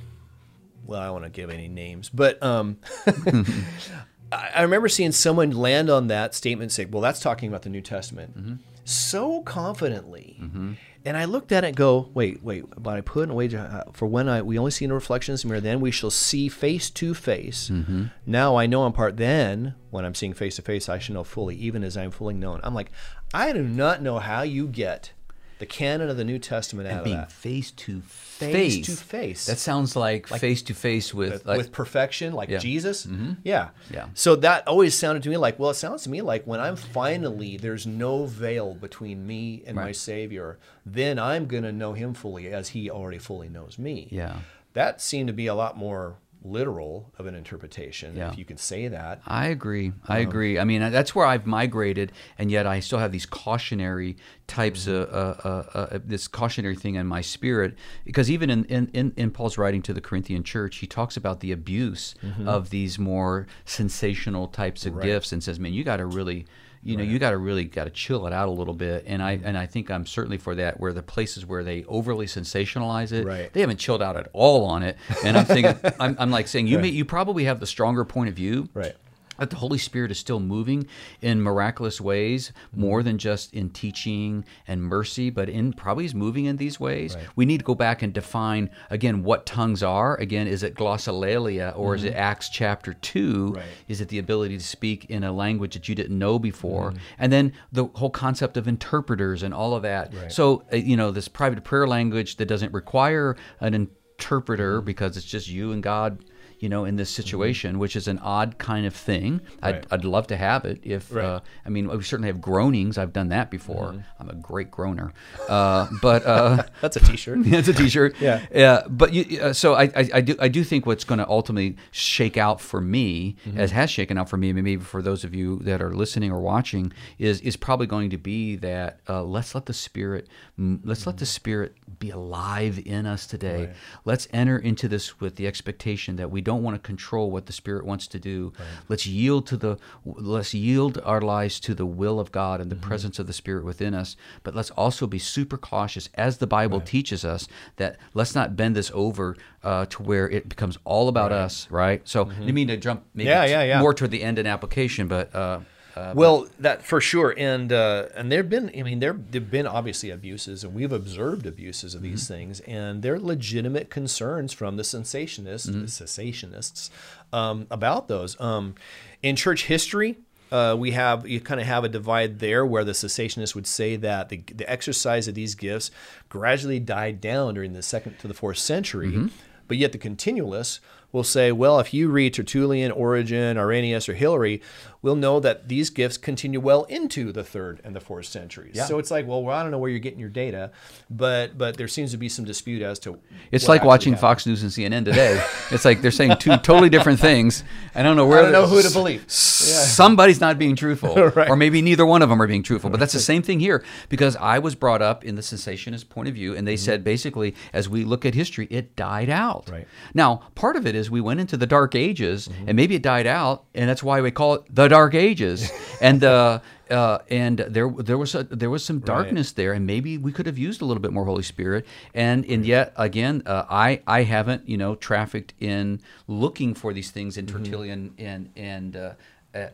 Well, 0.87 1.01
I 1.01 1.05
don't 1.05 1.13
want 1.13 1.25
to 1.25 1.29
give 1.29 1.49
any 1.49 1.67
names, 1.67 2.09
but 2.09 2.41
um, 2.41 2.77
I 4.31 4.61
remember 4.61 4.87
seeing 4.87 5.11
someone 5.11 5.51
land 5.51 5.89
on 5.89 6.07
that 6.07 6.33
statement 6.33 6.63
and 6.63 6.71
say, 6.71 6.85
"Well, 6.85 7.01
that's 7.01 7.19
talking 7.19 7.49
about 7.49 7.63
the 7.63 7.69
New 7.69 7.81
Testament," 7.81 8.37
mm-hmm. 8.37 8.53
so 8.85 9.41
confidently. 9.41 10.37
Mm-hmm. 10.41 10.73
And 11.05 11.15
I 11.15 11.25
looked 11.25 11.51
at 11.51 11.63
it 11.63 11.67
and 11.67 11.75
go, 11.75 12.09
"Wait, 12.13 12.41
wait." 12.41 12.65
But 12.77 12.95
I 12.95 13.01
put 13.01 13.23
in 13.23 13.29
a 13.29 13.33
away 13.33 13.53
uh, 13.53 13.83
for 13.91 14.05
when 14.05 14.29
I 14.29 14.41
we 14.41 14.57
only 14.57 14.71
see 14.71 14.85
in 14.85 14.89
the 14.89 14.95
reflections 14.95 15.43
mirror. 15.43 15.59
Then 15.59 15.81
we 15.81 15.91
shall 15.91 16.09
see 16.09 16.47
face 16.47 16.89
to 16.91 17.13
face. 17.13 17.69
Mm-hmm. 17.69 18.05
Now 18.25 18.55
I 18.55 18.65
know 18.65 18.85
in 18.85 18.93
part. 18.93 19.17
Then 19.17 19.75
when 19.89 20.05
I'm 20.05 20.15
seeing 20.15 20.33
face 20.33 20.55
to 20.55 20.61
face, 20.61 20.87
I 20.87 20.99
shall 20.99 21.15
know 21.15 21.23
fully, 21.25 21.55
even 21.57 21.83
as 21.83 21.97
I 21.97 22.03
am 22.03 22.11
fully 22.11 22.33
known. 22.33 22.61
I'm 22.63 22.73
like, 22.73 22.91
I 23.33 23.51
do 23.51 23.63
not 23.63 24.01
know 24.01 24.19
how 24.19 24.41
you 24.41 24.67
get 24.67 25.11
the 25.59 25.65
canon 25.65 26.09
of 26.09 26.17
the 26.17 26.23
New 26.23 26.39
Testament 26.39 26.87
out 26.87 26.99
of 26.99 27.03
Being 27.03 27.17
that. 27.17 27.31
face 27.31 27.71
to 27.71 28.01
face. 28.01 28.51
Face 28.53 28.85
to 28.85 28.91
face. 28.91 29.45
That 29.47 29.57
sounds 29.57 29.95
like 29.95 30.27
face 30.27 30.61
to 30.63 30.73
face 30.73 31.13
with 31.13 31.31
with, 31.33 31.45
like, 31.45 31.57
with 31.57 31.71
perfection, 31.71 32.33
like 32.33 32.49
Yeah. 32.49 32.59
Jesus. 32.59 33.05
Mm-hmm. 33.05 33.33
Yeah. 33.43 33.69
Yeah. 33.91 34.07
So 34.13 34.35
that 34.37 34.67
always 34.67 34.93
sounded 34.95 35.23
to 35.23 35.29
me 35.29 35.37
like, 35.37 35.57
well, 35.57 35.71
it 35.71 35.75
sounds 35.75 36.03
to 36.03 36.09
me 36.09 36.21
like 36.21 36.45
when 36.45 36.59
I'm 36.59 36.75
finally, 36.75 37.57
there's 37.57 37.87
no 37.87 38.25
veil 38.25 38.75
between 38.75 39.25
me 39.25 39.63
and 39.65 39.75
my 39.75 39.91
Savior, 39.91 40.59
then 40.85 41.17
I'm 41.17 41.47
going 41.47 41.63
to 41.63 41.71
know 41.71 41.93
Him 41.93 42.13
fully 42.13 42.47
as 42.49 42.69
He 42.69 42.89
already 42.89 43.17
fully 43.17 43.49
knows 43.49 43.79
me. 43.79 44.07
Yeah. 44.11 44.37
That 44.73 45.01
seemed 45.01 45.27
to 45.27 45.33
be 45.33 45.47
a 45.47 45.55
lot 45.55 45.75
more 45.75 46.17
literal 46.51 47.11
of 47.17 47.25
an 47.25 47.35
interpretation, 47.35 48.15
Yeah. 48.15 48.29
if 48.31 48.37
you 48.37 48.45
can 48.45 48.57
say 48.57 48.87
that. 48.87 49.21
I 49.27 49.47
agree. 49.47 49.91
I 50.07 50.21
Um, 50.21 50.27
agree. 50.27 50.57
I 50.59 50.63
mean, 50.63 50.81
that's 50.91 51.13
where 51.15 51.25
I've 51.25 51.45
migrated, 51.45 52.11
and 52.37 52.49
yet 52.49 52.65
I 52.65 52.79
still 52.79 52.99
have 52.99 53.11
these 53.11 53.25
cautionary 53.25 54.15
types 54.47 54.85
Mm-hmm. 54.87 55.13
of 55.15 55.39
uh, 55.45 55.47
uh, 55.47 55.77
uh, 55.95 55.99
this 56.05 56.27
cautionary 56.27 56.75
thing 56.75 56.95
in 56.95 57.05
my 57.07 57.21
spirit. 57.21 57.75
Because 58.05 58.31
even 58.31 58.49
in, 58.49 58.65
in, 58.65 59.13
in, 59.15 59.31
Paul's 59.31 59.57
writing 59.57 59.81
to 59.83 59.93
the 59.93 60.01
Corinthian 60.01 60.43
church, 60.43 60.77
he 60.77 60.87
talks 60.87 61.17
about 61.17 61.39
the 61.41 61.51
abuse 61.51 62.15
of 62.45 62.69
these 62.69 62.97
more 62.97 63.47
sensational 63.65 64.47
types 64.47 64.85
of 64.85 64.91
Mm-hmm. 64.91 64.99
Right. 64.99 65.05
gifts, 65.07 65.31
and 65.33 65.43
says, 65.43 65.59
"Man, 65.59 65.73
you 65.73 65.83
got 65.83 65.97
to 65.97 66.05
really." 66.05 66.45
You 66.83 66.95
know, 66.97 67.03
you 67.03 67.19
got 67.19 67.31
to 67.31 67.37
really 67.37 67.65
got 67.65 67.83
to 67.85 67.89
chill 67.89 68.27
it 68.27 68.33
out 68.33 68.47
a 68.47 68.51
little 68.51 68.73
bit, 68.73 69.03
and 69.07 69.21
I 69.21 69.39
and 69.43 69.57
I 69.57 69.65
think 69.65 69.91
I'm 69.91 70.05
certainly 70.05 70.37
for 70.37 70.55
that. 70.55 70.79
Where 70.79 70.93
the 70.93 71.03
places 71.03 71.45
where 71.45 71.63
they 71.63 71.83
overly 71.85 72.25
sensationalize 72.27 73.11
it, 73.11 73.25
Right. 73.25 73.51
they 73.51 73.61
haven't 73.61 73.77
chilled 73.77 74.01
out 74.01 74.15
at 74.15 74.29
all 74.33 74.65
on 74.65 74.83
it. 74.83 74.97
And 75.23 75.37
I'm 75.37 75.45
thinking, 75.45 75.75
I'm, 75.99 76.15
I'm 76.19 76.31
like 76.31 76.47
saying, 76.47 76.67
you 76.67 76.79
may 76.79 76.89
you 76.89 77.03
probably 77.05 77.43
have 77.45 77.59
the 77.59 77.67
stronger 77.67 78.05
point 78.05 78.29
of 78.29 78.35
view, 78.35 78.69
Right. 78.73 78.95
That 79.39 79.49
the 79.49 79.55
Holy 79.57 79.77
Spirit 79.77 80.11
is 80.11 80.19
still 80.19 80.39
moving 80.39 80.87
in 81.21 81.41
miraculous 81.41 82.01
ways, 82.01 82.51
more 82.75 83.03
than 83.03 83.17
just 83.17 83.53
in 83.53 83.69
teaching 83.69 84.45
and 84.67 84.83
mercy, 84.83 85.29
but 85.29 85.49
in 85.49 85.73
probably 85.73 86.05
is 86.05 86.15
moving 86.15 86.45
in 86.45 86.57
these 86.57 86.79
ways. 86.79 87.15
Right. 87.15 87.25
We 87.35 87.45
need 87.45 87.59
to 87.59 87.65
go 87.65 87.75
back 87.75 88.01
and 88.01 88.13
define 88.13 88.69
again 88.89 89.23
what 89.23 89.45
tongues 89.45 89.83
are. 89.83 90.15
Again, 90.17 90.47
is 90.47 90.63
it 90.63 90.75
glossolalia 90.75 91.77
or 91.77 91.95
is 91.95 92.03
it 92.03 92.13
Acts 92.13 92.49
chapter 92.49 92.93
two? 92.93 93.47
Mm-hmm. 93.47 93.55
Right. 93.55 93.65
Is 93.87 94.01
it 94.01 94.09
the 94.09 94.19
ability 94.19 94.57
to 94.57 94.63
speak 94.63 95.05
in 95.05 95.23
a 95.23 95.31
language 95.31 95.73
that 95.73 95.87
you 95.87 95.95
didn't 95.95 96.17
know 96.17 96.39
before? 96.39 96.91
Mm-hmm. 96.91 96.97
And 97.19 97.31
then 97.31 97.53
the 97.71 97.85
whole 97.95 98.09
concept 98.09 98.57
of 98.57 98.67
interpreters 98.67 99.43
and 99.43 99.53
all 99.53 99.73
of 99.73 99.83
that. 99.83 100.13
Right. 100.13 100.31
So 100.31 100.63
uh, 100.73 100.77
you 100.77 100.97
know 100.97 101.11
this 101.11 101.27
private 101.27 101.63
prayer 101.63 101.87
language 101.87 102.37
that 102.37 102.47
doesn't 102.47 102.73
require 102.73 103.35
an 103.59 103.73
Mm-hmm. 103.73 103.93
interpreter 104.17 104.81
because 104.81 105.15
it's 105.15 105.25
just 105.27 105.47
you 105.47 105.71
and 105.71 105.83
God 105.83 106.25
you 106.59 106.69
know, 106.69 106.85
in 106.85 106.95
this 106.95 107.09
situation, 107.09 107.77
which 107.79 107.95
is 107.95 108.07
an 108.07 108.17
odd 108.19 108.57
kind 108.57 108.85
of 108.85 108.95
thing. 108.95 109.41
I'd, 109.61 109.75
Right. 109.75 109.85
I'd 109.91 110.05
love 110.05 110.27
to 110.27 110.37
have 110.37 110.65
it. 110.65 110.79
If 110.83 111.13
Right. 111.13 111.23
uh, 111.25 111.39
I 111.65 111.69
mean, 111.69 111.87
we 111.87 112.01
certainly 112.03 112.27
have 112.29 112.41
groanings. 112.41 112.97
I've 112.97 113.13
done 113.13 113.29
that 113.29 113.51
before. 113.51 114.03
I'm 114.19 114.29
a 114.29 114.33
great 114.35 114.71
groaner, 114.71 115.13
uh, 115.47 115.87
but 116.01 116.25
uh, 116.25 116.63
That's 116.81 116.95
a 116.97 116.99
T-shirt. 116.99 117.43
that's 117.45 117.67
a 117.67 117.73
T-shirt. 117.73 118.15
Yeah. 118.19 118.45
Yeah. 118.53 118.83
But 118.89 119.13
you, 119.13 119.39
uh, 119.41 119.53
so 119.53 119.75
I, 119.75 119.83
I, 119.95 120.09
I 120.15 120.21
do 120.21 120.35
I 120.39 120.47
do 120.47 120.63
think 120.63 120.85
what's 120.85 121.03
going 121.03 121.19
to 121.19 121.27
ultimately 121.27 121.77
shake 121.91 122.37
out 122.37 122.59
for 122.61 122.81
me, 122.81 123.35
Mm-hmm. 123.47 123.59
as 123.59 123.71
has 123.71 123.89
shaken 123.91 124.17
out 124.17 124.29
for 124.29 124.37
me, 124.37 124.51
maybe 124.53 124.77
for 124.77 125.01
those 125.01 125.23
of 125.23 125.35
you 125.35 125.59
that 125.59 125.81
are 125.81 125.93
listening 125.93 126.31
or 126.31 126.39
watching, 126.41 126.91
is 127.19 127.39
is 127.41 127.55
probably 127.57 127.87
going 127.87 128.09
to 128.09 128.17
be 128.17 128.55
that 128.57 128.99
uh, 129.07 129.21
let's 129.23 129.53
let 129.53 129.65
the 129.67 129.73
Spirit 129.73 130.27
let's 130.57 131.05
let 131.05 131.17
the 131.17 131.25
Spirit 131.25 131.75
be 131.99 132.09
alive 132.09 132.79
in 132.85 133.05
us 133.05 133.27
today. 133.27 133.67
Right. 133.67 133.75
Let's 134.05 134.27
enter 134.33 134.57
into 134.57 134.87
this 134.87 135.19
with 135.19 135.35
the 135.35 135.45
expectation 135.47 136.15
that 136.17 136.31
we 136.31 136.41
don't 136.49 136.63
want 136.65 136.75
to 136.75 136.87
control 136.93 137.25
what 137.35 137.45
the 137.49 137.53
Spirit 137.61 137.83
wants 137.91 138.05
to 138.13 138.19
do. 138.19 138.53
Let's 138.91 139.05
yield 139.05 139.43
to 139.51 139.57
the 139.57 139.73
let's 140.05 140.53
yield 140.53 140.93
our 141.11 141.21
lives 141.35 141.59
to 141.67 141.71
the 141.81 141.85
will 142.01 142.17
of 142.23 142.31
God 142.31 142.61
and 142.61 142.69
the 142.71 142.75
Mm-hmm. 142.77 142.87
presence 142.91 143.19
of 143.21 143.25
the 143.27 143.33
Spirit 143.33 143.63
within 143.71 143.93
us. 144.01 144.15
But 144.43 144.53
let's 144.55 144.71
also 144.83 145.07
be 145.07 145.19
super 145.19 145.57
cautious, 145.57 146.05
as 146.13 146.37
the 146.37 146.47
Bible 146.47 146.79
teaches 146.79 147.25
us, 147.25 147.47
that 147.81 147.97
let's 148.13 148.33
not 148.39 148.55
bend 148.55 148.75
this 148.75 148.91
over 148.93 149.35
uh, 149.63 149.85
to 149.93 150.03
where 150.03 150.27
it 150.29 150.47
becomes 150.47 150.77
all 150.85 151.07
about 151.09 151.31
us, 151.31 151.67
right? 151.71 152.01
So, 152.07 152.19
I 152.47 152.51
mean 152.51 152.67
to 152.67 152.77
jump 152.77 152.99
maybe 153.13 153.29
Mm-hmm. 153.29 153.49
Yeah, 153.51 153.63
yeah, 153.63 153.63
yeah. 153.71 153.81
more 153.81 153.93
toward 153.93 154.11
the 154.11 154.23
end 154.23 154.37
in 154.39 154.45
application, 154.47 155.07
but. 155.07 155.33
Uh, 155.35 155.59
uh, 155.97 156.13
Well, 156.15 156.47
that 156.59 156.83
for 156.83 156.99
sure, 157.01 157.33
and 157.37 157.71
uh, 157.73 158.07
and 158.15 158.31
there've 158.31 158.49
been, 158.49 158.69
I 158.77 158.83
mean, 158.83 158.99
there 158.99 159.13
there've 159.31 159.51
been 159.51 159.67
obviously 159.67 160.09
abuses, 160.11 160.63
and 160.63 160.73
we've 160.73 160.91
observed 160.91 161.45
abuses 161.45 161.95
of 161.95 162.01
these 162.01 162.27
things, 162.27 162.59
and 162.61 163.01
there 163.03 163.13
are 163.15 163.19
legitimate 163.19 163.89
concerns 163.89 164.53
from 164.53 164.77
the 164.77 164.83
sensationists, 164.83 165.65
the 165.65 165.87
cessationists, 165.87 166.89
um, 167.33 167.67
about 167.69 168.07
those. 168.07 168.39
Um, 168.39 168.75
in 169.21 169.35
church 169.35 169.65
history, 169.65 170.17
uh, 170.51 170.75
we 170.77 170.91
have 170.91 171.27
you 171.27 171.39
kind 171.41 171.59
of 171.59 171.67
have 171.67 171.83
a 171.83 171.89
divide 171.89 172.39
there 172.39 172.65
where 172.65 172.83
the 172.85 172.93
cessationists 172.93 173.55
would 173.55 173.67
say 173.67 173.95
that 173.97 174.29
the, 174.29 174.37
the 174.55 174.69
exercise 174.69 175.27
of 175.27 175.35
these 175.35 175.55
gifts 175.55 175.91
gradually 176.29 176.79
died 176.79 177.19
down 177.19 177.53
during 177.55 177.73
the 177.73 177.81
second 177.81 178.17
to 178.19 178.27
the 178.27 178.33
fourth 178.33 178.57
century, 178.59 179.07
Mm-hmm. 179.11 179.27
but 179.67 179.77
yet 179.77 179.91
the 179.91 179.97
continualists 179.97 180.79
will 181.13 181.23
say, 181.23 181.51
well, 181.53 181.79
if 181.79 181.93
you 181.93 182.09
read 182.09 182.33
Tertullian, 182.33 182.91
Origen, 182.91 183.57
Irenaeus, 183.57 184.09
or 184.09 184.13
Hilary, 184.13 184.61
we'll 185.01 185.15
know 185.15 185.39
that 185.39 185.67
these 185.67 185.89
gifts 185.89 186.17
continue 186.17 186.59
well 186.59 186.83
into 186.85 187.31
the 187.31 187.43
third 187.43 187.81
and 187.83 187.95
the 187.95 187.99
fourth 187.99 188.25
centuries. 188.25 188.73
Yeah. 188.75 188.85
So 188.85 188.99
it's 188.99 189.11
like, 189.11 189.27
well, 189.27 189.47
I 189.49 189.61
don't 189.61 189.71
know 189.71 189.77
where 189.77 189.89
you're 189.89 189.99
getting 189.99 190.19
your 190.19 190.29
data, 190.29 190.71
but 191.09 191.57
but 191.57 191.77
there 191.77 191.87
seems 191.87 192.11
to 192.11 192.17
be 192.17 192.29
some 192.29 192.45
dispute 192.45 192.81
as 192.81 192.99
to. 192.99 193.19
It's 193.51 193.67
like 193.67 193.83
watching 193.83 194.13
happened. 194.13 194.21
Fox 194.21 194.45
News 194.45 194.63
and 194.63 194.71
CNN 194.71 195.05
today. 195.05 195.43
it's 195.71 195.85
like 195.85 196.01
they're 196.01 196.11
saying 196.11 196.37
two 196.39 196.55
totally 196.57 196.89
different 196.89 197.19
things. 197.19 197.63
I 197.95 198.03
don't 198.03 198.15
know 198.15 198.25
where. 198.27 198.39
I 198.39 198.41
don't 198.43 198.51
know 198.51 198.67
who 198.67 198.81
to 198.81 198.91
believe. 198.91 199.25
Somebody's 199.29 200.41
not 200.41 200.57
being 200.57 200.75
truthful, 200.75 201.15
Right. 201.35 201.49
or 201.49 201.55
maybe 201.55 201.81
neither 201.81 202.05
one 202.05 202.21
of 202.21 202.29
them 202.29 202.41
are 202.41 202.47
being 202.47 202.63
truthful. 202.63 202.89
But 202.89 202.99
that's 202.99 203.13
the 203.13 203.19
same 203.19 203.41
thing 203.41 203.59
here 203.59 203.83
because 204.09 204.35
I 204.37 204.59
was 204.59 204.75
brought 204.75 205.01
up 205.01 205.23
in 205.25 205.35
the 205.35 205.41
cessationist 205.41 206.09
point 206.09 206.27
of 206.27 206.35
view, 206.35 206.55
and 206.55 206.67
they 206.67 206.77
said 206.77 207.03
basically, 207.03 207.55
as 207.73 207.89
we 207.89 208.03
look 208.03 208.25
at 208.25 208.33
history, 208.33 208.67
it 208.69 208.95
died 208.95 209.29
out. 209.29 209.65
Mm-hmm. 209.65 209.71
Right. 209.73 209.83
Mm-hmm. 209.83 210.11
Now, 210.17 210.41
part 210.55 210.75
of 210.75 210.85
it 210.87 210.95
is 210.95 211.09
we 211.11 211.21
went 211.21 211.39
into 211.39 211.57
the 211.57 211.67
Dark 211.67 211.95
Ages, 211.95 212.49
and 212.65 212.75
maybe 212.75 212.95
it 212.95 213.01
died 213.01 213.27
out, 213.27 213.65
and 213.75 213.89
that's 213.89 214.03
why 214.03 214.21
we 214.21 214.31
call 214.31 214.55
it 214.55 214.63
the 214.73 214.86
Dark 214.89 215.13
Ages. 215.15 215.71
and 216.01 216.23
uh, 216.23 216.59
uh, 216.89 217.19
and 217.29 217.59
there 217.59 217.89
there 217.89 218.17
was 218.17 218.35
a, 218.35 218.43
there 218.43 218.69
was 218.69 218.83
some 218.83 218.99
darkness 218.99 219.51
there, 219.51 219.73
and 219.73 219.85
maybe 219.85 220.17
we 220.17 220.31
could 220.31 220.45
have 220.45 220.57
used 220.57 220.81
a 220.81 220.85
little 220.85 221.01
bit 221.01 221.11
more 221.11 221.25
Holy 221.25 221.43
Spirit. 221.43 221.85
And 222.13 222.45
and 222.45 222.65
yet 222.65 222.93
again, 222.95 223.43
uh, 223.45 223.65
I 223.69 224.01
I 224.07 224.23
haven't 224.23 224.67
you 224.67 224.77
know 224.77 224.95
trafficked 224.95 225.53
in 225.59 226.01
looking 226.27 226.73
for 226.73 226.93
these 226.93 227.11
things 227.11 227.37
in 227.37 227.45
Mm-hmm. 227.45 227.63
Tertullian 227.63 228.13
and 228.17 228.51
and. 228.55 228.95
Uh, 228.95 229.13
uh, 229.55 229.67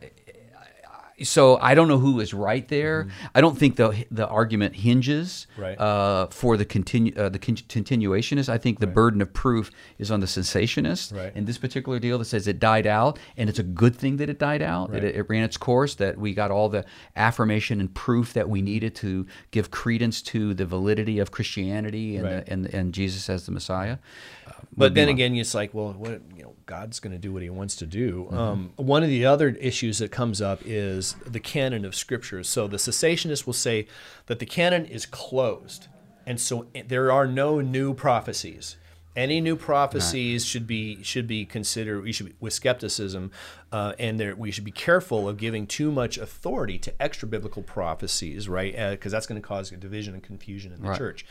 so 1.22 1.56
I 1.58 1.74
don't 1.74 1.86
know 1.88 1.98
who 1.98 2.18
is 2.20 2.34
right 2.34 2.66
there. 2.68 3.08
I 3.34 3.40
don't 3.40 3.56
think 3.56 3.76
the 3.76 4.04
the 4.10 4.26
argument 4.26 4.74
hinges 4.76 5.46
Mm-hmm. 5.54 5.62
Right. 5.62 5.78
uh, 5.80 6.26
for 6.28 6.56
the 6.56 6.64
continu- 6.64 7.16
uh, 7.16 7.28
the 7.28 7.38
con- 7.38 7.54
continuationist. 7.56 8.48
I 8.48 8.58
think 8.58 8.80
the 8.80 8.86
burden 8.88 9.22
of 9.22 9.32
proof 9.32 9.70
is 9.98 10.10
on 10.10 10.20
the 10.20 10.26
cessationist. 10.26 11.14
Right. 11.16 11.32
in 11.36 11.44
this 11.44 11.58
particular 11.58 11.98
deal 11.98 12.18
that 12.18 12.24
says 12.24 12.48
it 12.48 12.58
died 12.58 12.86
out, 12.86 13.18
and 13.36 13.48
it's 13.48 13.58
a 13.60 13.62
good 13.62 13.94
thing 13.96 14.16
that 14.16 14.28
it 14.28 14.38
died 14.38 14.62
out. 14.62 14.90
That 14.92 15.04
it, 15.04 15.14
it 15.16 15.26
ran 15.28 15.44
its 15.44 15.56
course. 15.56 15.94
That 15.96 16.18
we 16.18 16.34
got 16.34 16.50
all 16.50 16.68
the 16.68 16.84
affirmation 17.16 17.80
and 17.80 17.92
proof 17.94 18.32
that 18.32 18.48
we 18.48 18.62
needed 18.62 18.94
to 18.96 19.26
give 19.52 19.70
credence 19.70 20.20
to 20.22 20.54
the 20.54 20.66
validity 20.66 21.18
of 21.20 21.30
Christianity 21.30 22.16
and 22.16 22.24
Right. 22.24 22.44
the, 22.46 22.52
and 22.52 22.66
and 22.74 22.92
Jesus 22.94 23.30
as 23.30 23.46
the 23.46 23.52
Messiah. 23.52 23.98
Uh, 24.46 24.52
But 24.76 24.94
then 24.94 25.08
again, 25.08 25.34
it's 25.36 25.54
like, 25.54 25.72
well, 25.74 25.92
what 25.92 26.20
you 26.36 26.42
know, 26.42 26.54
God's 26.66 27.00
going 27.00 27.12
to 27.12 27.18
do 27.18 27.32
what 27.32 27.42
He 27.42 27.50
wants 27.50 27.76
to 27.76 27.86
do. 27.86 28.24
Mm-hmm. 28.24 28.38
Um, 28.38 28.72
one 28.76 29.02
of 29.02 29.08
the 29.08 29.24
other 29.26 29.50
issues 29.50 29.98
that 29.98 30.10
comes 30.10 30.40
up 30.42 30.60
is 30.64 31.14
the 31.26 31.40
canon 31.40 31.84
of 31.84 31.94
scriptures. 31.94 32.48
So 32.48 32.66
the 32.66 32.76
cessationists 32.78 33.46
will 33.46 33.52
say 33.52 33.86
that 34.26 34.38
the 34.38 34.46
canon 34.46 34.86
is 34.86 35.06
closed, 35.06 35.88
and 36.26 36.40
so 36.40 36.66
there 36.88 37.12
are 37.12 37.26
no 37.26 37.60
new 37.60 37.94
prophecies. 37.94 38.76
Any 39.16 39.40
new 39.40 39.54
prophecies 39.54 40.44
should 40.44 40.66
be 40.66 41.00
should 41.04 41.28
be 41.28 41.44
considered. 41.46 42.02
We 42.02 42.10
should 42.10 42.26
be, 42.26 42.34
with 42.40 42.52
skepticism, 42.52 43.30
uh, 43.70 43.92
and 43.96 44.18
there, 44.18 44.34
we 44.34 44.50
should 44.50 44.64
be 44.64 44.72
careful 44.72 45.28
of 45.28 45.36
giving 45.36 45.68
too 45.68 45.92
much 45.92 46.18
authority 46.18 46.80
to 46.80 47.00
extra 47.00 47.28
biblical 47.28 47.62
prophecies, 47.62 48.48
right? 48.48 48.74
Because 48.90 49.12
that's 49.12 49.28
going 49.28 49.40
to 49.40 49.46
cause 49.46 49.70
a 49.70 49.76
division 49.76 50.14
and 50.14 50.22
confusion 50.22 50.72
in 50.72 50.82
the 50.82 50.88
Right. 50.88 50.98
church. 50.98 51.24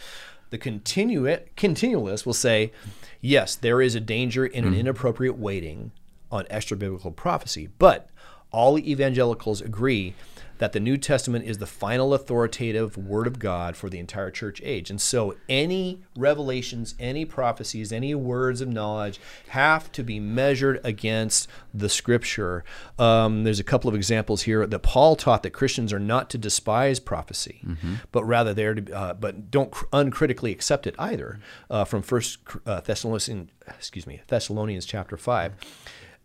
The 0.54 0.60
continu- 0.60 1.42
continualist 1.58 2.28
will 2.28 2.34
say, 2.36 2.72
yes, 3.22 3.56
there 3.56 3.82
is 3.82 3.96
a 3.96 4.00
danger 4.00 4.46
in 4.46 4.66
an 4.66 4.74
hmm. 4.74 4.82
inappropriate 4.82 5.36
waiting 5.36 5.94
on 6.32 6.46
extra 6.48 6.78
biblical 6.78 7.10
prophecy, 7.10 7.70
but 7.80 8.12
all 8.52 8.78
evangelicals 8.78 9.62
agree 9.62 10.14
that 10.60 10.72
the 10.72 10.80
New 10.80 10.98
Testament 10.98 11.46
is 11.46 11.58
the 11.58 11.66
final 11.66 12.14
authoritative 12.14 12.98
word 12.98 13.28
of 13.28 13.40
God 13.40 13.76
for 13.76 13.90
the 13.90 14.00
entire 14.00 14.32
church 14.32 14.62
age. 14.64 14.90
And 14.90 15.02
so 15.02 15.36
any 15.50 16.04
revelations, 16.16 16.96
any 17.00 17.26
prophecies, 17.26 17.92
any 17.92 18.16
words 18.16 18.62
of 18.62 18.68
knowledge 18.70 19.20
have 19.50 19.92
to 19.94 20.04
be 20.04 20.20
measured 20.20 20.80
against 20.84 21.48
the 21.74 21.90
scripture. 21.90 22.64
Um, 22.98 23.44
there's 23.44 23.60
a 23.60 23.64
couple 23.64 23.90
of 23.90 23.96
examples 23.96 24.44
here 24.44 24.66
that 24.66 24.80
Paul 24.80 25.16
taught 25.16 25.44
that 25.44 25.52
Christians 25.52 25.92
are 25.92 26.00
not 26.00 26.30
to 26.30 26.38
despise 26.38 27.00
prophecy, 27.00 27.62
but 28.12 28.24
rather 28.24 28.54
they're 28.54 28.76
to, 28.76 28.94
uh, 28.94 29.14
but 29.14 29.52
don't 29.52 29.72
cr- 29.72 29.86
uncritically 29.92 30.52
accept 30.52 30.88
it 30.88 30.96
either. 31.00 31.40
Uh, 31.70 31.84
from 31.84 32.02
First 32.02 32.40
uh, 32.66 32.82
Thessalonians, 32.82 33.50
excuse 33.68 34.08
me, 34.08 34.22
Thessalonians 34.28 34.86
chapter 34.86 35.18
five. 35.18 35.54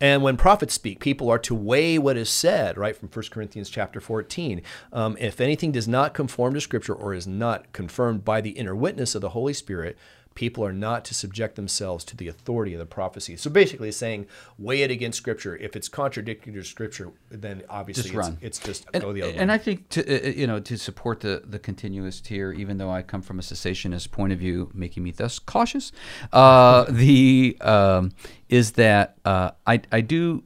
And 0.01 0.23
when 0.23 0.37
prophets 0.37 0.75
speak, 0.75 1.01
people 1.01 1.29
are 1.29 1.41
to 1.41 1.55
weigh 1.55 1.99
what 1.99 2.17
is 2.17 2.31
said, 2.31 2.79
right, 2.79 2.97
from 2.97 3.09
1 3.09 3.25
Corinthians 3.31 3.69
chapter 3.69 4.01
14. 4.01 4.63
Um, 4.93 5.17
if 5.19 5.41
anything 5.41 5.73
does 5.73 5.89
not 5.89 6.15
conform 6.15 6.55
to 6.55 6.61
Scripture 6.61 6.95
or 6.95 7.15
is 7.15 7.27
not 7.27 7.73
confirmed 7.73 8.25
by 8.25 8.41
the 8.41 8.51
inner 8.51 8.77
witness 8.77 9.15
of 9.15 9.23
the 9.23 9.31
Holy 9.31 9.53
Spirit, 9.53 9.99
people 10.39 10.65
are 10.65 10.73
not 10.73 11.05
to 11.05 11.15
subject 11.15 11.57
themselves 11.57 12.05
to 12.05 12.17
the 12.17 12.29
authority 12.29 12.73
of 12.73 12.79
the 12.79 12.87
prophecy. 12.87 13.37
So 13.37 13.51
basically, 13.51 13.91
saying 13.91 14.29
weigh 14.57 14.83
it 14.83 14.91
against 14.93 15.19
Scripture. 15.19 15.57
If 15.57 15.75
it's 15.75 15.89
contradictory 15.89 16.53
to 16.53 16.63
Scripture, 16.63 17.11
then 17.29 17.65
obviously 17.69 18.13
Just 18.13 18.35
it's, 18.35 18.43
it's 18.43 18.59
just 18.61 18.87
and, 18.95 19.03
go 19.03 19.13
the 19.13 19.23
other 19.23 19.33
and 19.33 19.49
way. 19.49 19.55
I 19.55 19.59
think 19.59 19.89
to 19.89 20.29
uh, 20.29 20.31
you 20.31 20.47
know 20.47 20.61
to 20.61 20.79
support 20.79 21.19
the 21.21 21.43
the 21.45 21.59
continuist 21.59 22.29
here, 22.29 22.53
even 22.53 22.79
though 22.79 22.89
I 22.89 23.03
come 23.03 23.21
from 23.21 23.41
a 23.41 23.43
cessationist 23.43 24.13
point 24.13 24.33
of 24.33 24.39
view, 24.39 24.71
making 24.73 25.03
me 25.03 25.11
thus 25.11 25.41
cautious, 25.41 25.91
uh, 26.33 26.85
the 26.89 27.57
um, 27.61 28.13
is 28.49 28.73
that 28.73 29.19
uh, 29.25 29.51
I 29.67 29.81
I 29.91 30.03
do. 30.03 30.45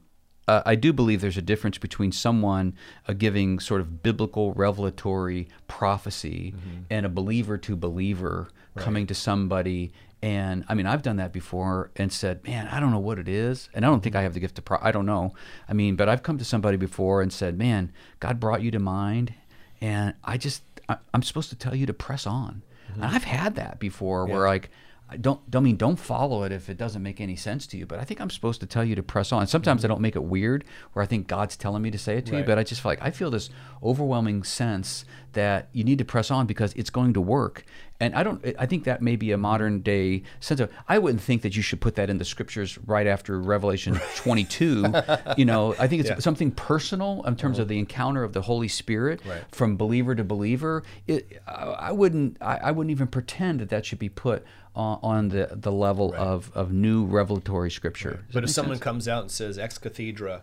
Uh, 0.49 0.63
I 0.67 0.75
do 0.75 0.93
believe 0.93 1.21
there's 1.21 1.37
a 1.37 1.43
difference 1.43 1.79
between 1.79 2.11
someone 2.11 2.75
uh, 3.07 3.13
giving 3.13 3.61
sort 3.61 3.81
of 3.81 4.03
biblical 4.03 4.53
revelatory 4.55 5.49
prophecy 5.69 6.53
and 6.91 7.07
a 7.07 7.09
believer 7.09 7.57
to 7.59 7.77
believer 7.77 8.49
coming 8.77 9.07
to 9.07 9.15
somebody 9.15 9.93
and 10.23 10.65
I 10.69 10.75
mean, 10.75 10.87
I've 10.87 11.03
done 11.03 11.17
that 11.17 11.33
before 11.33 11.91
and 11.97 12.13
said, 12.13 12.45
"Man, 12.47 12.69
I 12.69 12.79
don't 12.79 12.93
know 12.93 13.01
what 13.01 13.19
it 13.19 13.29
is," 13.29 13.69
and 13.75 13.85
I 13.85 13.89
don't 13.89 14.01
think 14.03 14.15
I 14.15 14.23
have 14.23 14.35
the 14.35 14.41
gift 14.41 14.57
of. 14.57 14.65
Pro- 14.65 14.79
I 14.81 14.93
don't 14.93 15.05
know. 15.05 15.35
I 15.69 15.73
mean, 15.73 15.97
but 15.97 16.09
I've 16.09 16.23
come 16.23 16.39
to 16.39 16.45
somebody 16.45 16.77
before 16.77 17.23
and 17.23 17.33
said, 17.33 17.59
"Man, 17.59 17.93
God 18.21 18.39
brought 18.39 18.63
you 18.63 18.71
to 18.71 18.79
mind, 18.79 19.35
and 19.81 20.15
I 20.23 20.37
just 20.37 20.63
I, 20.89 20.99
I'm 21.13 21.25
supposed 21.25 21.51
to 21.51 21.57
tell 21.57 21.75
you 21.75 21.87
to 21.87 21.93
press 21.93 22.25
on." 22.25 22.63
And 22.87 23.03
mm-hmm. 23.03 23.15
I've 23.15 23.25
had 23.25 23.57
that 23.57 23.79
before, 23.79 24.27
where 24.27 24.47
like. 24.47 24.71
I 25.13 25.19
don't 25.19 25.51
don't 25.51 25.63
mean 25.63 25.77
don't 25.77 25.99
follow 25.99 26.43
it 26.45 26.53
if 26.53 26.71
it 26.71 26.79
doesn't 26.79 27.03
make 27.03 27.21
any 27.21 27.37
sense 27.37 27.67
to 27.69 27.77
you, 27.77 27.85
but 27.85 27.99
I 27.99 28.05
think 28.05 28.19
I'm 28.19 28.31
supposed 28.31 28.61
to 28.61 28.67
tell 28.67 28.83
you 28.83 28.95
to 28.95 29.03
press 29.03 29.31
on. 29.31 29.47
Sometimes 29.47 29.85
I 29.85 29.87
mm-hmm. 29.87 29.93
don't 29.93 30.01
make 30.01 30.17
it 30.17 30.25
weird, 30.25 30.65
where 30.95 31.03
I 31.03 31.07
think 31.07 31.27
God's 31.27 31.55
telling 31.55 31.83
me 31.83 31.91
to 31.91 31.99
say 31.99 32.17
it 32.17 32.25
to 32.27 32.39
you, 32.39 32.45
but 32.45 32.59
I 32.59 32.63
just 32.63 32.81
feel 32.81 32.93
like 32.93 33.03
I 33.03 33.11
feel 33.11 33.31
this 33.31 33.51
overwhelming 33.83 34.43
sense 34.43 35.05
that 35.35 35.69
you 35.73 35.85
need 35.85 35.99
to 35.99 36.05
press 36.05 36.31
on 36.31 36.47
because 36.47 36.73
it's 36.75 36.91
going 36.91 37.13
to 37.13 37.21
work. 37.21 37.65
And 38.01 38.15
I 38.15 38.23
don't. 38.23 38.45
I 38.59 38.67
think 38.67 38.85
that 38.85 39.01
may 39.01 39.15
be 39.15 39.31
a 39.33 39.39
modern 39.39 39.81
day 39.81 40.23
sense 40.41 40.61
of. 40.61 40.73
I 40.89 40.99
wouldn't 40.99 41.23
think 41.23 41.43
that 41.43 41.55
you 41.55 41.63
should 41.63 41.81
put 41.81 41.95
that 41.97 42.09
in 42.11 42.19
the 42.19 42.25
scriptures 42.25 42.79
right 42.87 43.07
after 43.07 43.39
Revelation 43.39 44.01
22. 44.17 44.93
you 45.37 45.45
know, 45.45 45.77
I 45.79 45.87
think 45.87 46.01
it's 46.01 46.11
Yeah. 46.11 46.19
something 46.19 46.51
personal 46.51 47.23
in 47.27 47.37
terms 47.37 47.59
of 47.59 47.65
mm-hmm. 47.65 47.69
the 47.69 47.79
encounter 47.79 48.25
of 48.25 48.33
the 48.33 48.43
Holy 48.43 48.67
Spirit 48.67 49.21
Right. 49.25 49.45
from 49.53 49.77
believer 49.77 50.15
to 50.15 50.25
believer. 50.25 50.83
It, 51.07 51.43
I, 51.47 51.65
I 51.65 51.93
wouldn't. 51.93 52.39
I, 52.41 52.57
I 52.57 52.71
wouldn't 52.73 52.91
even 52.91 53.07
pretend 53.07 53.61
that 53.61 53.69
that 53.69 53.85
should 53.87 54.01
be 54.01 54.09
put 54.09 54.45
on, 54.75 54.99
on 55.03 55.29
the 55.29 55.49
the 55.53 55.73
level 55.73 56.15
of 56.17 56.51
of 56.55 56.73
new 56.73 57.05
revelatory 57.05 57.71
scripture. 57.71 58.11
Does 58.11 58.21
that 58.29 58.33
But 58.35 58.45
if 58.45 58.51
someone 58.51 58.77
sense? 58.77 58.85
comes 58.85 59.09
out 59.09 59.23
and 59.23 59.31
says 59.31 59.59
ex 59.59 59.79
cathedra, 59.79 60.43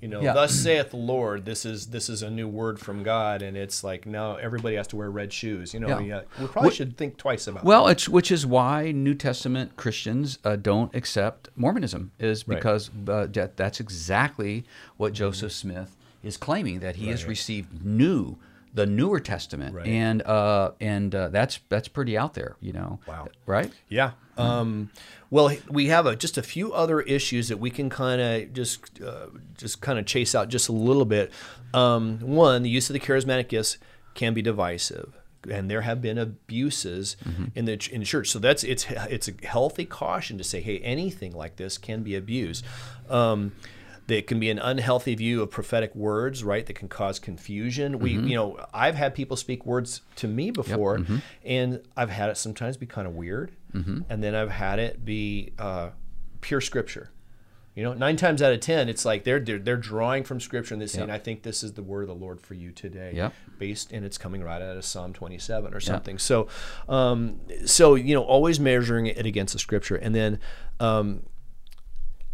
you 0.00 0.08
know, 0.08 0.20
Yeah. 0.22 0.32
thus 0.34 0.54
saith 0.54 0.90
the 0.90 0.96
Lord, 0.96 1.44
this 1.44 1.64
is 1.66 1.86
this 1.88 2.08
is 2.08 2.22
a 2.22 2.30
new 2.30 2.48
word 2.48 2.78
from 2.80 3.02
God, 3.02 3.42
and 3.42 3.56
it's 3.56 3.82
like 3.84 4.06
now 4.06 4.36
everybody 4.36 4.76
has 4.76 4.86
to 4.88 4.96
wear 4.96 5.10
red 5.10 5.32
shoes. 5.32 5.72
You 5.74 5.80
know, 5.80 5.88
Yeah. 5.88 6.00
yeah. 6.00 6.20
we 6.40 6.46
probably 6.46 6.70
Wh- 6.70 6.74
should 6.74 6.96
think 6.96 7.16
twice 7.16 7.46
about. 7.46 7.64
Well, 7.64 7.88
it's 7.88 8.08
which 8.08 8.30
is 8.30 8.46
why 8.46 8.92
New 8.92 9.14
Testament 9.14 9.76
Christians 9.76 10.38
uh, 10.44 10.56
don't 10.56 10.94
accept 10.94 11.48
Mormonism 11.56 12.12
is 12.18 12.46
Right. 12.46 12.56
because 12.56 12.90
uh, 13.08 13.26
that, 13.32 13.56
that's 13.56 13.80
exactly 13.80 14.64
what 14.96 15.12
Joseph 15.12 15.52
Smith 15.52 15.96
is 16.22 16.36
claiming 16.36 16.80
that 16.80 16.96
he 16.96 17.08
has 17.08 17.24
received 17.24 17.84
new 17.84 18.36
the 18.72 18.86
newer 18.86 19.18
Testament 19.20 19.74
Right. 19.74 19.86
and 19.86 20.22
uh, 20.22 20.72
and 20.80 21.14
uh, 21.14 21.28
that's 21.28 21.60
that's 21.68 21.88
pretty 21.88 22.16
out 22.16 22.34
there, 22.34 22.56
you 22.60 22.72
know. 22.72 23.00
Wow. 23.06 23.28
Right? 23.46 23.72
Yeah. 23.88 24.12
Um, 24.38 24.90
well, 25.28 25.54
we 25.68 25.88
have 25.88 26.06
a, 26.06 26.16
just 26.16 26.38
a 26.38 26.42
few 26.42 26.72
other 26.72 27.00
issues 27.02 27.48
that 27.48 27.58
we 27.58 27.68
can 27.68 27.90
kind 27.90 28.20
of 28.22 28.52
just 28.54 29.02
uh, 29.02 29.26
just 29.58 29.82
kind 29.82 29.98
of 29.98 30.06
chase 30.06 30.34
out 30.34 30.48
just 30.48 30.68
a 30.68 30.72
little 30.72 31.04
bit. 31.04 31.30
Um, 31.74 32.20
one, 32.20 32.62
the 32.62 32.70
use 32.70 32.88
of 32.88 32.94
the 32.94 33.00
charismatic 33.00 33.48
gifts 33.48 33.76
can 34.14 34.32
be 34.32 34.40
divisive, 34.40 35.12
and 35.50 35.70
there 35.70 35.82
have 35.82 36.00
been 36.00 36.16
abuses 36.16 37.16
in 37.54 37.66
the 37.66 37.88
in 37.92 38.00
the 38.00 38.06
church. 38.06 38.30
So 38.30 38.38
that's 38.38 38.64
it's 38.64 38.86
it's 38.90 39.28
a 39.28 39.32
healthy 39.46 39.84
caution 39.84 40.38
to 40.38 40.44
say, 40.44 40.60
hey, 40.62 40.78
anything 40.78 41.32
like 41.32 41.56
this 41.56 41.76
can 41.76 42.02
be 42.02 42.14
abused. 42.16 42.64
Um, 43.10 43.52
there 44.10 44.22
can 44.22 44.40
be 44.40 44.50
an 44.50 44.58
unhealthy 44.58 45.14
view 45.14 45.40
of 45.40 45.50
prophetic 45.50 45.94
words, 45.94 46.42
right? 46.42 46.66
That 46.66 46.74
can 46.74 46.88
cause 46.88 47.20
confusion. 47.20 48.00
We, 48.00 48.10
you 48.10 48.34
know, 48.34 48.58
I've 48.74 48.96
had 48.96 49.14
people 49.14 49.36
speak 49.36 49.64
words 49.64 50.02
to 50.16 50.26
me 50.26 50.50
before, 50.50 51.06
and 51.44 51.80
I've 51.96 52.10
had 52.10 52.28
it 52.28 52.36
sometimes 52.36 52.76
be 52.76 52.86
kind 52.86 53.06
of 53.06 53.14
weird, 53.14 53.52
and 54.08 54.22
then 54.22 54.34
I've 54.34 54.50
had 54.50 54.80
it 54.80 55.04
be 55.04 55.52
uh, 55.58 55.90
pure 56.40 56.60
scripture. 56.60 57.10
You 57.76 57.84
know, 57.84 57.94
nine 57.94 58.16
times 58.16 58.42
out 58.42 58.52
of 58.52 58.58
ten, 58.58 58.88
it's 58.88 59.04
like 59.04 59.22
they're 59.22 59.38
they're, 59.38 59.60
they're 59.60 59.76
drawing 59.76 60.24
from 60.24 60.40
Scripture 60.40 60.74
and 60.74 60.80
they're 60.80 60.88
saying, 60.88 61.08
Yep. 61.08 61.14
"I 61.14 61.22
think 61.22 61.44
this 61.44 61.62
is 61.62 61.74
the 61.74 61.84
word 61.84 62.02
of 62.02 62.08
the 62.08 62.14
Lord 62.16 62.40
for 62.40 62.54
you 62.54 62.72
today," 62.72 63.12
Yep. 63.14 63.32
based 63.60 63.92
and 63.92 64.04
it's 64.04 64.18
coming 64.18 64.42
right 64.42 64.60
out 64.60 64.76
of 64.76 64.84
Psalm 64.84 65.12
27 65.12 65.72
or 65.72 65.78
something. 65.78 66.18
So, 66.18 66.48
um, 66.88 67.40
so 67.64 67.94
you 67.94 68.12
know, 68.12 68.24
always 68.24 68.58
measuring 68.58 69.06
it 69.06 69.24
against 69.24 69.52
the 69.52 69.60
Scripture, 69.60 69.94
and 69.94 70.12
then 70.14 70.40
um, 70.80 71.22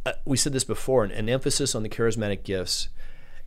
uh, 0.06 0.12
we 0.24 0.36
said 0.36 0.52
this 0.54 0.64
before, 0.64 1.04
an, 1.04 1.10
an 1.10 1.28
emphasis 1.28 1.74
on 1.74 1.82
the 1.82 1.88
charismatic 1.90 2.42
gifts 2.44 2.88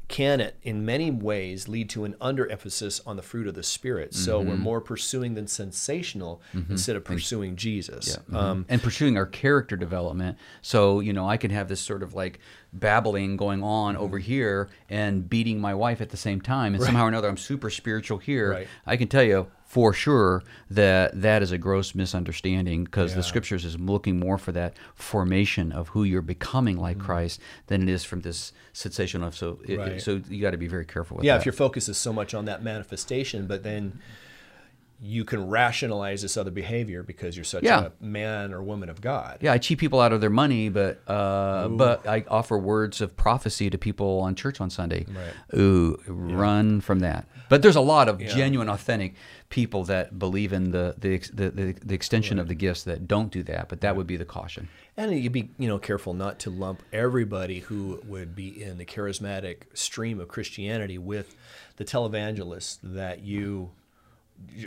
can 0.08 0.40
it 0.42 0.56
in 0.64 0.84
many 0.84 1.12
ways 1.12 1.68
lead 1.68 1.88
to 1.88 2.04
an 2.04 2.16
underemphasis 2.20 3.00
on 3.06 3.16
the 3.16 3.22
fruit 3.22 3.46
of 3.46 3.54
the 3.54 3.62
spirit 3.62 4.12
so 4.12 4.40
Mm-hmm. 4.40 4.50
we're 4.50 4.56
more 4.58 4.82
pursuing 4.82 5.36
than 5.36 5.46
sensational 5.46 6.42
instead 6.68 6.96
of 6.96 7.04
pursuing 7.04 7.56
jesus 7.56 8.18
um, 8.34 8.66
and 8.70 8.82
pursuing 8.82 9.18
our 9.18 9.28
character 9.28 9.76
development. 9.78 10.36
So, 10.64 11.00
you 11.00 11.14
know, 11.14 11.30
I 11.30 11.38
can 11.38 11.52
have 11.52 11.68
this 11.68 11.80
sort 11.80 12.02
of 12.02 12.16
like 12.16 12.40
babbling 12.74 13.38
going 13.38 13.62
on 13.62 13.94
Mm-hmm. 13.94 14.04
over 14.04 14.18
here 14.18 14.70
and 14.90 15.30
beating 15.30 15.62
my 15.62 15.76
wife 15.76 16.02
at 16.02 16.10
the 16.10 16.18
same 16.18 16.42
time. 16.42 16.74
And 16.74 16.84
somehow 16.84 17.06
or 17.06 17.08
another, 17.10 17.28
I'm 17.30 17.38
super 17.38 17.70
spiritual 17.70 18.18
here. 18.18 18.52
Right. 18.52 18.68
I 18.88 18.98
can 18.98 19.10
tell 19.10 19.22
you 19.24 19.46
for 19.70 19.94
sure 19.94 20.42
that 20.72 21.22
that 21.22 21.44
is 21.44 21.52
a 21.52 21.58
gross 21.60 21.94
misunderstanding 21.94 22.84
because 22.86 23.14
the 23.14 23.22
scriptures 23.22 23.64
is 23.64 23.80
looking 23.80 24.20
more 24.20 24.40
for 24.40 24.52
that 24.52 24.74
formation 24.96 25.72
of 25.72 25.90
who 25.90 26.04
you're 26.04 26.24
becoming 26.24 26.76
like 26.78 26.98
Mm-hmm. 26.98 27.06
Christ 27.06 27.40
than 27.68 27.84
it 27.84 27.90
is 27.90 28.04
from 28.04 28.22
this 28.22 28.52
sensational. 28.74 29.32
So, 29.32 29.60
it- 29.68 29.78
Right. 29.78 30.02
so 30.02 30.22
you 30.28 30.42
got 30.42 30.52
to 30.52 30.58
be 30.58 30.68
very 30.68 30.86
careful 30.86 31.18
with 31.18 31.24
yeah 31.26 31.34
that. 31.36 31.42
if 31.42 31.46
your 31.46 31.54
focus 31.54 31.88
is 31.88 31.98
so 32.00 32.12
much 32.12 32.34
on 32.34 32.46
that 32.46 32.64
manifestation 32.64 33.46
but 33.46 33.62
then 33.62 34.00
you 35.02 35.24
can 35.24 35.48
rationalize 35.48 36.22
this 36.24 36.36
other 36.36 36.52
behavior 36.52 37.04
because 37.04 37.38
you're 37.38 37.46
such 37.46 37.64
Yeah. 37.64 37.90
a 38.02 38.04
man 38.04 38.54
or 38.54 38.62
woman 38.64 38.90
of 38.90 39.00
god 39.02 39.38
Yeah, 39.42 39.54
I 39.54 39.58
cheat 39.60 39.78
people 39.78 40.02
out 40.02 40.12
of 40.14 40.20
their 40.20 40.30
money, 40.32 40.68
but 40.70 41.00
uh, 41.08 41.68
but 41.70 42.08
I 42.08 42.26
offer 42.28 42.58
words 42.58 43.00
of 43.02 43.16
prophecy 43.16 43.70
to 43.70 43.78
people 43.78 44.20
on 44.22 44.36
church 44.36 44.60
on 44.60 44.70
Sunday. 44.70 45.06
Right. 45.08 45.60
Ooh, 45.60 45.98
run 46.08 46.82
from 46.82 47.00
that. 47.00 47.28
But 47.50 47.62
there's 47.62 47.76
a 47.76 47.82
lot 47.82 48.08
of 48.08 48.20
genuine, 48.20 48.70
authentic 48.70 49.16
people 49.50 49.84
that 49.86 50.18
believe 50.18 50.54
in 50.54 50.72
the 50.72 50.96
the 50.98 51.18
the, 51.34 51.50
the, 51.50 51.74
the 51.84 51.96
extension 51.96 52.40
of 52.40 52.48
the 52.48 52.56
gifts 52.56 52.84
that 52.84 53.08
don't 53.08 53.32
do 53.32 53.44
that. 53.44 53.68
But 53.68 53.82
that 53.82 53.96
would 53.96 54.08
be 54.08 54.18
the 54.18 54.26
caution. 54.26 54.70
And 54.96 55.12
you'd 55.20 55.34
be 55.34 55.50
you 55.58 55.68
know 55.68 55.80
careful 55.80 56.14
not 56.14 56.40
to 56.40 56.50
lump 56.50 56.84
everybody 56.94 57.60
who 57.60 58.02
would 58.06 58.36
be 58.36 58.62
in 58.62 58.78
the 58.78 58.86
charismatic 58.86 59.64
stream 59.74 60.20
of 60.20 60.28
Christianity 60.28 60.98
with 60.98 61.36
the 61.78 61.86
televangelists 61.86 62.78
that 62.84 63.22
you 63.22 63.72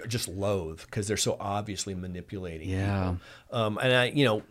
just 0.07 0.29
loathe 0.29 0.81
because 0.81 1.07
they're 1.09 1.17
so 1.17 1.37
obviously 1.39 1.95
manipulating 1.95 2.69
Yeah. 2.69 3.15
people. 3.51 3.59
Um, 3.59 3.79
and 3.83 3.93
I, 3.93 4.05
you 4.07 4.25
know, 4.25 4.43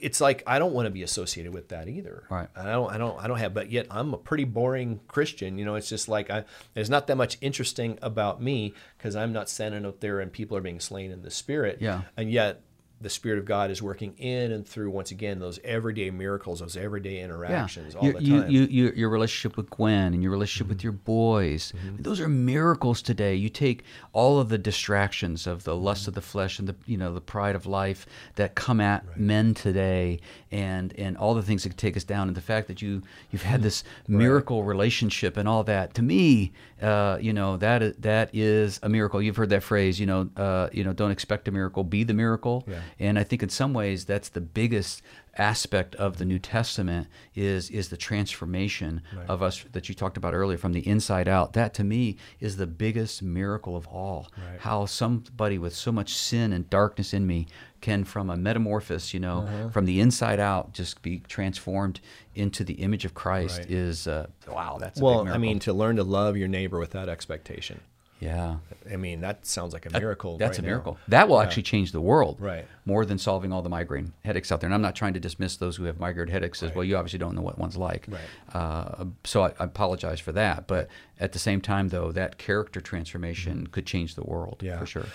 it's 0.00 0.20
like 0.20 0.42
I 0.46 0.58
don't 0.58 0.72
want 0.72 0.86
to 0.86 0.90
be 0.90 1.02
associated 1.02 1.52
with 1.52 1.68
that 1.68 1.88
either. 1.88 2.24
Right. 2.30 2.48
I 2.56 2.64
don't, 2.64 2.90
I 2.92 2.98
don't, 2.98 3.22
I 3.22 3.28
don't 3.28 3.38
have. 3.38 3.54
But 3.54 3.70
yet 3.70 3.86
I'm 3.90 4.14
a 4.14 4.18
pretty 4.18 4.44
boring 4.44 5.00
Christian. 5.08 5.58
You 5.58 5.64
know, 5.64 5.74
it's 5.76 5.88
just 5.88 6.08
like 6.08 6.30
I. 6.30 6.44
There's 6.74 6.90
not 6.90 7.06
that 7.08 7.16
much 7.16 7.38
interesting 7.40 7.98
about 8.02 8.42
me 8.42 8.74
because 8.96 9.14
I'm 9.14 9.32
not 9.32 9.48
standing 9.48 9.86
up 9.86 10.00
there 10.00 10.20
and 10.20 10.32
people 10.32 10.56
are 10.56 10.60
being 10.62 10.80
slain 10.80 11.10
in 11.12 11.22
the 11.22 11.30
spirit. 11.30 11.78
Yeah. 11.80 12.02
And 12.16 12.30
yet 12.30 12.62
the 13.00 13.08
Spirit 13.10 13.38
of 13.38 13.44
God 13.44 13.70
is 13.70 13.80
working 13.80 14.12
in 14.18 14.50
and 14.50 14.66
through 14.66 14.90
once 14.90 15.12
again 15.12 15.38
those 15.38 15.60
everyday 15.62 16.10
miracles, 16.10 16.58
those 16.58 16.76
everyday 16.76 17.20
interactions 17.20 17.94
all 17.94 18.04
Your- 18.04 18.14
the 18.14 18.18
time. 18.42 18.50
You, 18.50 18.62
you, 18.62 18.92
your 18.96 19.08
relationship 19.08 19.56
with 19.56 19.70
Gwen 19.70 20.14
and 20.14 20.22
your 20.22 20.32
relationship 20.32 20.68
with 20.68 20.82
your 20.82 20.92
boys, 20.92 21.72
Mm-hmm. 21.78 22.02
those 22.02 22.18
are 22.20 22.28
miracles 22.28 23.00
today. 23.02 23.34
You 23.36 23.48
take 23.50 23.84
all 24.12 24.40
of 24.40 24.48
the 24.48 24.58
distractions 24.58 25.46
of 25.46 25.64
the 25.64 25.76
lust 25.76 26.08
of 26.08 26.14
the 26.14 26.20
flesh 26.20 26.58
and 26.58 26.68
the 26.68 26.74
you 26.86 26.96
know 26.96 27.12
the 27.14 27.20
pride 27.20 27.54
of 27.54 27.66
life 27.66 28.04
that 28.34 28.54
come 28.54 28.80
at 28.80 29.16
men 29.16 29.54
today, 29.54 30.18
and 30.50 30.92
and 30.98 31.16
all 31.16 31.34
the 31.34 31.42
things 31.42 31.64
that 31.64 31.76
take 31.76 31.96
us 31.96 32.04
down, 32.04 32.28
and 32.28 32.36
the 32.36 32.40
fact 32.40 32.68
that 32.68 32.82
you 32.82 33.02
you've 33.30 33.42
had 33.42 33.62
this 33.62 33.84
miracle 34.06 34.64
relationship 34.64 35.36
and 35.36 35.48
all 35.48 35.64
that. 35.64 35.94
To 35.94 36.02
me, 36.02 36.52
uh, 36.82 37.18
you 37.20 37.32
know 37.32 37.56
that 37.56 37.82
is, 37.82 37.96
that 37.98 38.30
is 38.32 38.80
a 38.82 38.88
miracle. 38.88 39.20
You've 39.20 39.36
heard 39.36 39.50
that 39.50 39.62
phrase, 39.62 39.98
you 40.00 40.06
know, 40.06 40.28
uh, 40.36 40.68
you 40.72 40.84
know, 40.84 40.92
don't 40.92 41.10
expect 41.10 41.48
a 41.48 41.50
miracle, 41.50 41.84
be 41.84 42.04
the 42.04 42.14
miracle. 42.14 42.64
Yeah. 42.66 42.80
And 42.98 43.18
I 43.18 43.24
think 43.24 43.42
in 43.42 43.48
some 43.48 43.72
ways 43.72 44.04
that's 44.04 44.28
the 44.28 44.40
biggest 44.40 45.02
aspect 45.36 45.94
of 45.94 46.18
the 46.18 46.24
New 46.24 46.38
Testament 46.38 47.06
is 47.34 47.70
is 47.70 47.88
the 47.88 47.96
transformation 47.96 49.02
of 49.28 49.42
us 49.42 49.64
that 49.72 49.88
you 49.88 49.94
talked 49.94 50.16
about 50.16 50.34
earlier 50.34 50.58
from 50.58 50.72
the 50.72 50.86
inside 50.86 51.28
out. 51.28 51.52
That 51.52 51.74
to 51.74 51.84
me 51.84 52.16
is 52.40 52.56
the 52.56 52.66
biggest 52.66 53.22
miracle 53.22 53.76
of 53.76 53.86
all. 53.86 54.28
Right. 54.36 54.60
How 54.60 54.86
somebody 54.86 55.58
with 55.58 55.74
so 55.74 55.92
much 55.92 56.14
sin 56.14 56.52
and 56.52 56.68
darkness 56.68 57.14
in 57.14 57.26
me 57.26 57.46
can 57.80 58.04
from 58.04 58.28
a 58.30 58.36
metamorphosis, 58.36 59.14
you 59.14 59.20
know, 59.20 59.40
Uh-huh. 59.42 59.68
from 59.70 59.84
the 59.84 60.00
inside 60.00 60.40
out 60.40 60.72
just 60.72 61.00
be 61.02 61.20
transformed 61.28 62.00
into 62.34 62.64
the 62.64 62.74
image 62.74 63.04
of 63.04 63.14
Christ 63.14 63.58
Right. 63.60 63.70
is 63.70 64.06
uh, 64.08 64.26
wow, 64.48 64.78
that's 64.80 64.98
a 64.98 65.02
big 65.02 65.04
well, 65.04 65.28
I 65.28 65.38
mean, 65.38 65.58
to 65.60 65.72
learn 65.72 65.96
to 65.96 66.04
love 66.04 66.36
your 66.36 66.48
neighbor 66.48 66.78
without 66.78 67.08
expectation. 67.08 67.80
yeah. 68.20 68.56
I 68.92 68.96
mean, 68.96 69.20
that 69.20 69.46
sounds 69.46 69.72
like 69.74 69.86
a 69.86 69.90
miracle. 69.90 70.38
That's 70.38 70.58
right 70.58 70.58
a 70.58 70.62
now. 70.62 70.66
miracle. 70.68 70.98
That 71.08 71.28
will 71.28 71.40
actually 71.40 71.62
change 71.64 71.92
the 71.92 72.00
world. 72.00 72.40
Right. 72.40 72.64
More 72.84 73.04
than 73.04 73.18
solving 73.18 73.52
all 73.52 73.62
the 73.62 73.68
migraine 73.68 74.12
headaches 74.24 74.50
out 74.50 74.60
there. 74.60 74.66
And 74.66 74.74
I'm 74.74 74.82
not 74.82 74.96
trying 74.96 75.14
to 75.14 75.20
dismiss 75.20 75.56
those 75.58 75.76
who 75.76 75.84
have 75.84 76.00
migraine 76.00 76.28
headaches 76.28 76.62
as 76.64 76.74
well. 76.74 76.82
You 76.84 76.96
obviously 76.96 77.18
don't 77.20 77.34
know 77.36 77.42
what 77.42 77.58
one's 77.58 77.76
like. 77.76 78.06
Right. 78.08 78.56
Uh, 78.56 79.04
so 79.24 79.42
I, 79.44 79.48
I 79.60 79.64
apologize 79.64 80.18
for 80.20 80.32
that. 80.32 80.66
But 80.66 80.88
at 81.20 81.32
the 81.32 81.38
same 81.38 81.60
time, 81.60 81.88
though, 81.90 82.10
that 82.12 82.38
character 82.38 82.80
transformation 82.80 83.66
could 83.68 83.86
change 83.86 84.14
the 84.16 84.24
world 84.24 84.56
Mm-hmm. 84.58 84.66
Yeah. 84.66 84.78
for 84.80 84.86
sure. 84.86 85.06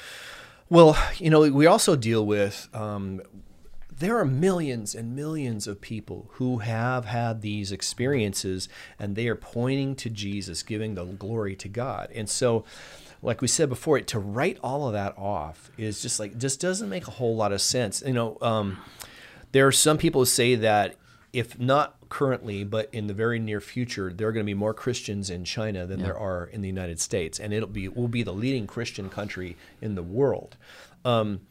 Well, 0.74 0.97
you 1.19 1.30
know, 1.30 1.51
we 1.51 1.67
also 1.67 1.95
deal 1.95 2.26
with. 2.26 2.67
Um, 2.74 3.21
there 3.95 4.17
are 4.17 4.26
millions 4.26 4.95
and 4.95 5.15
millions 5.15 5.67
of 5.67 5.80
people 5.80 6.32
who 6.32 6.57
have 6.57 7.05
had 7.05 7.41
these 7.43 7.71
experiences 7.71 8.67
and 8.97 9.15
they 9.15 9.28
are 9.28 9.36
pointing 9.36 9.95
to 9.97 10.09
Jesus, 10.09 10.63
giving 10.63 10.95
the 10.95 11.05
glory 11.05 11.55
to 11.57 11.67
God. 11.67 12.09
And 12.15 12.28
so, 12.28 12.65
like 13.21 13.39
we 13.39 13.47
said 13.47 13.69
before, 13.69 14.01
to 14.01 14.17
write 14.17 14.57
all 14.63 14.88
of 14.88 14.93
that 14.93 15.15
off 15.15 15.69
is 15.78 16.01
just 16.01 16.19
like, 16.19 16.39
just 16.39 16.59
doesn't 16.59 16.89
make 16.89 17.07
a 17.07 17.11
whole 17.11 17.36
lot 17.36 17.51
of 17.51 17.61
sense. 17.61 18.01
You 18.03 18.13
know, 18.13 18.39
um, 18.41 18.80
there 19.51 19.67
are 19.67 19.71
some 19.71 19.99
people 19.99 20.21
who 20.21 20.26
say 20.26 20.55
that 20.55 20.95
if 21.34 21.59
not 21.59 21.97
currently, 22.14 22.64
but 22.64 22.88
in 22.93 23.07
the 23.07 23.14
very 23.14 23.39
near 23.39 23.59
future, 23.59 24.14
there 24.14 24.28
are 24.28 24.32
going 24.32 24.45
to 24.45 24.49
be 24.49 24.53
more 24.53 24.76
Christians 24.76 25.32
in 25.32 25.43
China 25.43 25.88
than 25.88 26.03
there 26.03 26.16
are 26.16 26.45
in 26.45 26.61
the 26.61 26.68
United 26.68 26.99
States, 26.99 27.39
and 27.39 27.51
it'll 27.51 27.68
be 27.68 27.88
will 27.88 28.07
be 28.07 28.22
the 28.22 28.32
leading 28.32 28.68
Christian 28.68 29.09
country 29.09 29.57
in 29.82 29.95
the 29.95 30.03
world. 30.03 30.55
Um, 31.03 31.41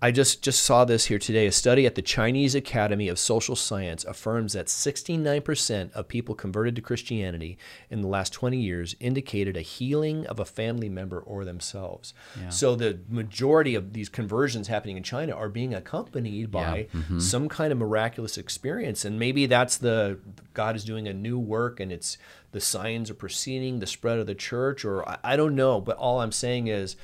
I 0.00 0.12
just 0.12 0.42
just 0.42 0.62
saw 0.62 0.84
this 0.84 1.06
here 1.06 1.18
today. 1.18 1.46
A 1.46 1.52
study 1.52 1.84
at 1.84 1.96
the 1.96 2.02
Chinese 2.02 2.54
Academy 2.54 3.08
of 3.08 3.18
Social 3.18 3.56
Science 3.56 4.04
affirms 4.04 4.52
that 4.52 4.66
69% 4.66 5.92
of 5.92 6.06
people 6.06 6.36
converted 6.36 6.76
to 6.76 6.82
Christianity 6.82 7.58
in 7.90 8.00
the 8.00 8.06
last 8.06 8.32
20 8.32 8.56
years 8.56 8.94
indicated 9.00 9.56
a 9.56 9.60
healing 9.60 10.24
of 10.26 10.38
a 10.38 10.44
family 10.44 10.88
member 10.88 11.18
or 11.18 11.44
themselves. 11.44 12.14
So 12.48 12.76
the 12.76 13.00
majority 13.08 13.74
of 13.74 13.92
these 13.92 14.08
conversions 14.08 14.68
happening 14.68 14.96
in 14.96 15.02
China 15.02 15.34
are 15.34 15.48
being 15.48 15.74
accompanied 15.74 16.52
by 16.52 16.86
mm-hmm. 16.94 17.18
some 17.18 17.48
kind 17.48 17.72
of 17.72 17.78
miraculous 17.78 18.38
experience, 18.38 19.04
and 19.04 19.18
maybe 19.18 19.46
that's 19.46 19.78
the 19.78 20.20
God 20.54 20.76
is 20.76 20.84
doing 20.84 21.08
a 21.08 21.12
new 21.12 21.38
work, 21.38 21.80
and 21.80 21.90
it's 21.90 22.18
the 22.52 22.60
signs 22.60 23.10
are 23.10 23.14
preceding 23.14 23.80
the 23.80 23.86
spread 23.86 24.18
of 24.18 24.26
the 24.26 24.34
church, 24.34 24.84
or 24.84 25.06
I, 25.08 25.18
I 25.24 25.36
don't 25.36 25.56
know. 25.56 25.80
But 25.80 25.96
all 25.96 26.20
I'm 26.20 26.32
saying 26.32 26.68
is 26.68 26.96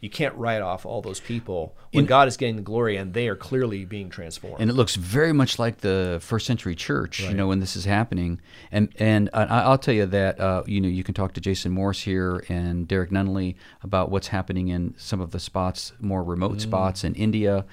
you 0.00 0.10
can't 0.10 0.34
write 0.34 0.62
off 0.62 0.84
all 0.84 1.00
those 1.02 1.20
people 1.20 1.74
when 1.92 2.04
God 2.04 2.28
is 2.28 2.36
getting 2.36 2.56
the 2.56 2.62
glory 2.62 2.96
and 2.96 3.14
they 3.14 3.28
are 3.28 3.36
clearly 3.36 3.84
being 3.84 4.10
transformed. 4.10 4.60
And 4.60 4.68
it 4.68 4.74
looks 4.74 4.96
very 4.96 5.32
much 5.32 5.58
like 5.58 5.78
the 5.78 6.18
first 6.22 6.46
century 6.46 6.74
church, 6.74 7.20
you 7.20 7.34
know, 7.34 7.48
when 7.48 7.60
this 7.60 7.76
is 7.76 7.84
happening. 7.84 8.40
And 8.70 8.92
and 8.98 9.30
I, 9.32 9.44
I'll 9.44 9.78
tell 9.78 9.94
you 9.94 10.06
that, 10.06 10.38
uh, 10.38 10.62
you 10.66 10.80
know, 10.80 10.88
you 10.88 11.02
can 11.02 11.14
talk 11.14 11.32
to 11.34 11.40
Jason 11.40 11.72
Morse 11.72 12.02
here 12.02 12.44
and 12.48 12.86
Derek 12.86 13.10
Nunley 13.10 13.56
about 13.82 14.10
what's 14.10 14.28
happening 14.28 14.68
in 14.68 14.94
some 14.98 15.20
of 15.20 15.30
the 15.30 15.40
spots, 15.40 15.92
more 16.00 16.22
remote 16.22 16.60
spots 16.60 17.02
in 17.04 17.14
India, 17.14 17.64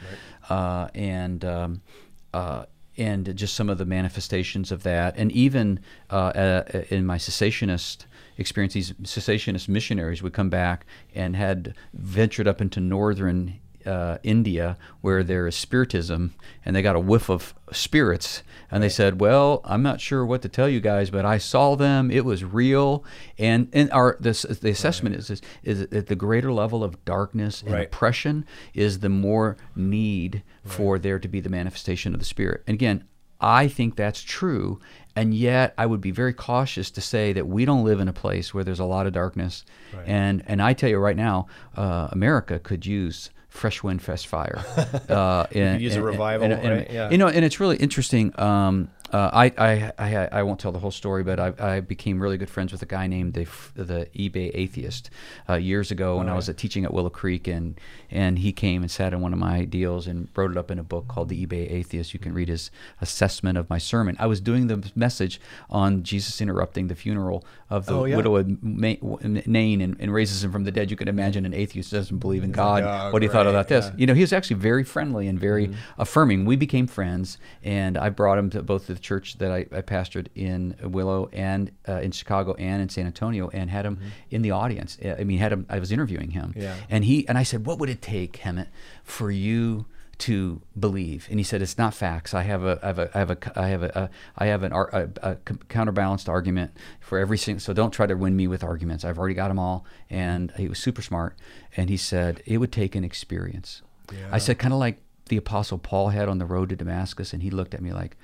uh, 0.49 0.87
and 0.95 1.43
um, 1.43 1.81
uh, 2.33 2.65
and 2.97 3.35
just 3.35 3.55
some 3.55 3.69
of 3.69 3.77
the 3.77 3.85
manifestations 3.85 4.71
of 4.71 4.83
that. 4.83 5.15
And 5.17 5.31
even 5.31 5.79
uh, 6.09 6.15
uh, 6.15 6.83
in 6.89 7.05
my 7.05 7.17
cessationist 7.17 8.05
experience, 8.37 8.73
these 8.73 8.93
cessationist 9.03 9.67
missionaries 9.67 10.21
would 10.23 10.33
come 10.33 10.49
back 10.49 10.85
and 11.13 11.35
had 11.35 11.73
ventured 11.93 12.47
up 12.47 12.61
into 12.61 12.79
northern 12.79 13.59
uh, 13.85 14.17
India 14.23 14.77
where 15.01 15.23
there 15.23 15.45
is 15.45 15.55
spiritism, 15.55 16.33
and 16.63 16.73
they 16.73 16.81
got 16.81 16.95
a 16.95 16.99
whiff 17.01 17.29
of 17.29 17.53
spirits, 17.73 18.41
and 18.71 18.81
they 18.81 18.87
said, 18.87 19.19
"Well, 19.19 19.59
I'm 19.65 19.83
not 19.83 19.99
sure 19.99 20.25
what 20.25 20.41
to 20.43 20.47
tell 20.49 20.69
you 20.69 20.79
guys, 20.79 21.09
but 21.09 21.25
I 21.25 21.37
saw 21.37 21.75
them. 21.75 22.09
It 22.09 22.23
was 22.23 22.45
real." 22.45 23.03
And 23.37 23.67
and 23.73 23.91
our 23.91 24.15
this 24.21 24.43
the 24.43 24.69
assessment 24.69 25.15
is, 25.15 25.29
is 25.29 25.41
is 25.63 25.87
that 25.87 26.07
the 26.07 26.15
greater 26.15 26.53
level 26.53 26.81
of 26.81 27.03
darkness 27.03 27.61
and 27.61 27.73
Right. 27.73 27.87
oppression 27.87 28.45
is 28.73 28.99
the 28.99 29.09
more 29.09 29.57
need 29.75 30.43
for 30.63 30.97
there 30.97 31.19
to 31.19 31.27
be 31.27 31.41
the 31.41 31.49
manifestation 31.49 32.13
of 32.13 32.19
the 32.19 32.25
Spirit. 32.25 32.63
And 32.65 32.75
again, 32.75 33.03
I 33.43 33.67
think 33.67 33.95
that's 33.95 34.21
true. 34.21 34.79
And 35.15 35.33
yet, 35.33 35.75
I 35.77 35.85
would 35.85 36.01
be 36.01 36.09
very 36.09 36.33
cautious 36.33 36.89
to 36.91 37.01
say 37.01 37.33
that 37.33 37.47
we 37.47 37.65
don't 37.65 37.83
live 37.83 37.99
in 37.99 38.07
a 38.07 38.13
place 38.13 38.51
where 38.53 38.63
there's 38.63 38.79
a 38.79 38.85
lot 38.85 39.05
of 39.05 39.13
darkness. 39.13 39.63
And 40.07 40.41
and 40.47 40.59
I 40.61 40.73
tell 40.73 40.89
you 40.89 40.97
right 40.97 41.15
now, 41.17 41.45
uh, 41.77 42.07
America 42.11 42.57
could 42.57 42.85
use 42.85 43.29
fresh 43.49 43.83
wind, 43.83 44.01
fresh 44.01 44.25
fire. 44.25 44.63
Uh, 45.09 45.45
and, 45.51 45.79
use 45.81 45.93
a 45.93 45.97
and- 45.97 46.05
revival, 46.05 46.45
and- 46.45 46.53
and- 46.53 46.69
right? 46.77 46.91
Yeah. 46.91 47.09
You 47.11 47.19
know, 47.19 47.27
and 47.27 47.45
it's 47.45 47.59
really 47.59 47.77
interesting. 47.77 48.33
Um, 48.39 48.89
uh, 49.11 49.29
I, 49.31 49.45
I, 49.57 49.91
I, 49.99 50.29
I 50.31 50.43
won't 50.43 50.59
tell 50.59 50.71
the 50.71 50.79
whole 50.79 50.89
story, 50.91 51.23
but 51.23 51.39
I, 51.39 51.53
I 51.59 51.79
became 51.81 52.19
really 52.19 52.37
good 52.37 52.49
friends 52.49 52.71
with 52.71 52.81
a 52.81 52.85
guy 52.87 53.05
named 53.05 53.33
the, 53.33 53.45
the 53.75 54.07
eBay 54.15 54.49
Atheist 54.55 55.09
uh, 55.47 55.53
years 55.55 55.91
ago 55.91 56.17
when 56.17 56.29
I 56.29 56.35
was 56.35 56.49
uh, 56.49 56.53
teaching 56.53 56.83
at 56.83 56.93
Willow 56.93 57.11
Creek, 57.11 57.47
and 57.47 57.79
and 58.09 58.39
he 58.39 58.51
came 58.51 58.81
and 58.81 58.89
sat 58.89 59.13
in 59.13 59.21
one 59.21 59.33
of 59.33 59.39
my 59.39 59.65
deals 59.65 60.07
and 60.07 60.29
wrote 60.35 60.51
it 60.51 60.57
up 60.57 60.71
in 60.71 60.79
a 60.79 60.83
book 60.83 61.07
called 61.07 61.29
The 61.29 61.45
eBay 61.45 61.71
Atheist. 61.71 62.13
You 62.13 62.19
can 62.19 62.33
read 62.33 62.47
his 62.49 62.71
assessment 63.01 63.57
of 63.57 63.69
my 63.69 63.77
sermon. 63.77 64.15
I 64.19 64.25
was 64.27 64.39
doing 64.41 64.67
the 64.67 64.91
message 64.95 65.39
on 65.69 66.03
Jesus 66.03 66.39
interrupting 66.41 66.87
the 66.87 66.95
funeral 66.95 67.43
of 67.69 67.85
the 67.85 67.93
Oh, 67.95 68.05
yeah. 68.05 68.15
widow 68.17 68.35
of 68.37 68.47
Nain 68.63 69.81
and, 69.81 69.95
and 69.99 70.13
raises 70.13 70.43
him 70.43 70.51
from 70.51 70.63
the 70.63 70.71
dead. 70.71 70.89
You 70.91 70.97
can 70.97 71.07
imagine 71.07 71.45
an 71.45 71.53
atheist 71.53 71.91
doesn't 71.91 72.17
believe 72.19 72.43
in 72.43 72.51
God. 72.51 72.83
Oh, 72.83 73.11
what 73.11 73.21
he 73.21 73.27
thought 73.27 73.43
great, 73.43 73.51
about 73.51 73.67
this. 73.67 73.85
yeah. 73.85 73.91
You 73.97 74.05
know, 74.07 74.13
he 74.13 74.21
was 74.21 74.33
actually 74.33 74.57
very 74.57 74.83
friendly 74.83 75.27
and 75.27 75.39
very 75.39 75.53
Mm-hmm. 75.63 76.01
affirming. 76.01 76.45
We 76.45 76.55
became 76.55 76.87
friends, 76.87 77.37
and 77.63 77.97
I 77.97 78.09
brought 78.09 78.37
him 78.37 78.49
to 78.51 78.61
both 78.63 78.87
the 78.87 78.95
church 79.03 79.37
that 79.37 79.51
I, 79.51 79.59
I 79.71 79.81
pastored 79.81 80.27
in 80.35 80.75
Willow 80.83 81.29
and 81.31 81.71
uh, 81.87 81.99
in 82.01 82.11
Chicago 82.11 82.53
and 82.55 82.81
in 82.81 82.89
San 82.89 83.05
Antonio, 83.05 83.49
and 83.53 83.69
had 83.69 83.85
him 83.85 83.99
in 84.31 84.41
the 84.41 84.51
audience. 84.51 84.97
Uh, 85.03 85.15
I 85.19 85.23
mean, 85.25 85.37
had 85.39 85.51
him. 85.51 85.65
I 85.69 85.79
was 85.79 85.91
interviewing 85.91 86.31
him, 86.31 86.49
Mm-hmm. 86.53 86.61
Yeah. 86.61 86.75
and 86.89 87.05
he 87.05 87.27
and 87.27 87.37
I 87.37 87.43
said, 87.43 87.65
"What 87.67 87.77
would 87.79 87.89
it 87.89 88.01
take, 88.01 88.33
Hemant, 88.39 88.69
for 89.03 89.29
you?" 89.29 89.85
To 90.19 90.61
believe, 90.79 91.27
and 91.31 91.39
he 91.39 91.43
said, 91.43 91.61
"It's 91.61 91.77
not 91.77 91.93
facts. 91.93 92.33
I 92.35 92.43
have 92.43 92.63
a, 92.63 92.79
I 92.83 92.87
have 92.87 92.99
a, 92.99 93.09
I 93.17 93.19
have 93.19 93.31
a, 93.31 93.59
I 93.59 93.67
have 93.67 93.83
a, 93.83 93.91
a 93.95 94.09
I 94.37 94.45
have 94.45 94.63
an, 94.63 94.71
ar- 94.71 94.89
a, 94.93 95.09
a 95.31 95.35
counterbalanced 95.67 96.29
argument 96.29 96.71
for 97.01 97.17
every 97.17 97.37
single. 97.37 97.59
So 97.59 97.73
don't 97.73 97.91
try 97.91 98.05
to 98.05 98.13
win 98.15 98.35
me 98.35 98.47
with 98.47 98.63
arguments. 98.63 99.03
I've 99.03 99.17
already 99.17 99.33
got 99.33 99.47
them 99.49 99.59
all." 99.59 99.85
And 100.09 100.51
he 100.55 100.67
was 100.67 100.77
super 100.79 101.01
smart, 101.01 101.35
and 101.75 101.89
he 101.89 101.97
said, 101.97 102.41
"It 102.45 102.59
would 102.59 102.71
take 102.71 102.95
an 102.95 103.03
experience." 103.03 103.81
Yeah. 104.11 104.29
I 104.31 104.37
said, 104.37 104.59
kind 104.59 104.73
of 104.73 104.79
like 104.79 105.01
the 105.29 105.37
Apostle 105.37 105.79
Paul 105.79 106.09
had 106.09 106.29
on 106.29 106.37
the 106.37 106.45
road 106.45 106.69
to 106.69 106.75
Damascus, 106.75 107.33
and 107.33 107.41
he 107.41 107.49
looked 107.49 107.73
at 107.73 107.81
me 107.81 107.91
like, 107.91 108.15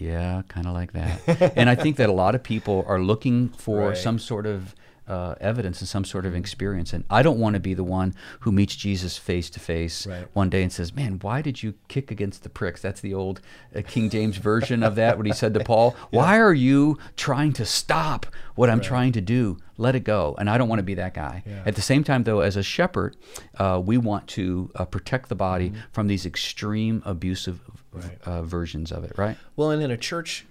yeah, 0.00 0.42
kind 0.48 0.66
of 0.66 0.72
like 0.74 0.92
that. 0.94 1.52
and 1.56 1.68
I 1.70 1.74
think 1.74 1.96
that 1.96 2.08
a 2.08 2.12
lot 2.12 2.34
of 2.34 2.42
people 2.42 2.84
are 2.88 3.00
looking 3.00 3.50
for 3.50 3.88
Right. 3.88 3.96
some 3.96 4.18
sort 4.18 4.46
of 4.46 4.74
uh, 5.08 5.34
evidence 5.40 5.80
and 5.80 5.88
some 5.88 6.04
sort 6.04 6.24
of 6.24 6.36
experience. 6.36 6.92
And 6.92 7.02
I 7.10 7.22
don't 7.22 7.40
want 7.40 7.54
to 7.54 7.60
be 7.60 7.74
the 7.74 7.82
one 7.82 8.14
who 8.40 8.52
meets 8.52 8.76
Jesus 8.76 9.18
face 9.18 9.50
to 9.50 9.58
face 9.58 10.06
one 10.34 10.48
day 10.50 10.62
and 10.62 10.72
says, 10.72 10.94
Man, 10.94 11.18
why 11.20 11.42
did 11.42 11.64
you 11.64 11.74
kick 11.88 12.12
against 12.12 12.44
the 12.44 12.48
pricks? 12.48 12.80
That's 12.80 13.00
the 13.00 13.12
old 13.12 13.40
uh, 13.74 13.82
King 13.84 14.08
James 14.08 14.36
version 14.36 14.84
of 14.84 14.94
that, 14.94 15.16
what 15.16 15.26
he 15.26 15.32
said 15.32 15.52
to 15.54 15.60
Paul. 15.64 15.96
Why 16.10 16.38
are 16.38 16.54
you 16.54 16.96
trying 17.16 17.52
to 17.54 17.64
stop 17.66 18.24
what 18.54 18.70
I'm 18.70 18.80
trying 18.80 19.10
to 19.12 19.20
do? 19.20 19.56
Let 19.78 19.96
it 19.96 20.04
go. 20.04 20.36
And 20.38 20.48
I 20.48 20.56
don't 20.58 20.68
want 20.68 20.78
to 20.78 20.84
be 20.84 20.94
that 20.94 21.14
guy. 21.14 21.42
Yeah. 21.44 21.62
At 21.66 21.74
the 21.74 21.82
same 21.82 22.04
time, 22.04 22.22
though, 22.22 22.38
as 22.40 22.56
a 22.56 22.62
shepherd, 22.62 23.16
uh, 23.58 23.82
we 23.84 23.98
want 23.98 24.28
to 24.28 24.70
uh, 24.76 24.84
protect 24.84 25.28
the 25.28 25.34
body 25.34 25.70
Mm-hmm. 25.70 25.80
from 25.92 26.06
these 26.06 26.24
extreme 26.24 27.02
abusive 27.04 27.58
Right. 27.92 28.18
uh, 28.24 28.42
versions 28.42 28.92
of 28.92 29.04
it, 29.04 29.12
right? 29.16 29.36
Well, 29.56 29.70
and 29.70 29.82
in 29.82 29.90
a 29.90 29.96
church, 29.96 30.46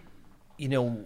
you 0.57 0.67
know, 0.67 1.05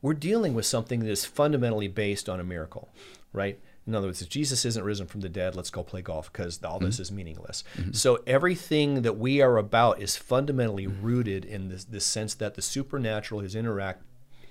we're 0.00 0.14
dealing 0.14 0.54
with 0.54 0.66
something 0.66 1.00
that 1.00 1.10
is 1.10 1.24
fundamentally 1.24 1.88
based 1.88 2.28
on 2.28 2.40
a 2.40 2.44
miracle, 2.44 2.88
right? 3.32 3.58
In 3.86 3.94
other 3.94 4.06
words, 4.06 4.22
if 4.22 4.28
Jesus 4.28 4.64
isn't 4.64 4.84
risen 4.84 5.06
from 5.06 5.20
the 5.22 5.28
dead, 5.28 5.56
let's 5.56 5.70
go 5.70 5.82
play 5.82 6.02
golf 6.02 6.32
because 6.32 6.62
all 6.62 6.78
this 6.78 6.96
mm-hmm. 6.96 7.02
is 7.02 7.12
meaningless. 7.12 7.64
Mm-hmm. 7.76 7.92
So 7.92 8.20
everything 8.26 9.02
that 9.02 9.18
we 9.18 9.40
are 9.40 9.58
about 9.58 10.00
is 10.00 10.16
fundamentally 10.16 10.86
rooted 10.86 11.44
in 11.44 11.68
this, 11.68 11.84
this 11.84 12.04
sense 12.04 12.34
that 12.34 12.54
the 12.54 12.62
supernatural 12.62 13.40
has 13.40 13.54
interact 13.54 14.02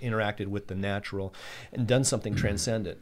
interacted 0.02 0.48
with 0.48 0.66
the 0.66 0.74
natural 0.74 1.34
and 1.72 1.86
done 1.88 2.04
something 2.04 2.34
mm-hmm. 2.34 2.42
transcendent. 2.42 2.98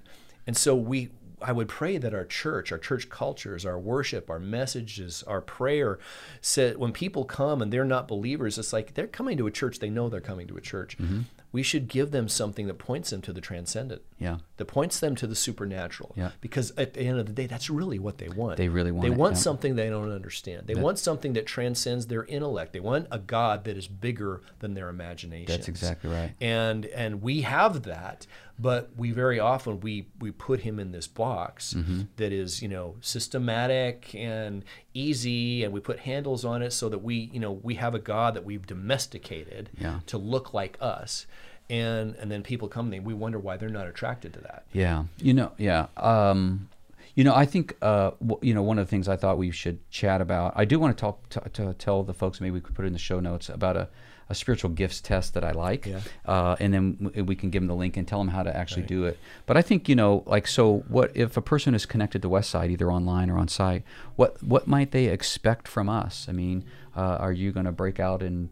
And 0.45 0.57
so 0.57 0.75
we 0.75 1.09
I 1.41 1.51
would 1.51 1.67
pray 1.67 1.97
that 1.97 2.13
our 2.13 2.25
church, 2.25 2.71
our 2.71 2.77
church 2.77 3.09
cultures, 3.09 3.65
our 3.65 3.79
worship, 3.79 4.29
our 4.29 4.39
messages, 4.39 5.23
our 5.23 5.41
prayer 5.41 5.99
said 6.41 6.77
when 6.77 6.91
people 6.91 7.25
come 7.25 7.61
and 7.61 7.71
they're 7.71 7.85
not 7.85 8.07
believers, 8.07 8.57
it's 8.57 8.73
like 8.73 8.93
they're 8.93 9.07
coming 9.07 9.37
to 9.37 9.47
a 9.47 9.51
church, 9.51 9.79
they 9.79 9.89
know 9.89 10.09
they're 10.09 10.21
coming 10.21 10.47
to 10.47 10.57
a 10.57 10.61
church. 10.61 10.97
Mm-hmm. 10.97 11.21
We 11.51 11.63
should 11.63 11.87
give 11.87 12.11
them 12.11 12.29
something 12.29 12.67
that 12.67 12.75
points 12.75 13.09
them 13.09 13.21
to 13.23 13.33
the 13.33 13.41
transcendent. 13.41 14.03
Yeah. 14.19 14.37
That 14.57 14.65
points 14.65 14.99
them 14.99 15.15
to 15.15 15.25
the 15.25 15.35
supernatural. 15.35 16.13
Yeah. 16.15 16.29
Because 16.41 16.71
at 16.77 16.93
the 16.93 17.01
end 17.01 17.17
of 17.17 17.25
the 17.25 17.33
day, 17.33 17.47
that's 17.47 17.71
really 17.71 17.97
what 17.97 18.19
they 18.19 18.29
want. 18.29 18.57
They 18.57 18.69
really 18.69 18.91
want 18.91 19.07
They 19.07 19.11
it, 19.11 19.17
want 19.17 19.33
yeah. 19.33 19.41
something 19.41 19.75
they 19.75 19.89
don't 19.89 20.11
understand. 20.11 20.67
They 20.67 20.75
want 20.75 20.99
something 20.99 21.33
that 21.33 21.47
transcends 21.47 22.05
their 22.05 22.23
intellect. 22.25 22.73
They 22.73 22.79
want 22.79 23.07
a 23.09 23.17
God 23.17 23.63
that 23.63 23.77
is 23.77 23.87
bigger 23.87 24.41
than 24.59 24.75
their 24.75 24.89
imagination. 24.89 25.47
That's 25.47 25.67
exactly 25.67 26.11
right. 26.11 26.33
And 26.39 26.85
and 26.85 27.23
we 27.23 27.41
have 27.41 27.81
that, 27.83 28.27
but 28.61 28.89
we 28.97 29.11
very 29.11 29.39
often 29.39 29.79
we 29.79 30.07
we 30.19 30.31
put 30.31 30.59
him 30.61 30.79
in 30.79 30.91
this 30.91 31.07
box 31.07 31.73
Mm-hmm. 31.73 32.01
that 32.17 32.31
is 32.33 32.61
you 32.61 32.67
know 32.67 32.95
systematic 33.01 34.13
and 34.15 34.63
easy, 34.93 35.63
and 35.63 35.73
we 35.73 35.79
put 35.79 35.99
handles 35.99 36.43
on 36.45 36.61
it 36.61 36.71
so 36.73 36.89
that 36.89 36.99
we 36.99 37.29
you 37.33 37.39
know 37.39 37.51
we 37.51 37.75
have 37.75 37.95
a 37.95 37.99
God 37.99 38.33
that 38.35 38.43
we've 38.45 38.65
domesticated 38.67 39.69
Yeah. 39.79 39.99
to 40.07 40.17
look 40.17 40.53
like 40.53 40.77
us. 40.81 41.25
And 41.69 42.15
and 42.15 42.31
then 42.31 42.41
people 42.41 42.67
come 42.67 42.91
and 42.93 43.05
we 43.05 43.13
wonder 43.13 43.37
why 43.37 43.55
they're 43.57 43.69
not 43.69 43.85
attracted 43.87 44.33
to 44.33 44.39
that. 44.41 44.63
Yeah, 44.73 45.03
you 45.19 45.33
know, 45.35 45.51
yeah. 45.59 45.85
Um, 45.97 46.67
you 47.15 47.23
know, 47.23 47.35
I 47.35 47.45
think 47.45 47.75
uh, 47.81 48.11
w- 48.25 48.39
you 48.41 48.53
know 48.55 48.63
one 48.63 48.79
of 48.79 48.87
the 48.87 48.89
things 48.89 49.07
I 49.07 49.15
thought 49.15 49.37
we 49.37 49.51
should 49.51 49.77
chat 49.91 50.19
about. 50.19 50.53
I 50.55 50.65
do 50.65 50.79
want 50.79 50.97
to 50.97 50.99
talk 51.01 51.29
to, 51.29 51.41
to 51.53 51.73
tell 51.75 52.01
the 52.03 52.13
folks. 52.13 52.41
Maybe 52.41 52.51
we 52.51 52.61
could 52.61 52.73
put 52.75 52.85
it 52.85 52.87
in 52.87 52.93
the 52.93 52.99
show 52.99 53.19
notes 53.19 53.49
about 53.49 53.77
a, 53.77 53.87
a 54.29 54.35
spiritual 54.35 54.69
gifts 54.69 55.01
test 55.01 55.33
that 55.33 55.43
I 55.43 55.51
like, 55.51 55.85
Yeah. 55.87 56.01
uh, 56.25 56.55
and 56.59 56.71
then 56.73 57.11
we 57.25 57.35
can 57.35 57.49
give 57.49 57.61
them 57.63 57.67
the 57.67 57.75
link 57.75 57.97
and 57.97 58.07
tell 58.07 58.19
them 58.19 58.27
how 58.27 58.43
to 58.43 58.55
actually 58.55 58.83
do 58.83 59.05
it. 59.05 59.17
But 59.47 59.57
I 59.57 59.61
think 59.63 59.89
you 59.89 59.95
know, 59.95 60.23
like, 60.27 60.45
so 60.47 60.83
what 60.87 61.11
if 61.15 61.35
a 61.35 61.41
person 61.41 61.73
is 61.73 61.85
connected 61.87 62.21
to 62.21 62.29
Westside 62.29 62.69
either 62.69 62.91
online 62.91 63.29
or 63.31 63.37
on 63.39 63.47
site? 63.47 63.83
What 64.15 64.41
what 64.43 64.67
might 64.67 64.91
they 64.91 65.05
expect 65.05 65.67
from 65.67 65.89
us? 65.89 66.27
I 66.29 66.31
mean, 66.33 66.63
uh, 66.95 67.17
are 67.19 67.31
you 67.33 67.51
going 67.51 67.65
to 67.65 67.71
break 67.71 67.99
out 67.99 68.21
in 68.21 68.49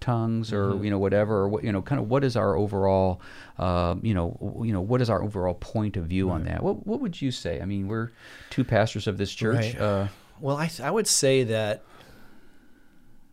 tongues 0.00 0.52
or 0.52 0.70
Mm-hmm. 0.70 0.84
you 0.84 0.90
know 0.90 0.98
whatever 0.98 1.34
or 1.38 1.48
what 1.48 1.64
you 1.64 1.72
know 1.72 1.82
kind 1.82 2.00
of 2.00 2.08
what 2.08 2.22
is 2.22 2.36
our 2.36 2.54
overall 2.56 3.20
uh, 3.58 3.96
you 4.00 4.14
know 4.14 4.62
you 4.64 4.72
know 4.72 4.80
what 4.80 5.02
is 5.02 5.10
our 5.10 5.22
overall 5.22 5.54
point 5.54 5.96
of 5.96 6.04
view 6.06 6.30
on 6.30 6.44
that 6.44 6.62
what 6.62 6.86
what 6.86 7.00
would 7.00 7.20
you 7.20 7.32
say 7.32 7.60
i 7.60 7.64
mean 7.64 7.88
we're 7.88 8.10
two 8.48 8.62
pastors 8.62 9.08
of 9.08 9.18
this 9.18 9.34
church 9.34 9.56
Right. 9.74 9.80
uh, 9.80 10.06
Well, 10.40 10.56
I, 10.56 10.70
I 10.84 10.90
would 10.92 11.08
say 11.08 11.42
that 11.44 11.82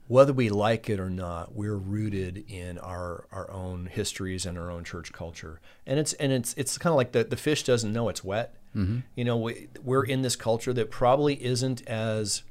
whether 0.07 0.33
we 0.33 0.49
like 0.49 0.89
it 0.89 0.99
or 0.99 1.09
not, 1.09 1.55
we're 1.55 1.77
rooted 1.77 2.45
in 2.49 2.77
our, 2.77 3.25
our 3.31 3.49
own 3.49 3.87
histories 3.87 4.45
and 4.45 4.57
our 4.57 4.69
own 4.69 4.83
church 4.83 5.11
culture, 5.11 5.59
and 5.85 5.99
it's 5.99 6.13
and 6.13 6.31
it's 6.31 6.53
it's 6.55 6.77
kind 6.77 6.91
of 6.91 6.97
like 6.97 7.11
the, 7.11 7.23
the 7.23 7.37
fish 7.37 7.63
doesn't 7.63 7.91
know 7.91 8.09
it's 8.09 8.23
wet. 8.23 8.55
Mm-hmm. 8.75 8.99
You 9.15 9.25
know, 9.25 9.37
we, 9.37 9.67
we're 9.83 10.03
in 10.03 10.21
this 10.21 10.35
culture 10.35 10.73
that 10.73 10.91
probably 10.91 11.43
isn't 11.43 11.87
as 11.87 12.43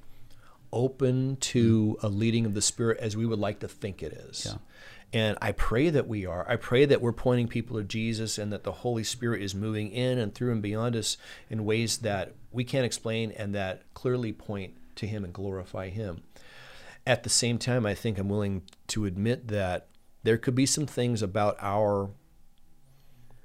open 0.72 1.36
to 1.36 1.96
a 2.02 2.08
leading 2.08 2.44
of 2.44 2.54
the 2.54 2.62
Spirit 2.62 2.98
as 2.98 3.16
we 3.16 3.24
would 3.24 3.38
like 3.38 3.60
to 3.60 3.68
think 3.68 4.02
it 4.02 4.12
is. 4.12 4.46
Yeah. 4.46 4.56
And 5.12 5.38
I 5.40 5.52
pray 5.52 5.90
that 5.90 6.08
we 6.08 6.26
are. 6.26 6.44
I 6.48 6.56
pray 6.56 6.86
that 6.86 7.00
we're 7.00 7.12
pointing 7.12 7.46
people 7.46 7.76
to 7.76 7.84
Jesus 7.84 8.36
and 8.36 8.52
that 8.52 8.64
the 8.64 8.72
Holy 8.72 9.04
Spirit 9.04 9.42
is 9.42 9.54
moving 9.54 9.92
in 9.92 10.18
and 10.18 10.34
through 10.34 10.50
and 10.50 10.60
beyond 10.60 10.96
us 10.96 11.16
in 11.48 11.64
ways 11.64 11.98
that 11.98 12.32
we 12.50 12.64
can't 12.64 12.84
explain 12.84 13.30
and 13.30 13.54
that 13.54 13.82
clearly 13.94 14.32
point 14.32 14.74
to 14.96 15.06
Him 15.06 15.22
and 15.22 15.32
glorify 15.32 15.88
Him. 15.88 16.24
At 17.06 17.22
the 17.22 17.30
same 17.30 17.58
time, 17.58 17.84
I 17.84 17.94
think 17.94 18.18
I'm 18.18 18.28
willing 18.28 18.62
to 18.88 19.04
admit 19.04 19.48
that 19.48 19.88
there 20.22 20.38
could 20.38 20.54
be 20.54 20.66
some 20.66 20.86
things 20.86 21.22
about 21.22 21.56
our 21.60 22.10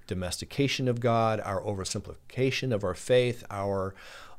domestication 0.07 0.87
of 0.87 0.99
God, 0.99 1.39
our 1.41 1.61
oversimplification 1.61 2.73
of 2.73 2.83
our 2.83 2.95
faith, 2.95 3.43
our 3.51 3.93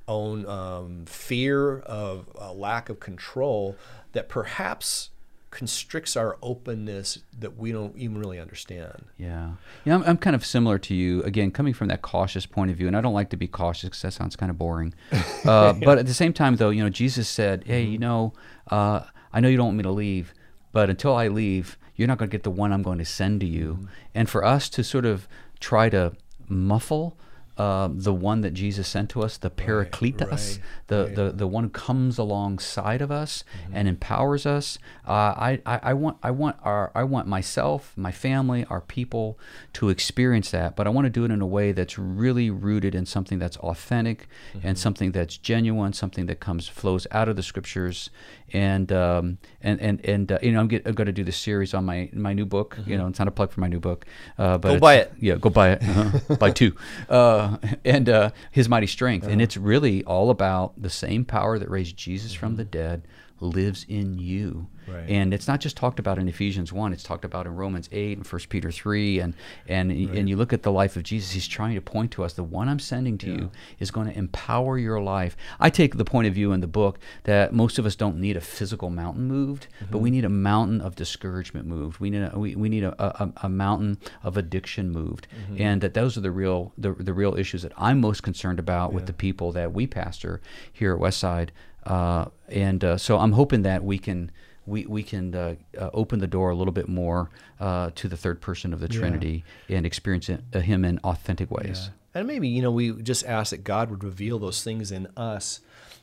own 0.08 0.44
um, 0.46 1.04
fear 1.06 1.78
of 1.80 2.28
a 2.34 2.52
lack 2.52 2.88
of 2.88 2.98
control 2.98 3.76
that 4.12 4.28
perhaps 4.28 5.09
constricts 5.50 6.16
our 6.16 6.38
openness 6.42 7.18
that 7.38 7.56
we 7.56 7.72
don't 7.72 7.96
even 7.96 8.18
really 8.18 8.38
understand. 8.38 9.04
yeah. 9.16 9.50
Yeah 9.84 9.96
I'm, 9.96 10.02
I'm 10.04 10.16
kind 10.16 10.36
of 10.36 10.46
similar 10.46 10.78
to 10.78 10.94
you. 10.94 11.22
Again 11.24 11.50
coming 11.50 11.74
from 11.74 11.88
that 11.88 12.02
cautious 12.02 12.46
point 12.46 12.70
of 12.70 12.76
view 12.76 12.86
and 12.86 12.96
i 12.96 13.00
don't 13.00 13.14
like 13.14 13.30
to 13.30 13.36
be 13.36 13.48
cautious 13.48 13.88
because 13.90 14.02
that 14.02 14.12
sounds 14.12 14.36
kind 14.36 14.50
of 14.50 14.58
boring. 14.58 14.94
Uh, 15.44 15.72
but 15.72 15.98
at 15.98 16.06
the 16.06 16.14
same 16.14 16.32
time 16.32 16.56
though 16.56 16.68
you 16.68 16.82
know 16.82 16.90
jesus 16.90 17.26
said 17.26 17.64
hey 17.66 17.82
you 17.82 17.96
know 17.98 18.32
uh, 18.70 19.00
i 19.32 19.40
know 19.40 19.48
you 19.48 19.56
don't 19.56 19.66
want 19.66 19.76
me 19.76 19.82
to 19.82 19.90
leave 19.90 20.34
but 20.70 20.90
until 20.90 21.14
i 21.16 21.28
leave 21.28 21.78
you're 21.96 22.06
not 22.06 22.18
going 22.18 22.28
to 22.28 22.34
get 22.34 22.42
the 22.42 22.50
one 22.50 22.72
i'm 22.72 22.82
going 22.82 22.98
to 22.98 23.04
send 23.04 23.40
to 23.40 23.46
you. 23.46 23.88
And 24.14 24.28
for 24.28 24.44
us 24.44 24.68
to 24.70 24.82
sort 24.84 25.04
of 25.04 25.28
try 25.60 25.90
to 25.90 26.12
muffle 26.48 27.16
uh, 27.58 27.88
the 27.92 28.14
one 28.14 28.40
that 28.40 28.54
Jesus 28.54 28.88
sent 28.88 29.10
to 29.10 29.22
us, 29.22 29.36
the 29.36 29.50
Paracletus, 29.50 30.30
right, 30.30 30.58
the, 30.86 31.04
right. 31.04 31.14
the 31.14 31.32
the 31.32 31.46
one 31.46 31.64
who 31.64 31.70
comes 31.70 32.16
alongside 32.18 33.02
of 33.02 33.10
us 33.10 33.44
Mm-hmm. 33.64 33.76
and 33.76 33.88
empowers 33.88 34.46
us. 34.46 34.78
Uh, 35.06 35.10
I, 35.12 35.60
I 35.66 35.80
I 35.90 35.94
want 35.94 36.16
I 36.22 36.30
want 36.30 36.56
our 36.62 36.90
I 36.94 37.04
want 37.04 37.26
myself, 37.28 37.92
my 37.96 38.12
family, 38.12 38.64
our 38.70 38.80
people 38.80 39.38
to 39.74 39.88
experience 39.90 40.50
that, 40.52 40.74
but 40.76 40.86
I 40.86 40.90
want 40.90 41.04
to 41.06 41.10
do 41.10 41.24
it 41.24 41.30
in 41.30 41.40
a 41.42 41.46
way 41.46 41.72
that's 41.72 41.98
really 41.98 42.48
rooted 42.50 42.94
in 42.94 43.04
something 43.06 43.38
that's 43.38 43.56
authentic 43.58 44.28
Mm-hmm. 44.54 44.66
and 44.66 44.78
something 44.78 45.12
that's 45.12 45.36
genuine, 45.36 45.92
something 45.92 46.26
that 46.26 46.40
comes 46.40 46.66
flows 46.68 47.06
out 47.10 47.28
of 47.28 47.36
the 47.36 47.42
scriptures. 47.42 48.10
And 48.52 48.90
um, 48.92 49.38
and 49.62 49.80
and 49.80 50.04
and 50.04 50.32
uh, 50.32 50.38
you 50.42 50.50
know 50.52 50.60
I'm, 50.60 50.68
get, 50.68 50.84
I'm 50.86 50.94
going 50.94 51.06
to 51.06 51.12
do 51.12 51.22
this 51.24 51.36
series 51.36 51.72
on 51.74 51.84
my 51.84 52.08
my 52.12 52.32
new 52.32 52.46
book. 52.46 52.78
You 52.86 52.96
know, 52.98 53.06
it's 53.06 53.18
not 53.18 53.28
a 53.28 53.30
plug 53.30 53.52
for 53.52 53.60
my 53.60 53.68
new 53.68 53.78
book, 53.80 54.06
uh, 54.38 54.58
but 54.58 54.68
Mm-hmm. 54.70 54.76
Go 54.76 54.80
buy 54.80 54.94
it. 54.96 55.12
yeah, 55.20 55.36
go 55.36 55.50
buy 55.50 55.70
it. 55.72 55.82
Uh-huh. 55.82 56.36
buy 56.36 56.50
two. 56.50 56.74
Uh, 57.08 57.49
and 57.84 58.08
uh, 58.08 58.30
His 58.50 58.68
Mighty 58.68 58.86
Strength. 58.86 59.26
And 59.26 59.40
it's 59.40 59.56
really 59.56 60.04
all 60.04 60.30
about 60.30 60.80
the 60.80 60.90
same 60.90 61.24
power 61.24 61.58
that 61.58 61.70
raised 61.70 61.96
Jesus 61.96 62.32
from 62.32 62.56
the 62.56 62.64
dead 62.64 63.02
lives 63.40 63.86
in 63.88 64.18
you. 64.18 64.68
Right. 64.92 65.08
and 65.08 65.32
it's 65.32 65.46
not 65.46 65.60
just 65.60 65.76
talked 65.76 65.98
about 65.98 66.18
in 66.18 66.28
Ephesians 66.28 66.72
one; 66.72 66.92
it's 66.92 67.02
talked 67.02 67.24
about 67.24 67.46
in 67.46 67.54
Romans 67.56 67.88
eight 67.92 68.16
and 68.16 68.26
First 68.26 68.48
Peter 68.48 68.70
three, 68.70 69.20
and 69.20 69.34
and 69.66 69.90
and 69.90 70.28
you 70.28 70.36
look 70.36 70.52
at 70.52 70.62
the 70.62 70.72
life 70.72 70.96
of 70.96 71.02
Jesus. 71.02 71.32
He's 71.32 71.48
trying 71.48 71.74
to 71.74 71.80
point 71.80 72.10
to 72.12 72.24
us: 72.24 72.32
the 72.32 72.42
one 72.44 72.68
I'm 72.68 72.78
sending 72.78 73.18
to 73.18 73.26
you 73.26 73.50
is 73.78 73.90
going 73.90 74.08
to 74.08 74.16
empower 74.16 74.78
your 74.78 75.00
life. 75.00 75.36
I 75.58 75.70
take 75.70 75.96
the 75.96 76.04
point 76.04 76.26
of 76.28 76.34
view 76.34 76.52
in 76.52 76.60
the 76.60 76.66
book 76.66 76.98
that 77.24 77.52
most 77.52 77.78
of 77.78 77.86
us 77.86 77.96
don't 77.96 78.18
need 78.18 78.36
a 78.36 78.40
physical 78.40 78.90
mountain 78.90 79.24
moved, 79.24 79.68
but 79.90 79.98
we 79.98 80.10
need 80.10 80.24
a 80.24 80.28
mountain 80.28 80.80
of 80.80 80.96
discouragement 80.96 81.66
moved. 81.66 82.00
We 82.00 82.10
need 82.10 82.22
a, 82.22 82.38
we, 82.38 82.54
we 82.54 82.68
need 82.68 82.84
a, 82.84 83.22
a, 83.22 83.32
a 83.42 83.48
mountain 83.48 83.98
of 84.22 84.36
addiction 84.36 84.90
moved, 84.90 85.26
and 85.58 85.80
that 85.80 85.94
those 85.94 86.16
are 86.16 86.20
the 86.20 86.30
real 86.30 86.72
the, 86.78 86.92
the 86.94 87.14
real 87.14 87.36
issues 87.36 87.62
that 87.62 87.72
I'm 87.76 88.00
most 88.00 88.22
concerned 88.22 88.58
about 88.58 88.92
with 88.92 89.06
the 89.06 89.12
people 89.12 89.52
that 89.52 89.72
we 89.72 89.86
pastor 89.86 90.40
here 90.72 90.94
at 90.94 91.00
Westside. 91.00 91.50
Uh, 91.84 92.26
and 92.48 92.84
uh, 92.84 92.96
so 92.98 93.18
I'm 93.18 93.32
hoping 93.32 93.62
that 93.62 93.82
we 93.82 93.98
can 93.98 94.30
we, 94.70 94.86
we 94.86 95.02
can 95.02 95.34
uh, 95.34 95.56
uh, 95.78 95.90
open 95.92 96.20
the 96.20 96.26
door 96.26 96.50
a 96.50 96.54
little 96.54 96.72
bit 96.72 96.88
more 96.88 97.30
uh, 97.58 97.90
to 97.96 98.08
the 98.08 98.16
third 98.16 98.40
person 98.40 98.72
of 98.72 98.80
the 98.80 98.88
Trinity 98.88 99.44
and 99.68 99.84
experience 99.84 100.28
it, 100.28 100.42
uh, 100.54 100.60
Him 100.60 100.84
in 100.84 100.98
authentic 101.00 101.50
ways. 101.50 101.90
And 102.14 102.26
maybe, 102.26 102.48
you 102.48 102.62
know, 102.62 102.70
we 102.70 102.92
just 103.02 103.24
ask 103.26 103.50
that 103.50 103.64
God 103.64 103.90
would 103.90 104.02
reveal 104.02 104.38
those 104.38 104.62
things 104.62 104.90
in 104.90 105.08
us 105.16 105.60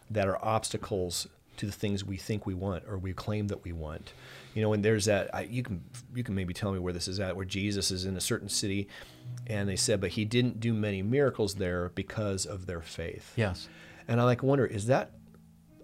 that 0.09 0.27
are 0.27 0.43
obstacles 0.43 1.27
to 1.57 1.65
the 1.65 1.71
things 1.71 2.05
we 2.05 2.17
think 2.17 2.45
we 2.45 2.53
want 2.53 2.83
or 2.87 2.97
we 2.97 3.13
claim 3.13 3.47
that 3.47 3.63
we 3.63 3.71
want. 3.71 4.13
You 4.53 4.61
know, 4.61 4.73
and 4.73 4.83
there's 4.83 5.05
that 5.05 5.33
I, 5.35 5.41
you 5.41 5.63
can 5.63 5.83
you 6.15 6.23
can 6.23 6.33
maybe 6.33 6.53
tell 6.53 6.71
me 6.71 6.79
where 6.79 6.93
this 6.93 7.07
is 7.07 7.19
at, 7.19 7.35
where 7.35 7.45
Jesus 7.45 7.91
is 7.91 8.05
in 8.05 8.15
a 8.15 8.21
certain 8.21 8.49
city, 8.49 8.87
and 9.45 9.67
they 9.67 9.75
said, 9.75 10.01
but 10.01 10.11
he 10.11 10.25
didn't 10.25 10.59
do 10.59 10.73
many 10.73 11.01
miracles 11.01 11.55
there 11.55 11.91
because 11.93 12.45
of 12.45 12.65
their 12.65 12.81
faith. 12.81 13.33
Yes. 13.35 13.67
And 14.07 14.19
I 14.19 14.23
like 14.23 14.41
wonder, 14.41 14.65
is 14.65 14.87
that 14.87 15.11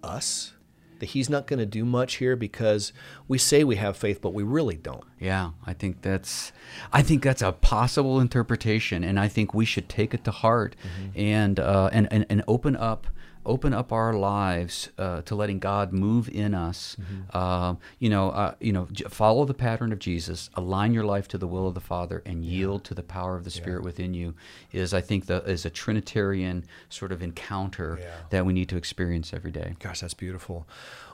us? 0.02 0.54
That 1.00 1.06
he's 1.06 1.28
not 1.28 1.46
going 1.46 1.58
to 1.58 1.66
do 1.66 1.84
much 1.84 2.16
here 2.16 2.36
because 2.36 2.92
we 3.28 3.38
say 3.38 3.64
we 3.64 3.76
have 3.76 3.96
faith, 3.96 4.20
but 4.20 4.32
we 4.32 4.42
really 4.42 4.76
don't. 4.76 5.04
Yeah, 5.20 5.50
I 5.66 5.72
think 5.72 6.02
that's 6.02 6.52
I 6.92 7.02
think 7.02 7.22
that's 7.22 7.42
a 7.42 7.52
possible 7.52 8.20
interpretation, 8.20 9.04
and 9.04 9.18
I 9.18 9.28
think 9.28 9.54
we 9.54 9.64
should 9.64 9.88
take 9.88 10.14
it 10.14 10.24
to 10.24 10.30
heart 10.30 10.76
and, 11.14 11.58
uh, 11.60 11.90
and 11.92 12.06
and 12.12 12.26
and 12.28 12.42
open 12.46 12.76
up 12.76 13.06
open 13.46 13.74
up 13.74 13.92
our 13.92 14.12
lives 14.14 14.88
uh, 14.98 15.22
to 15.22 15.34
letting 15.34 15.58
God 15.58 15.92
move 15.92 16.28
in 16.28 16.54
us. 16.54 16.96
Uh, 17.32 17.74
you 17.98 18.08
know, 18.08 18.30
uh, 18.30 18.54
you 18.60 18.72
know, 18.72 18.88
j- 18.92 19.04
follow 19.08 19.44
the 19.44 19.54
pattern 19.54 19.92
of 19.92 19.98
Jesus, 19.98 20.50
align 20.54 20.94
your 20.94 21.04
life 21.04 21.28
to 21.28 21.38
the 21.38 21.46
will 21.46 21.68
of 21.68 21.74
the 21.74 21.80
Father, 21.80 22.22
and 22.24 22.44
yield 22.44 22.84
to 22.84 22.94
the 22.94 23.02
power 23.02 23.36
of 23.36 23.44
the 23.44 23.50
Spirit 23.50 23.82
within 23.82 24.14
you. 24.14 24.34
Is 24.72 24.94
I 24.94 25.00
think 25.00 25.26
the 25.26 25.42
is 25.44 25.64
a 25.66 25.70
Trinitarian 25.70 26.64
sort 26.88 27.12
of 27.12 27.22
encounter 27.22 27.98
Yeah. 28.00 28.14
that 28.30 28.46
we 28.46 28.52
need 28.52 28.68
to 28.70 28.76
experience 28.76 29.32
every 29.34 29.50
day. 29.52 29.76
Gosh, 29.78 30.00
that's 30.00 30.14
beautiful. 30.14 30.66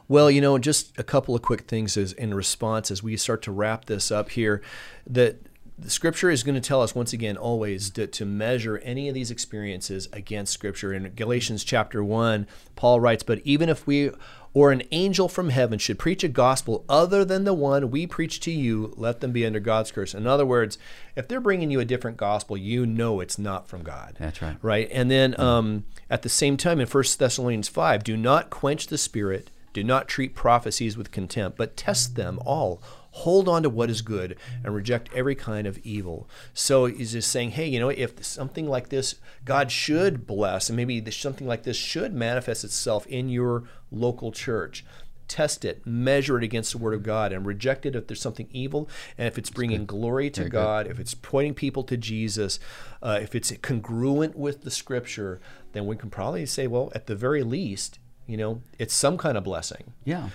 Well, 0.09 0.31
you 0.31 0.41
know, 0.41 0.59
just 0.59 0.99
a 0.99 1.05
couple 1.05 1.37
of 1.37 1.43
quick 1.43 1.63
things 1.63 1.97
as 1.97 2.13
in 2.13 2.35
response 2.35 2.91
as 2.91 3.03
we 3.03 3.17
start 3.17 3.43
to 3.43 3.53
wrap 3.53 3.85
this 3.85 4.11
up 4.11 4.31
here. 4.31 4.61
That 5.07 5.37
the 5.81 5.91
scripture 5.91 6.31
is 6.31 6.43
going 6.43 6.55
to 6.55 6.61
tell 6.61 6.83
us 6.83 6.95
once 6.95 7.13
again 7.13 7.37
always 7.37 7.91
that 7.93 8.13
to 8.13 8.25
measure 8.25 8.79
any 8.79 9.09
of 9.09 9.15
these 9.15 9.31
experiences 9.31 10.09
against 10.13 10.53
scripture. 10.53 10.93
In 10.93 11.13
Galatians 11.15 11.65
chapter 11.65 12.05
1, 12.05 12.47
Paul 12.77 13.01
writes, 13.01 13.23
But 13.23 13.41
even 13.45 13.69
if 13.69 13.87
we 13.87 14.11
or 14.53 14.73
an 14.73 14.83
angel 14.91 15.29
from 15.29 15.51
heaven 15.51 15.79
should 15.79 15.99
preach 15.99 16.25
a 16.25 16.29
gospel 16.29 16.85
other 16.89 17.25
than 17.25 17.45
the 17.45 17.55
one 17.55 17.91
we 17.91 18.07
preach 18.07 18.41
to 18.41 18.51
you, 18.51 18.93
let 18.97 19.21
them 19.21 19.33
be 19.33 19.47
under 19.47 19.61
God's 19.61 19.93
curse. 19.93 20.13
In 20.13 20.27
other 20.27 20.45
words, 20.45 20.77
if 21.15 21.29
they're 21.29 21.41
bringing 21.41 21.71
you 21.71 21.81
a 21.81 21.85
different 21.85 22.17
gospel, 22.17 22.57
you 22.57 22.85
know 22.85 23.21
it's 23.21 23.39
not 23.39 23.69
from 23.69 23.83
God 23.83 24.17
That's 24.19 24.43
right. 24.43 24.57
right? 24.61 24.89
And 24.91 25.11
then 25.11 25.39
um, 25.41 25.85
at 26.11 26.23
the 26.23 26.29
same 26.29 26.57
time 26.57 26.81
in 26.81 26.89
1 26.89 27.05
Thessalonians 27.19 27.69
5, 27.69 28.03
do 28.03 28.17
not 28.17 28.51
quench 28.51 28.89
the 28.89 28.99
spirit, 28.99 29.51
do 29.73 29.85
not 29.85 30.09
treat 30.09 30.35
prophecies 30.35 30.97
with 30.97 31.13
contempt, 31.13 31.57
but 31.57 31.77
test 31.77 32.17
them 32.17 32.41
all. 32.45 32.83
Hold 33.13 33.49
on 33.49 33.63
to 33.65 33.71
what 33.71 33.91
is 33.91 34.03
good 34.03 34.37
and 34.65 34.75
reject 34.75 35.11
every 35.15 35.35
kind 35.35 35.67
of 35.67 35.79
evil. 35.79 36.29
So 36.55 36.87
he's 36.87 37.13
just 37.13 37.31
saying, 37.31 37.53
hey, 37.53 37.67
you 37.67 37.81
know, 37.81 37.89
if 37.89 38.25
something 38.25 38.69
like 38.69 38.89
this, 38.89 39.17
God 39.45 39.73
should 39.73 40.27
bless, 40.27 40.69
and 40.69 40.77
maybe 40.77 41.09
something 41.11 41.47
like 41.47 41.65
this 41.65 41.77
should 41.77 42.15
manifest 42.15 42.65
itself 42.65 43.07
in 43.07 43.29
your 43.29 43.65
local 43.91 44.33
church. 44.33 44.85
Test 45.27 45.65
it, 45.65 45.87
measure 45.87 46.39
it 46.39 46.43
against 46.43 46.73
the 46.73 46.79
Word 46.79 46.93
of 46.93 47.05
God, 47.05 47.33
and 47.33 47.47
reject 47.47 47.87
it 47.87 47.95
if 47.95 48.09
there's 48.09 48.21
something 48.21 48.49
evil, 48.51 48.89
and 49.17 49.29
if 49.29 49.39
it's 49.39 49.49
bringing 49.51 49.87
glory 49.87 50.29
to 50.31 50.41
Very 50.41 50.51
good. 50.51 50.57
God, 50.57 50.87
if 50.89 50.99
it's 50.99 51.15
pointing 51.15 51.55
people 51.55 51.85
to 51.85 51.97
Jesus, 51.97 52.59
uh, 53.01 53.21
if 53.23 53.37
it's 53.37 53.53
congruent 53.63 54.37
with 54.37 54.63
the 54.63 54.73
Scripture, 54.73 55.41
then 55.71 55.87
we 55.87 55.95
can 55.95 56.11
probably 56.11 56.47
say, 56.47 56.67
well, 56.67 56.91
at 56.97 57.07
the 57.07 57.15
very 57.15 57.45
least, 57.45 58.00
you 58.31 58.37
know, 58.37 58.63
it's 58.79 58.95
some 58.95 59.19
kind 59.19 59.37
of 59.37 59.45
blessing. 59.45 59.93
Yeah, 60.05 60.31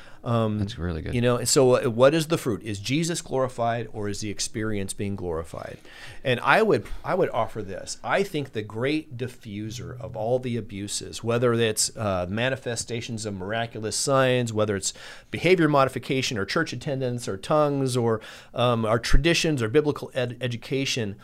that's 0.57 0.77
really 0.77 1.01
good. 1.01 1.13
You 1.13 1.21
know, 1.21 1.37
and 1.37 1.47
so 1.47 1.89
what 1.89 2.13
is 2.13 2.27
the 2.27 2.37
fruit? 2.37 2.63
Is 2.63 2.79
Jesus 2.79 3.21
glorified 3.21 3.87
or 3.93 4.09
is 4.09 4.21
the 4.21 4.29
experience 4.29 4.93
being 4.93 5.15
glorified? 5.15 5.77
And 6.23 6.39
I 6.41 6.61
would 6.61 6.85
I 7.03 7.15
would 7.15 7.29
offer 7.29 7.61
this. 7.61 7.97
I 8.03 8.23
think 8.23 8.53
the 8.53 8.61
great 8.61 9.17
diffuser 9.17 9.99
of 9.99 10.15
all 10.15 10.39
the 10.39 10.57
abuses, 10.57 11.23
whether 11.23 11.53
it's 11.53 11.95
uh, 11.95 12.25
manifestations 12.29 13.25
of 13.25 13.35
miraculous 13.35 13.95
signs, 13.95 14.51
whether 14.51 14.75
it's 14.75 14.93
behavior 15.31 15.69
modification 15.69 16.37
or 16.37 16.45
church 16.45 16.73
attendance 16.73 17.27
or 17.27 17.37
tongues 17.37 17.95
or 17.95 18.19
um, 18.53 18.85
our 18.85 18.99
traditions 18.99 19.61
or 19.61 19.69
biblical 19.69 20.11
ed- 20.13 20.37
education, 20.41 21.15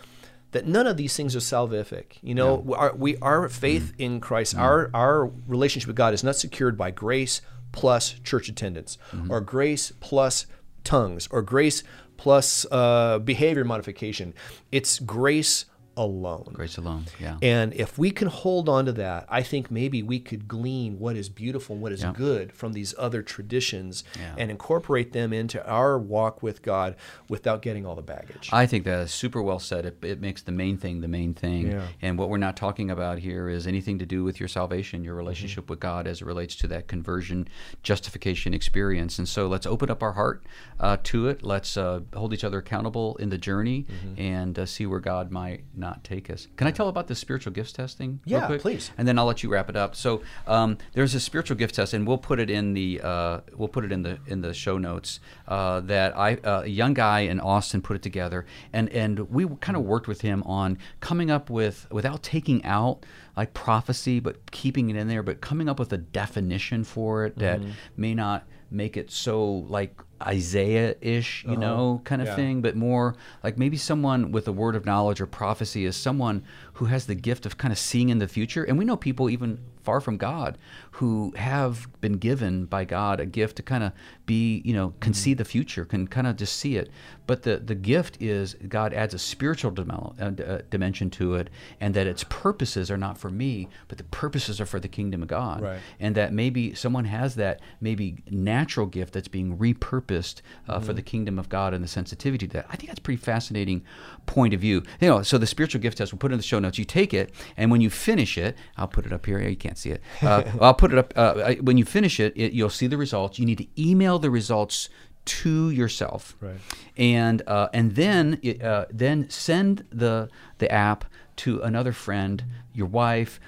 that 0.51 0.67
none 0.67 0.87
of 0.87 0.97
these 0.97 1.15
things 1.15 1.35
are 1.35 1.39
salvific. 1.39 2.17
You 2.21 2.35
know, 2.35 2.73
our, 2.75 2.95
we 2.95 3.17
our 3.17 3.47
mm-hmm. 3.47 3.53
faith 3.53 3.93
in 3.97 4.19
Christ, 4.19 4.53
mm-hmm. 4.53 4.63
our 4.63 4.91
our 4.93 5.31
relationship 5.47 5.87
with 5.87 5.95
God 5.95 6.13
is 6.13 6.23
not 6.23 6.35
secured 6.35 6.77
by 6.77 6.91
grace 6.91 7.41
plus 7.71 8.15
church 8.23 8.49
attendance, 8.49 8.97
mm-hmm. 9.11 9.31
or 9.31 9.41
grace 9.41 9.91
plus 9.99 10.45
tongues, 10.83 11.27
or 11.31 11.41
grace 11.41 11.83
plus 12.17 12.65
uh, 12.71 13.19
behavior 13.19 13.63
modification. 13.63 14.33
It's 14.71 14.99
grace 14.99 15.65
alone. 16.05 16.51
Grace 16.53 16.77
alone. 16.77 17.05
Yeah. 17.19 17.37
And 17.41 17.73
if 17.73 17.97
we 17.97 18.11
can 18.11 18.27
hold 18.27 18.67
on 18.69 18.85
to 18.85 18.91
that, 18.93 19.25
I 19.29 19.43
think 19.43 19.69
maybe 19.71 20.01
we 20.03 20.19
could 20.19 20.47
glean 20.47 20.99
what 20.99 21.15
is 21.15 21.29
beautiful 21.29 21.73
and 21.75 21.81
what 21.83 21.91
is 21.91 22.01
Yeah. 22.01 22.13
good 22.15 22.51
from 22.53 22.73
these 22.73 22.93
other 22.97 23.21
traditions 23.21 24.03
Yeah. 24.17 24.35
and 24.37 24.49
incorporate 24.51 25.13
them 25.13 25.31
into 25.33 25.65
our 25.67 25.97
walk 25.99 26.41
with 26.43 26.61
God 26.61 26.95
without 27.29 27.61
getting 27.61 27.85
all 27.85 27.95
the 27.95 28.01
baggage. 28.01 28.49
I 28.51 28.65
think 28.65 28.83
that 28.85 28.99
is 29.01 29.11
super 29.11 29.41
well 29.41 29.59
said. 29.59 29.85
It, 29.85 29.97
it 30.03 30.19
makes 30.21 30.41
the 30.41 30.51
main 30.51 30.77
thing 30.77 31.01
the 31.01 31.07
main 31.07 31.33
thing. 31.33 31.71
Yeah. 31.71 31.87
And 32.01 32.17
what 32.17 32.29
we're 32.29 32.37
not 32.37 32.55
talking 32.57 32.89
about 32.91 33.19
here 33.19 33.47
is 33.49 33.67
anything 33.67 33.99
to 33.99 34.05
do 34.05 34.23
with 34.23 34.39
your 34.39 34.49
salvation, 34.49 35.03
your 35.03 35.11
Mm-hmm. 35.11 35.17
relationship 35.21 35.69
with 35.69 35.79
God 35.79 36.07
as 36.07 36.21
it 36.21 36.25
relates 36.25 36.55
to 36.57 36.67
that 36.67 36.87
conversion, 36.87 37.47
justification 37.83 38.53
experience. 38.53 39.19
And 39.19 39.27
so 39.27 39.47
let's 39.47 39.65
open 39.65 39.89
up 39.89 40.01
our 40.01 40.13
heart 40.13 40.43
uh, 40.79 40.97
to 41.03 41.27
it. 41.27 41.43
Let's 41.43 41.75
uh, 41.77 42.01
hold 42.13 42.33
each 42.33 42.43
other 42.43 42.59
accountable 42.59 43.15
in 43.17 43.29
the 43.29 43.37
journey 43.37 43.85
Mm-hmm. 43.91 44.21
and 44.21 44.59
uh, 44.59 44.65
see 44.65 44.85
where 44.85 44.99
God 44.99 45.31
might 45.31 45.63
not 45.75 45.90
take 46.03 46.29
us. 46.29 46.47
Can 46.57 46.67
I 46.67 46.71
tell 46.71 46.87
about 46.87 47.07
the 47.07 47.15
spiritual 47.15 47.53
gifts 47.53 47.71
testing? 47.71 48.19
real 48.25 48.39
Yeah, 48.41 48.45
quick? 48.47 48.61
please. 48.61 48.91
and 48.97 49.07
then 49.07 49.19
I'll 49.19 49.25
let 49.25 49.43
you 49.43 49.49
wrap 49.49 49.69
it 49.69 49.75
up. 49.75 49.95
So 49.95 50.21
um, 50.47 50.77
there's 50.93 51.13
a 51.15 51.19
spiritual 51.19 51.57
gift 51.57 51.75
test, 51.75 51.93
and 51.93 52.07
we'll 52.07 52.17
put 52.17 52.39
it 52.39 52.49
in 52.49 52.73
the 52.73 53.01
uh, 53.03 53.39
we'll 53.55 53.67
put 53.67 53.83
it 53.85 53.91
in 53.91 54.03
the 54.03 54.19
in 54.27 54.41
the 54.41 54.53
show 54.53 54.77
notes 54.77 55.19
uh, 55.47 55.81
that 55.81 56.17
I 56.17 56.35
uh, 56.35 56.61
a 56.63 56.67
young 56.67 56.93
guy 56.93 57.21
in 57.21 57.39
Austin 57.39 57.81
put 57.81 57.95
it 57.95 58.01
together, 58.01 58.45
and 58.73 58.89
and 58.89 59.19
we 59.29 59.47
kind 59.59 59.75
of 59.77 59.83
worked 59.83 60.07
with 60.07 60.21
him 60.21 60.43
on 60.43 60.77
coming 60.99 61.29
up 61.29 61.49
with 61.49 61.87
without 61.91 62.23
taking 62.23 62.63
out 62.65 63.05
like 63.37 63.53
prophecy, 63.53 64.19
but 64.19 64.51
keeping 64.51 64.89
it 64.89 64.95
in 64.95 65.07
there, 65.07 65.23
but 65.23 65.41
coming 65.41 65.69
up 65.69 65.79
with 65.79 65.93
a 65.93 65.97
definition 65.97 66.83
for 66.83 67.25
it 67.25 67.37
that 67.39 67.61
may 67.95 68.13
not 68.13 68.45
make 68.69 68.95
it 68.97 69.09
so 69.11 69.43
like 69.69 69.99
Isaiah-ish, 70.27 71.45
you 71.47 71.57
know, 71.57 72.01
kind 72.03 72.21
of 72.21 72.27
Yeah. 72.29 72.35
thing, 72.35 72.61
but 72.61 72.75
more 72.75 73.15
like 73.43 73.57
maybe 73.57 73.77
someone 73.77 74.31
with 74.31 74.47
a 74.47 74.51
word 74.51 74.75
of 74.75 74.85
knowledge 74.85 75.19
or 75.21 75.25
prophecy 75.27 75.85
is 75.85 75.95
someone 75.95 76.43
who 76.73 76.85
has 76.85 77.05
the 77.05 77.15
gift 77.15 77.45
of 77.45 77.57
kind 77.57 77.71
of 77.71 77.77
seeing 77.77 78.09
in 78.09 78.19
the 78.19 78.27
future. 78.27 78.63
And 78.63 78.77
we 78.77 78.85
know 78.85 78.95
people 78.97 79.29
even 79.29 79.59
far 79.83 79.99
from 79.99 80.15
God 80.17 80.59
who 80.91 81.33
have 81.35 81.87
been 82.01 82.13
given 82.13 82.65
by 82.65 82.85
God 82.85 83.19
a 83.19 83.25
gift 83.25 83.55
to 83.57 83.63
kind 83.63 83.83
of 83.83 83.91
be, 84.27 84.61
you 84.63 84.73
know, 84.73 84.93
can 84.99 85.13
see 85.13 85.33
the 85.33 85.43
future, 85.45 85.85
can 85.85 86.07
kind 86.07 86.27
of 86.27 86.35
just 86.35 86.55
see 86.57 86.75
it. 86.77 86.91
But 87.25 87.41
the 87.43 87.57
the 87.57 87.73
gift 87.75 88.21
is 88.21 88.55
God 88.67 88.93
adds 88.93 89.13
a 89.15 89.19
spiritual 89.19 89.71
uh, 89.71 90.29
d- 90.29 90.43
uh, 90.43 90.59
dimension 90.69 91.09
to 91.11 91.33
it, 91.35 91.49
and 91.79 91.93
that 91.95 92.05
its 92.05 92.23
purposes 92.29 92.91
are 92.91 92.97
not 92.97 93.17
for 93.17 93.29
me, 93.31 93.69
but 93.87 93.97
the 93.97 94.03
purposes 94.05 94.61
are 94.61 94.65
for 94.67 94.79
the 94.79 94.87
kingdom 94.87 95.21
of 95.23 95.27
God. 95.29 95.61
Right. 95.61 95.79
And 95.99 96.13
that 96.15 96.31
maybe 96.33 96.75
someone 96.75 97.05
has 97.05 97.35
that 97.35 97.59
maybe 97.79 98.17
natural 98.29 98.85
gift 98.85 99.13
that's 99.13 99.27
being 99.29 99.57
repurposed 99.57 100.10
uh, 100.15 100.79
for 100.79 100.93
the 100.93 101.01
kingdom 101.01 101.39
of 101.39 101.49
God 101.49 101.73
and 101.73 101.83
the 101.83 101.87
sensitivity 101.87 102.47
to 102.47 102.53
that. 102.53 102.65
I 102.69 102.75
think 102.75 102.87
that's 102.89 102.99
a 102.99 103.01
pretty 103.01 103.21
fascinating 103.21 103.83
point 104.25 104.53
of 104.53 104.59
view. 104.59 104.83
You 104.99 105.07
know, 105.09 105.21
so 105.23 105.37
the 105.37 105.47
spiritual 105.47 105.81
gift 105.81 105.97
test, 105.97 106.11
we'll 106.13 106.19
put 106.19 106.31
it 106.31 106.33
in 106.33 106.39
the 106.39 106.43
show 106.43 106.59
notes. 106.59 106.77
You 106.77 106.85
take 106.85 107.13
it, 107.13 107.33
and 107.57 107.71
when 107.71 107.81
you 107.81 107.89
finish 107.89 108.37
it, 108.37 108.55
I'll 108.77 108.87
put 108.87 109.05
it 109.05 109.13
up 109.13 109.25
here. 109.25 109.39
You 109.39 109.55
can't 109.55 109.77
see 109.77 109.91
it. 109.91 110.01
Uh, 110.21 110.43
I'll 110.61 110.73
put 110.73 110.91
it 110.93 110.97
up. 110.97 111.13
Uh, 111.15 111.55
when 111.61 111.77
you 111.77 111.85
finish 111.85 112.19
it, 112.19 112.33
it, 112.35 112.53
you'll 112.53 112.69
see 112.69 112.87
the 112.87 112.97
results. 112.97 113.39
You 113.39 113.45
need 113.45 113.57
to 113.59 113.67
email 113.81 114.19
the 114.19 114.29
results 114.31 114.89
to 115.23 115.69
yourself, 115.69 116.35
Right. 116.41 116.55
and 116.97 117.43
uh, 117.45 117.67
and 117.73 117.93
then 117.95 118.39
it, 118.41 118.61
uh, 118.63 118.85
then 118.91 119.29
send 119.29 119.85
the 119.91 120.29
the 120.57 120.71
app 120.71 121.05
to 121.37 121.61
another 121.61 121.91
friend, 121.93 122.43
your 122.73 122.87
wife, 122.87 123.39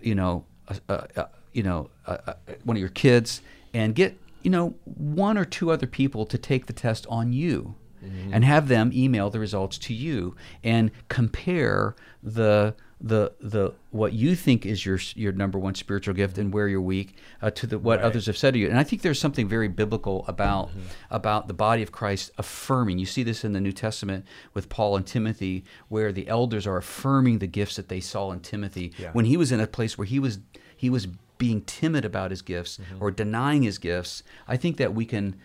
you 0.00 0.14
know, 0.16 0.44
uh, 0.88 1.06
you 1.52 1.62
know, 1.62 1.90
one 2.64 2.76
of 2.76 2.80
your 2.80 2.88
kids, 2.90 3.40
and 3.72 3.94
get 3.94 4.18
you 4.46 4.50
know, 4.50 4.76
one 4.84 5.36
or 5.36 5.44
two 5.44 5.72
other 5.72 5.88
people 5.88 6.24
to 6.26 6.38
take 6.38 6.66
the 6.66 6.72
test 6.72 7.04
on 7.08 7.32
you. 7.32 7.74
And 8.32 8.44
have 8.44 8.68
them 8.68 8.92
email 8.94 9.30
the 9.30 9.40
results 9.40 9.78
to 9.78 9.92
you 9.92 10.36
and 10.62 10.92
compare 11.08 11.96
the 12.22 12.76
the 13.00 13.32
the 13.40 13.72
what 13.90 14.12
you 14.12 14.36
think 14.36 14.64
is 14.64 14.86
your 14.86 15.00
your 15.16 15.32
number 15.32 15.58
one 15.58 15.74
spiritual 15.74 16.14
gift 16.14 16.38
and 16.38 16.54
where 16.54 16.68
you're 16.68 16.80
weak 16.80 17.16
uh, 17.42 17.50
to 17.50 17.66
the 17.66 17.78
what 17.80 17.98
Right. 17.98 18.04
others 18.06 18.26
have 18.26 18.36
said 18.36 18.54
to 18.54 18.60
you. 18.60 18.68
And 18.68 18.78
I 18.78 18.84
think 18.84 19.02
there's 19.02 19.18
something 19.18 19.48
very 19.48 19.66
biblical 19.66 20.24
about 20.28 20.68
Mm-hmm. 20.68 20.80
about 21.10 21.48
the 21.48 21.54
body 21.54 21.82
of 21.82 21.90
Christ 21.90 22.30
affirming. 22.38 23.00
You 23.00 23.06
see 23.06 23.24
this 23.24 23.44
in 23.44 23.52
the 23.54 23.60
New 23.60 23.72
Testament 23.72 24.24
with 24.54 24.68
Paul 24.68 24.94
and 24.96 25.04
Timothy, 25.06 25.64
where 25.88 26.12
the 26.12 26.28
elders 26.28 26.64
are 26.64 26.76
affirming 26.76 27.40
the 27.40 27.48
gifts 27.48 27.74
that 27.74 27.88
they 27.88 28.00
saw 28.00 28.30
in 28.30 28.38
Timothy 28.40 28.92
Yeah. 28.98 29.10
when 29.14 29.24
he 29.24 29.36
was 29.36 29.50
in 29.50 29.58
a 29.58 29.66
place 29.66 29.98
where 29.98 30.06
he 30.06 30.20
was 30.20 30.38
he 30.76 30.90
was 30.90 31.08
being 31.38 31.60
timid 31.62 32.04
about 32.04 32.30
his 32.30 32.42
gifts 32.42 32.78
Mm-hmm. 32.78 33.02
or 33.02 33.10
denying 33.10 33.62
his 33.62 33.78
gifts. 33.78 34.22
I 34.48 34.56
think 34.56 34.76
that 34.78 34.94
we 34.94 35.04
can 35.04 35.36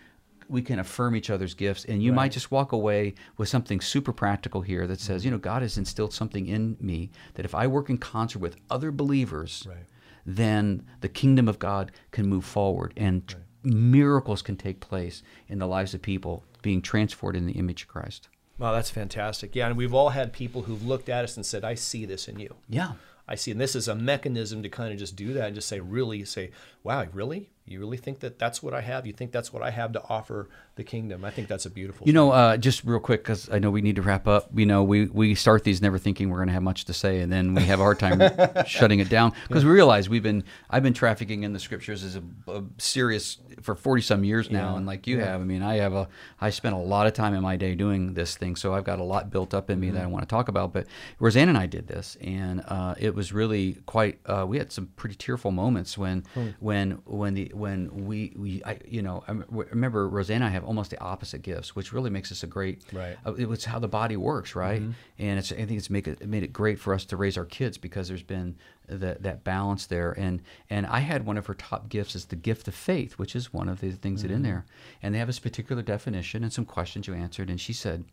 we 0.48 0.60
can 0.60 0.78
affirm 0.78 1.16
each 1.16 1.30
other's 1.30 1.54
gifts 1.54 1.84
and 1.86 2.02
you 2.02 2.12
might 2.12 2.32
just 2.32 2.50
walk 2.50 2.72
away 2.72 3.14
with 3.38 3.48
something 3.48 3.80
super 3.80 4.12
practical 4.12 4.60
here 4.60 4.86
that 4.86 5.00
says 5.00 5.24
you 5.24 5.30
know 5.30 5.38
god 5.38 5.62
has 5.62 5.78
instilled 5.78 6.12
something 6.12 6.46
in 6.46 6.76
me 6.78 7.10
that 7.34 7.46
if 7.46 7.54
i 7.54 7.66
work 7.66 7.88
in 7.88 7.96
concert 7.96 8.40
with 8.40 8.56
other 8.68 8.90
believers 8.90 9.64
Right. 9.66 9.86
then 10.26 10.84
the 11.00 11.08
kingdom 11.08 11.48
of 11.48 11.58
god 11.58 11.90
can 12.10 12.26
move 12.26 12.44
forward 12.44 12.92
and 12.98 13.26
tr- 13.26 13.36
miracles 13.62 14.42
can 14.42 14.56
take 14.56 14.80
place 14.80 15.22
in 15.48 15.58
the 15.58 15.66
lives 15.66 15.94
of 15.94 16.02
people 16.02 16.44
being 16.60 16.82
transformed 16.82 17.36
in 17.36 17.46
the 17.46 17.52
image 17.54 17.82
of 17.82 17.88
christ 17.88 18.28
Wow, 18.58 18.72
that's 18.72 18.90
fantastic. 18.90 19.56
Yeah, 19.56 19.66
and 19.68 19.76
we've 19.76 19.94
all 19.94 20.10
had 20.10 20.32
people 20.32 20.62
who've 20.62 20.84
looked 20.86 21.08
at 21.08 21.24
us 21.24 21.36
and 21.36 21.44
said, 21.44 21.64
"I 21.64 21.74
see 21.74 22.04
this 22.04 22.28
in 22.28 22.38
you." 22.38 22.54
yeah 22.68 22.92
I 23.28 23.34
see, 23.36 23.50
and 23.52 23.60
this 23.60 23.76
is 23.76 23.88
a 23.88 23.94
mechanism 23.94 24.62
to 24.62 24.68
kind 24.68 24.92
of 24.92 24.98
just 24.98 25.16
do 25.16 25.32
that 25.34 25.46
and 25.46 25.54
just 25.54 25.68
say, 25.68 25.80
really 25.80 26.24
say, 26.24 26.50
wow, 26.82 27.06
really? 27.12 27.50
You 27.64 27.78
really 27.78 27.96
think 27.96 28.20
that 28.20 28.38
that's 28.40 28.60
what 28.62 28.74
I 28.74 28.80
have? 28.80 29.06
You 29.06 29.12
think 29.12 29.30
that's 29.30 29.52
what 29.52 29.62
I 29.62 29.70
have 29.70 29.92
to 29.92 30.02
offer 30.08 30.48
the 30.74 30.82
kingdom? 30.82 31.24
I 31.24 31.30
think 31.30 31.46
that's 31.46 31.64
a 31.64 31.70
beautiful. 31.70 32.06
You 32.06 32.12
know, 32.12 32.32
uh, 32.32 32.56
just 32.56 32.82
real 32.84 32.98
quick, 32.98 33.22
because 33.22 33.48
I 33.50 33.60
know 33.60 33.70
we 33.70 33.82
need 33.82 33.94
to 33.96 34.02
wrap 34.02 34.26
up. 34.26 34.48
You 34.52 34.66
know, 34.66 34.82
we, 34.82 35.06
we 35.06 35.36
start 35.36 35.62
these 35.62 35.80
never 35.80 35.96
thinking 35.96 36.28
we're 36.28 36.38
going 36.38 36.48
to 36.48 36.54
have 36.54 36.62
much 36.64 36.86
to 36.86 36.92
say, 36.92 37.20
and 37.20 37.32
then 37.32 37.54
we 37.54 37.62
have 37.62 37.78
a 37.78 37.82
hard 37.84 38.00
time 38.00 38.20
shutting 38.66 38.98
it 38.98 39.08
down 39.08 39.32
because 39.46 39.64
we 39.64 39.70
realize 39.70 40.08
we've 40.08 40.22
been 40.24 40.42
I've 40.70 40.82
been 40.82 40.92
trafficking 40.92 41.44
in 41.44 41.52
the 41.52 41.60
scriptures 41.60 42.02
as 42.02 42.16
a, 42.16 42.22
a 42.48 42.64
serious 42.78 43.38
for 43.60 43.76
forty 43.76 44.02
some 44.02 44.24
years 44.24 44.50
now, 44.50 44.70
Yeah. 44.72 44.76
and 44.78 44.86
like 44.86 45.06
you 45.06 45.20
have, 45.20 45.40
I 45.40 45.44
mean, 45.44 45.62
I 45.62 45.76
have 45.76 45.92
a 45.94 46.08
I 46.40 46.50
spent 46.50 46.74
a 46.74 46.78
lot 46.78 47.06
of 47.06 47.12
time 47.12 47.32
in 47.32 47.42
my 47.42 47.56
day 47.56 47.76
doing 47.76 48.14
this 48.14 48.36
thing, 48.36 48.56
so 48.56 48.74
I've 48.74 48.84
got 48.84 48.98
a 48.98 49.04
lot 49.04 49.30
built 49.30 49.54
up 49.54 49.70
in 49.70 49.78
me 49.78 49.90
that 49.90 50.02
I 50.02 50.06
want 50.06 50.22
to 50.24 50.28
talk 50.28 50.48
about. 50.48 50.72
But 50.72 50.86
Roseanne 51.20 51.48
and 51.48 51.56
I 51.56 51.66
did 51.66 51.86
this, 51.86 52.16
and 52.20 52.62
uh, 52.66 52.96
it 52.98 53.14
was 53.14 53.32
really 53.32 53.74
quite. 53.86 54.18
Uh, 54.26 54.44
we 54.48 54.58
had 54.58 54.72
some 54.72 54.86
pretty 54.96 55.14
tearful 55.14 55.52
moments 55.52 55.96
when 55.96 56.24
when 56.58 56.92
when 57.04 57.34
the 57.34 57.51
when 57.52 58.06
we 58.06 58.32
we 58.36 58.62
I, 58.64 58.78
you 58.86 59.02
know 59.02 59.24
I 59.28 59.32
remember 59.48 60.08
Roseanne 60.08 60.36
and 60.36 60.44
I 60.44 60.48
have 60.48 60.64
almost 60.64 60.90
the 60.90 61.00
opposite 61.00 61.42
gifts, 61.42 61.76
which 61.76 61.92
really 61.92 62.10
makes 62.10 62.32
us 62.32 62.42
a 62.42 62.46
great. 62.46 62.82
Right. 62.92 63.16
Uh, 63.26 63.34
it 63.34 63.48
was 63.48 63.64
how 63.64 63.78
the 63.78 63.88
body 63.88 64.16
works, 64.16 64.54
right? 64.54 64.82
And 65.18 65.38
it's 65.38 65.52
I 65.52 65.56
think 65.56 65.72
it's 65.72 65.90
make 65.90 66.08
it, 66.08 66.20
it 66.20 66.28
made 66.28 66.42
it 66.42 66.52
great 66.52 66.78
for 66.78 66.94
us 66.94 67.04
to 67.06 67.16
raise 67.16 67.36
our 67.36 67.44
kids 67.44 67.78
because 67.78 68.08
there's 68.08 68.22
been 68.22 68.56
that 68.88 69.22
that 69.22 69.44
balance 69.44 69.86
there. 69.86 70.12
And 70.12 70.42
and 70.70 70.86
I 70.86 71.00
had 71.00 71.26
one 71.26 71.38
of 71.38 71.46
her 71.46 71.54
top 71.54 71.88
gifts 71.88 72.14
is 72.14 72.26
the 72.26 72.36
gift 72.36 72.68
of 72.68 72.74
faith, 72.74 73.14
which 73.14 73.36
is 73.36 73.52
one 73.52 73.68
of 73.68 73.80
the 73.80 73.92
things 73.92 74.22
that 74.22 74.30
in 74.30 74.42
there. 74.42 74.64
And 75.02 75.14
they 75.14 75.18
have 75.18 75.28
this 75.28 75.38
particular 75.38 75.82
definition 75.82 76.42
and 76.42 76.52
some 76.52 76.64
questions 76.64 77.06
you 77.06 77.14
answered. 77.14 77.50
And 77.50 77.60
she 77.60 77.72
said. 77.72 78.04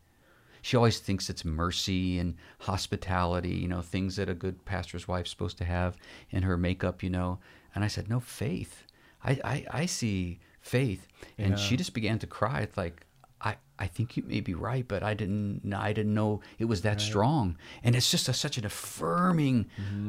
She 0.61 0.75
always 0.75 0.99
thinks 0.99 1.29
it's 1.29 1.45
mercy 1.45 2.19
and 2.19 2.35
hospitality, 2.59 3.51
you 3.51 3.69
know, 3.69 3.81
things 3.81 4.17
that 4.17 4.27
a 4.27 4.33
good 4.33 4.65
pastor's 4.65 5.07
wife's 5.07 5.29
supposed 5.29 5.57
to 5.59 5.63
have 5.63 5.95
in 6.31 6.43
her 6.43 6.57
makeup, 6.57 7.01
you 7.01 7.09
know. 7.09 7.39
And 7.73 7.81
I 7.81 7.87
said, 7.87 8.09
no, 8.09 8.19
faith. 8.19 8.83
I, 9.23 9.39
I, 9.43 9.65
I 9.71 9.85
see 9.85 10.39
faith. 10.61 11.07
And 11.37 11.57
she 11.57 11.77
just 11.77 11.93
began 11.93 12.19
to 12.19 12.27
cry. 12.27 12.61
It's 12.61 12.77
like, 12.77 13.05
I, 13.41 13.55
I 13.77 13.87
think 13.87 14.17
you 14.17 14.23
may 14.23 14.41
be 14.41 14.53
right, 14.53 14.85
but 14.87 15.03
I 15.03 15.13
didn't 15.13 15.73
I 15.73 15.93
didn't 15.93 16.13
know 16.13 16.41
it 16.57 16.65
was 16.65 16.81
that 16.81 16.99
strong. 16.99 17.57
And 17.83 17.95
it's 17.95 18.11
just 18.11 18.27
a, 18.27 18.33
such 18.33 18.57
an 18.57 18.65
affirming, 18.65 19.67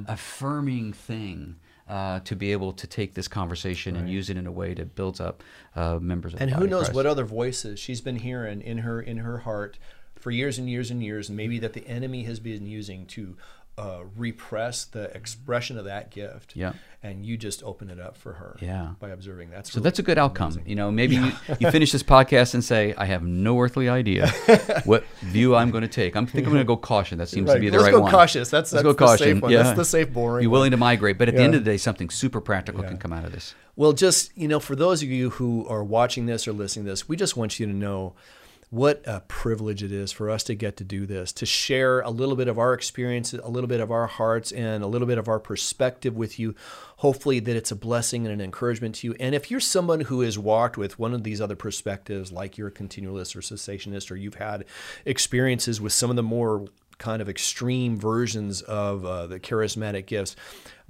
affirming 0.08 0.92
thing 0.92 1.56
uh, 1.88 2.20
to 2.20 2.36
be 2.36 2.52
able 2.52 2.72
to 2.72 2.86
take 2.86 3.14
this 3.14 3.28
conversation 3.28 3.96
and 3.96 4.08
use 4.08 4.30
it 4.30 4.36
in 4.36 4.46
a 4.46 4.52
way 4.52 4.74
to 4.74 4.84
build 4.84 5.20
up 5.20 5.42
uh, 5.76 5.98
members 6.00 6.34
of 6.34 6.40
and 6.40 6.50
the 6.50 6.56
who 6.56 6.66
knows 6.66 6.84
Christ. 6.84 6.94
what 6.94 7.06
other 7.06 7.24
voices 7.24 7.78
she's 7.78 8.00
been 8.00 8.16
hearing 8.16 8.60
in 8.60 8.78
her 8.78 9.00
in 9.00 9.18
her 9.18 9.38
heart 9.38 9.78
for 10.16 10.30
years 10.30 10.58
and 10.58 10.68
years 10.68 10.90
and 10.90 11.02
years, 11.02 11.28
and 11.28 11.36
maybe 11.36 11.58
that 11.58 11.72
the 11.72 11.86
enemy 11.88 12.24
has 12.24 12.38
been 12.40 12.66
using 12.66 13.06
to 13.06 13.36
uh, 13.78 14.00
repress 14.16 14.84
the 14.84 15.04
expression 15.16 15.78
of 15.78 15.86
that 15.86 16.10
gift. 16.10 16.54
Yeah. 16.54 16.72
and 17.02 17.24
you 17.24 17.38
just 17.38 17.62
open 17.62 17.88
it 17.88 17.98
up 17.98 18.14
for 18.14 18.34
her. 18.34 18.54
Yeah. 18.60 18.90
by 19.00 19.08
observing. 19.08 19.50
that. 19.52 19.66
So 19.66 19.80
that's 19.80 19.98
a 19.98 20.02
good 20.02 20.18
outcome. 20.18 20.60
You 20.66 20.74
know, 20.76 20.90
maybe 20.90 21.16
you, 21.16 21.32
you 21.58 21.70
finish 21.70 21.90
this 21.92 22.02
podcast 22.02 22.52
and 22.52 22.62
say, 22.62 22.92
I 22.98 23.06
have 23.06 23.22
no 23.22 23.58
earthly 23.58 23.88
idea 23.88 24.28
what 24.84 25.04
view 25.22 25.56
I'm 25.56 25.70
going 25.70 25.80
to 25.80 25.88
take. 25.88 26.14
I'm 26.14 26.26
think 26.26 26.46
I'm 26.46 26.52
going 26.52 26.60
to 26.62 26.66
go 26.66 26.76
caution. 26.76 27.16
That 27.16 27.30
seems 27.30 27.50
to 27.50 27.58
be 27.58 27.70
the 27.70 27.78
Let's 27.78 27.84
right 27.84 27.92
go 27.92 28.02
one. 28.02 28.10
cautious. 28.10 28.50
That's- 28.50 28.70
Let's 28.70 28.82
that's 28.82 28.82
go 28.82 28.92
the 28.92 29.16
safe 29.16 29.18
caution. 29.20 29.40
one. 29.40 29.50
Yeah. 29.52 29.62
That's 29.62 29.76
the 29.78 29.84
safe, 29.86 30.12
boring 30.12 30.42
You're 30.42 30.50
one. 30.50 30.58
willing 30.58 30.70
to 30.72 30.76
migrate, 30.76 31.16
but 31.16 31.28
at 31.28 31.36
the 31.36 31.42
end 31.42 31.54
of 31.54 31.64
the 31.64 31.70
day, 31.70 31.76
something 31.78 32.10
super 32.10 32.40
practical 32.42 32.82
can 32.82 32.98
come 32.98 33.14
out 33.14 33.24
of 33.24 33.32
this. 33.32 33.54
Well, 33.76 33.94
just, 33.94 34.36
you 34.36 34.46
know, 34.46 34.60
for 34.60 34.76
those 34.76 35.02
of 35.02 35.08
you 35.08 35.30
who 35.30 35.66
are 35.68 35.82
watching 35.82 36.26
this 36.26 36.46
or 36.46 36.52
listening 36.52 36.84
to 36.84 36.90
this, 36.90 37.08
we 37.08 37.16
just 37.16 37.34
want 37.34 37.58
you 37.58 37.64
to 37.64 37.72
know 37.72 38.12
what 38.70 39.02
a 39.04 39.20
privilege 39.22 39.82
it 39.82 39.90
is 39.90 40.12
for 40.12 40.30
us 40.30 40.44
to 40.44 40.54
get 40.54 40.76
to 40.76 40.84
do 40.84 41.04
this, 41.04 41.32
to 41.32 41.44
share 41.44 42.00
a 42.00 42.10
little 42.10 42.36
bit 42.36 42.46
of 42.46 42.56
our 42.56 42.72
experience, 42.72 43.34
a 43.34 43.48
little 43.48 43.66
bit 43.66 43.80
of 43.80 43.90
our 43.90 44.06
hearts, 44.06 44.52
and 44.52 44.84
a 44.84 44.86
little 44.86 45.08
bit 45.08 45.18
of 45.18 45.28
our 45.28 45.40
perspective 45.40 46.16
with 46.16 46.38
you. 46.38 46.54
Hopefully, 46.98 47.40
that 47.40 47.56
it's 47.56 47.72
a 47.72 47.76
blessing 47.76 48.26
and 48.26 48.32
an 48.32 48.40
encouragement 48.40 48.94
to 48.96 49.08
you. 49.08 49.16
And 49.18 49.34
if 49.34 49.50
you're 49.50 49.58
someone 49.58 50.02
who 50.02 50.20
has 50.20 50.38
walked 50.38 50.78
with 50.78 51.00
one 51.00 51.14
of 51.14 51.24
these 51.24 51.40
other 51.40 51.56
perspectives, 51.56 52.30
like 52.30 52.56
you're 52.56 52.68
a 52.68 52.72
continualist 52.72 53.34
or 53.34 53.40
cessationist, 53.40 54.08
or 54.08 54.16
you've 54.16 54.34
had 54.34 54.64
experiences 55.04 55.80
with 55.80 55.92
some 55.92 56.10
of 56.10 56.16
the 56.16 56.22
more 56.22 56.66
kind 56.98 57.20
of 57.20 57.28
extreme 57.28 57.98
versions 57.98 58.62
of 58.62 59.04
uh, 59.04 59.26
the 59.26 59.40
charismatic 59.40 60.06
gifts, 60.06 60.36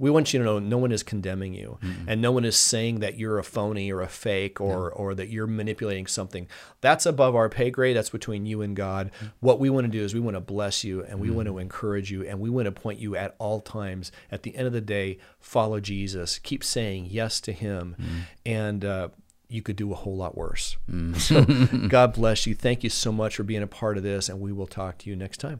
we 0.01 0.09
want 0.09 0.33
you 0.33 0.39
to 0.39 0.45
know 0.45 0.57
no 0.57 0.79
one 0.79 0.91
is 0.91 1.03
condemning 1.03 1.53
you, 1.53 1.77
and 2.07 2.19
no 2.23 2.31
one 2.31 2.43
is 2.43 2.57
saying 2.57 3.01
that 3.01 3.19
you're 3.19 3.37
a 3.37 3.43
phony 3.43 3.91
or 3.91 4.01
a 4.01 4.07
fake 4.07 4.59
or 4.59 4.91
or 4.91 5.13
that 5.13 5.29
you're 5.29 5.45
manipulating 5.45 6.07
something. 6.07 6.47
That's 6.81 7.05
above 7.05 7.35
our 7.35 7.49
pay 7.49 7.69
grade. 7.69 7.95
That's 7.95 8.09
between 8.09 8.47
you 8.47 8.63
and 8.63 8.75
God. 8.75 9.11
Mm-hmm. 9.17 9.25
What 9.41 9.59
we 9.59 9.69
want 9.69 9.85
to 9.85 9.91
do 9.91 10.03
is 10.03 10.15
we 10.15 10.19
want 10.19 10.35
to 10.35 10.41
bless 10.41 10.83
you 10.83 11.03
and 11.03 11.19
we 11.19 11.29
want 11.29 11.45
to 11.45 11.51
mm-hmm. 11.51 11.61
encourage 11.61 12.09
you 12.09 12.25
and 12.25 12.39
we 12.39 12.49
want 12.49 12.65
to 12.65 12.71
point 12.71 12.97
you 12.97 13.15
at 13.15 13.35
all 13.37 13.61
times. 13.61 14.11
At 14.31 14.41
the 14.41 14.55
end 14.55 14.65
of 14.65 14.73
the 14.73 14.81
day, 14.81 15.19
follow 15.39 15.79
Jesus. 15.79 16.39
Keep 16.39 16.63
saying 16.63 17.07
yes 17.11 17.39
to 17.41 17.53
Him, 17.53 17.95
mm-hmm. 18.01 18.19
and. 18.45 18.83
Uh, 18.83 19.09
you 19.49 19.61
could 19.61 19.75
do 19.75 19.91
a 19.91 19.95
whole 19.95 20.15
lot 20.15 20.37
worse. 20.37 20.77
Mm. 20.89 21.17
So, 21.17 21.87
God 21.89 22.13
bless 22.13 22.47
you. 22.47 22.55
Thank 22.55 22.85
you 22.85 22.89
so 22.89 23.11
much 23.11 23.35
for 23.35 23.43
being 23.43 23.61
a 23.61 23.67
part 23.67 23.97
of 23.97 24.03
this, 24.03 24.29
and 24.29 24.39
we 24.39 24.53
will 24.53 24.65
talk 24.65 24.99
to 24.99 25.09
you 25.09 25.15
next 25.17 25.41
time. 25.41 25.59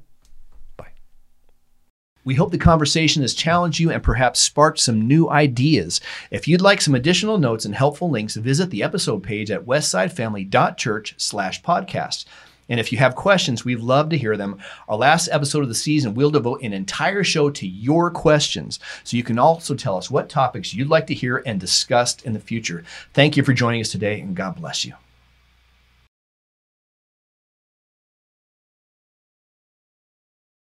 We 2.24 2.36
hope 2.36 2.51
the 2.51 2.57
conversation 2.57 3.22
has 3.24 3.34
challenged 3.34 3.80
you 3.80 3.91
and 3.91 4.03
perhaps 4.03 4.39
sparked 4.39 4.80
some 4.80 5.07
new 5.07 5.30
ideas. 5.30 6.01
If 6.30 6.47
you'd 6.47 6.61
like 6.61 6.82
some 6.82 6.95
additional 6.95 7.38
notes 7.38 7.65
and 7.65 7.74
helpful 7.74 8.09
links, 8.09 8.36
visit 8.36 8.69
the 8.69 8.84
episode 8.84 9.24
page 9.24 9.49
at 9.49 9.65
westsidefamily.church 9.65 11.15
slash 11.17 11.61
podcast. 11.63 12.26
And 12.69 12.80
if 12.80 12.91
you 12.91 12.97
have 12.99 13.15
questions, 13.15 13.65
we'd 13.65 13.80
love 13.80 14.09
to 14.09 14.17
hear 14.17 14.38
them. 14.38 14.57
Our 14.88 14.97
last 14.97 15.28
episode 15.32 15.63
of 15.63 15.67
the 15.67 15.76
season, 15.76 16.13
we'll 16.13 16.32
devote 16.32 16.61
an 16.61 16.72
entire 16.72 17.24
show 17.24 17.49
to 17.49 17.67
your 17.67 18.09
questions. 18.09 18.80
So 19.03 19.17
you 19.17 19.24
can 19.24 19.38
also 19.38 19.76
tell 19.76 19.97
us 19.97 20.09
what 20.09 20.30
topics 20.30 20.74
you'd 20.74 20.88
like 20.88 21.07
to 21.07 21.13
hear 21.13 21.43
and 21.45 21.59
discussed 21.59 22.26
in 22.26 22.32
the 22.32 22.39
future. 22.39 22.86
Thank 23.13 23.36
you 23.36 23.43
for 23.43 23.51
joining 23.51 23.82
us 23.82 23.91
today, 23.91 24.22
and 24.22 24.36
God 24.36 24.55
bless 24.55 24.86
you. 24.86 24.93